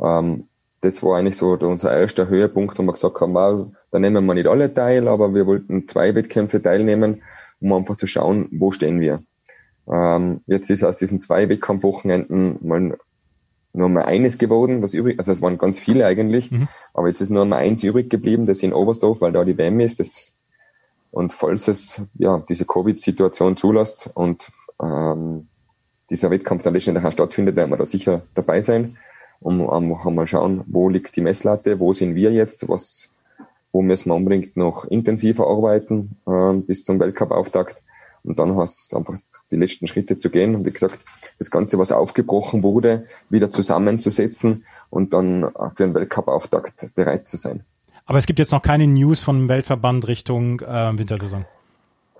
Ähm, 0.01 0.47
das 0.81 1.03
war 1.03 1.17
eigentlich 1.17 1.37
so 1.37 1.51
unser 1.51 1.97
erster 1.97 2.27
Höhepunkt, 2.27 2.77
wo 2.79 2.83
wir 2.83 2.93
gesagt 2.93 3.21
haben, 3.21 3.35
wow, 3.35 3.67
da 3.91 3.99
nehmen 3.99 4.25
wir 4.25 4.33
nicht 4.33 4.47
alle 4.47 4.73
teil, 4.73 5.07
aber 5.07 5.33
wir 5.35 5.45
wollten 5.45 5.87
zwei 5.87 6.15
Wettkämpfe 6.15 6.61
teilnehmen, 6.61 7.21
um 7.59 7.73
einfach 7.73 7.97
zu 7.97 8.07
schauen, 8.07 8.49
wo 8.51 8.71
stehen 8.71 8.99
wir. 8.99 9.21
Ähm, 9.87 10.41
jetzt 10.47 10.71
ist 10.71 10.83
aus 10.83 10.97
diesen 10.97 11.21
zwei 11.21 11.47
Wettkampfwochenenden 11.49 12.57
mal 12.61 12.97
nur 13.73 13.87
mal 13.87 14.03
eines 14.03 14.37
geworden, 14.37 14.81
was 14.81 14.93
übrig, 14.93 15.17
also 15.17 15.31
es 15.31 15.41
waren 15.41 15.57
ganz 15.57 15.79
viele 15.79 16.05
eigentlich, 16.05 16.51
mhm. 16.51 16.67
aber 16.93 17.07
jetzt 17.07 17.21
ist 17.21 17.29
nur 17.29 17.45
mal 17.45 17.57
eins 17.57 17.83
übrig 17.83 18.09
geblieben, 18.09 18.45
das 18.45 18.63
in 18.63 18.73
Oberstdorf, 18.73 19.21
weil 19.21 19.31
da 19.31 19.45
die 19.45 19.57
WM 19.57 19.79
ist, 19.79 19.99
das, 20.01 20.33
und 21.11 21.33
falls 21.33 21.67
es, 21.67 22.01
ja, 22.15 22.43
diese 22.49 22.65
Covid-Situation 22.65 23.57
zulässt 23.57 24.09
und, 24.13 24.51
ähm, 24.81 25.47
dieser 26.09 26.31
Wettkampf 26.31 26.63
dann 26.63 26.73
letztendlich 26.73 27.05
auch 27.05 27.11
stattfindet, 27.11 27.55
werden 27.55 27.69
wir 27.69 27.77
da 27.77 27.85
sicher 27.85 28.23
dabei 28.33 28.61
sein 28.61 28.97
um 29.41 29.69
einfach 29.69 30.09
mal 30.11 30.27
schauen, 30.27 30.63
wo 30.67 30.87
liegt 30.87 31.15
die 31.15 31.21
Messlatte, 31.21 31.79
wo 31.79 31.93
sind 31.93 32.15
wir 32.15 32.31
jetzt, 32.31 32.69
was, 32.69 33.09
wo 33.71 33.81
müssen 33.81 34.09
wir 34.09 34.15
unbedingt 34.15 34.55
noch 34.55 34.85
intensiver 34.85 35.47
arbeiten 35.47 36.15
äh, 36.27 36.53
bis 36.53 36.83
zum 36.83 36.99
Weltcup-Auftakt. 36.99 37.81
Und 38.23 38.37
dann 38.37 38.55
hast 38.55 38.93
du 38.93 38.97
einfach 38.97 39.15
die 39.49 39.55
letzten 39.55 39.87
Schritte 39.87 40.19
zu 40.19 40.29
gehen. 40.29 40.53
Und 40.53 40.65
wie 40.65 40.71
gesagt, 40.71 40.99
das 41.39 41.49
Ganze, 41.49 41.79
was 41.79 41.91
aufgebrochen 41.91 42.61
wurde, 42.61 43.07
wieder 43.29 43.49
zusammenzusetzen 43.49 44.63
und 44.91 45.11
dann 45.13 45.51
für 45.75 45.85
den 45.85 45.95
Weltcup-Auftakt 45.95 46.93
bereit 46.93 47.27
zu 47.27 47.37
sein. 47.37 47.63
Aber 48.11 48.17
es 48.17 48.25
gibt 48.25 48.39
jetzt 48.39 48.51
noch 48.51 48.61
keine 48.61 48.87
News 48.87 49.23
vom 49.23 49.47
Weltverband 49.47 50.05
Richtung 50.09 50.59
äh, 50.59 50.97
Wintersaison. 50.97 51.45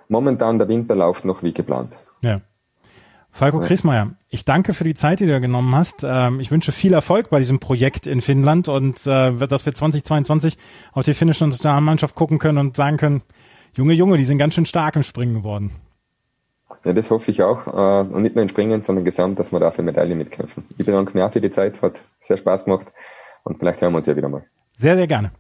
Momentan 0.08 0.58
der 0.58 0.70
Winter 0.70 0.96
läuft 0.96 1.26
noch 1.26 1.44
wie 1.44 1.54
geplant. 1.54 1.98
Ja. 2.22 2.40
Falco 3.30 3.60
ja. 3.60 3.68
Krismeier, 3.68 4.12
ich 4.30 4.46
danke 4.46 4.74
für 4.74 4.86
die 4.86 4.96
Zeit, 4.96 5.20
die 5.20 5.26
du 5.26 5.42
genommen 5.42 5.76
hast. 5.76 6.06
Ähm, 6.06 6.40
ich 6.40 6.50
wünsche 6.50 6.72
viel 6.72 6.94
Erfolg 6.94 7.30
bei 7.30 7.40
diesem 7.40 7.60
Projekt 7.60 8.08
in 8.08 8.22
Finnland 8.22 8.70
und 8.70 9.06
äh, 9.06 9.36
dass 9.36 9.66
wir 9.66 9.74
2022 9.74 10.58
auf 10.94 11.04
die 11.04 11.14
finnische 11.14 11.46
Nationalmannschaft 11.46 12.16
gucken 12.16 12.40
können 12.40 12.60
und 12.60 12.78
sagen 12.78 12.96
können, 12.96 13.22
Junge, 13.74 13.92
Junge, 13.92 14.16
die 14.16 14.24
sind 14.24 14.38
ganz 14.38 14.56
schön 14.56 14.66
stark 14.66 14.96
im 14.96 15.04
Springen 15.04 15.34
geworden. 15.34 15.72
Ja, 16.86 16.94
das 16.94 17.12
hoffe 17.12 17.32
ich 17.32 17.44
auch. 17.44 17.68
Äh, 17.68 18.08
und 18.08 18.22
nicht 18.22 18.36
nur 18.36 18.44
im 18.44 18.50
Springen, 18.50 18.82
sondern 18.82 19.04
gesamt, 19.04 19.40
dass 19.40 19.52
wir 19.52 19.60
da 19.60 19.72
für 19.72 19.84
Medaille 19.84 20.16
mitkämpfen. 20.16 20.64
Ich 20.78 20.86
bedanke 20.86 21.12
mich 21.14 21.22
auch 21.22 21.34
für 21.34 21.42
die 21.42 21.52
Zeit, 21.52 21.82
hat 21.82 21.96
sehr 22.22 22.38
Spaß 22.38 22.64
gemacht 22.64 22.88
und 23.44 23.60
vielleicht 23.60 23.82
hören 23.82 23.92
wir 23.92 23.98
uns 23.98 24.06
ja 24.06 24.16
wieder 24.16 24.30
mal. 24.30 24.46
Sehr, 24.74 24.96
sehr 24.96 25.08
gerne. 25.08 25.34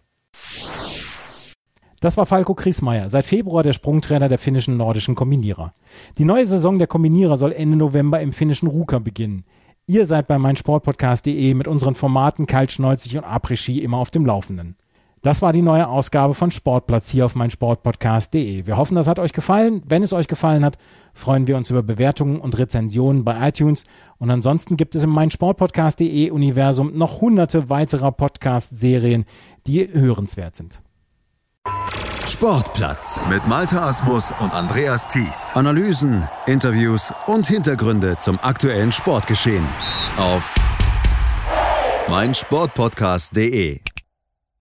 Das 2.01 2.17
war 2.17 2.25
Falco 2.25 2.55
Kriesmeier, 2.55 3.09
seit 3.09 3.27
Februar 3.27 3.61
der 3.61 3.73
Sprungtrainer 3.73 4.27
der 4.27 4.39
finnischen 4.39 4.75
nordischen 4.75 5.13
Kombinierer. 5.13 5.69
Die 6.17 6.25
neue 6.25 6.47
Saison 6.47 6.79
der 6.79 6.87
Kombinierer 6.87 7.37
soll 7.37 7.51
Ende 7.51 7.77
November 7.77 8.19
im 8.21 8.33
finnischen 8.33 8.67
Ruka 8.67 8.97
beginnen. 8.97 9.45
Ihr 9.85 10.07
seid 10.07 10.25
bei 10.25 10.39
meinsportpodcast.de 10.39 11.53
mit 11.53 11.67
unseren 11.67 11.93
Formaten 11.93 12.47
Kaltschneuzig 12.47 13.17
und 13.17 13.23
Après-Ski 13.23 13.83
immer 13.83 13.97
auf 13.97 14.09
dem 14.09 14.25
Laufenden. 14.25 14.77
Das 15.21 15.43
war 15.43 15.53
die 15.53 15.61
neue 15.61 15.87
Ausgabe 15.87 16.33
von 16.33 16.49
Sportplatz 16.49 17.11
hier 17.11 17.23
auf 17.23 17.35
meinsportpodcast.de. 17.35 18.65
Wir 18.65 18.77
hoffen, 18.77 18.95
das 18.95 19.07
hat 19.07 19.19
euch 19.19 19.33
gefallen. 19.33 19.83
Wenn 19.85 20.01
es 20.01 20.11
euch 20.11 20.27
gefallen 20.27 20.65
hat, 20.65 20.79
freuen 21.13 21.45
wir 21.45 21.55
uns 21.55 21.69
über 21.69 21.83
Bewertungen 21.83 22.39
und 22.39 22.57
Rezensionen 22.57 23.23
bei 23.23 23.47
iTunes. 23.47 23.83
Und 24.17 24.31
ansonsten 24.31 24.75
gibt 24.75 24.95
es 24.95 25.03
im 25.03 25.11
meinsportpodcast.de 25.11 26.31
Universum 26.31 26.97
noch 26.97 27.21
hunderte 27.21 27.69
weiterer 27.69 28.11
Podcast-Serien, 28.11 29.25
die 29.67 29.87
hörenswert 29.87 30.55
sind. 30.55 30.81
Sportplatz 32.41 33.19
mit 33.29 33.45
Malta 33.45 33.87
Asmus 33.87 34.33
und 34.39 34.53
Andreas 34.53 35.07
Thies. 35.07 35.51
Analysen, 35.53 36.27
Interviews 36.47 37.13
und 37.27 37.45
Hintergründe 37.45 38.17
zum 38.17 38.39
aktuellen 38.39 38.91
Sportgeschehen 38.91 39.67
auf 40.17 40.55
meinsportpodcast.de. 42.09 43.81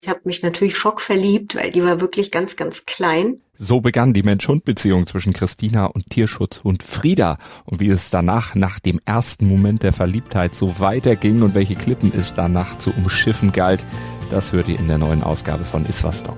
Ich 0.02 0.10
habe 0.10 0.22
mich 0.24 0.42
natürlich 0.42 0.78
schockverliebt, 0.78 1.56
weil 1.56 1.72
die 1.72 1.84
war 1.84 2.00
wirklich 2.00 2.32
ganz, 2.32 2.56
ganz 2.56 2.86
klein. 2.86 3.42
So 3.54 3.82
begann 3.82 4.14
die 4.14 4.24
Mensch-Hund-Beziehung 4.24 5.06
zwischen 5.06 5.34
Christina 5.34 5.86
und 5.86 6.10
Tierschutzhund 6.10 6.84
Frieda. 6.84 7.38
Und 7.66 7.80
wie 7.80 7.90
es 7.90 8.10
danach, 8.10 8.56
nach 8.56 8.80
dem 8.80 9.00
ersten 9.06 9.48
Moment 9.48 9.84
der 9.84 9.94
Verliebtheit, 9.94 10.56
so 10.56 10.80
weiterging 10.80 11.42
und 11.42 11.54
welche 11.54 11.76
Klippen 11.76 12.14
es 12.16 12.34
danach 12.34 12.80
zu 12.80 12.92
umschiffen 12.92 13.52
galt, 13.52 13.86
das 14.30 14.54
hört 14.54 14.70
ihr 14.70 14.80
in 14.80 14.88
der 14.88 14.98
neuen 14.98 15.22
Ausgabe 15.22 15.66
von 15.66 15.86
Iswas 15.86 16.24
Dog, 16.24 16.38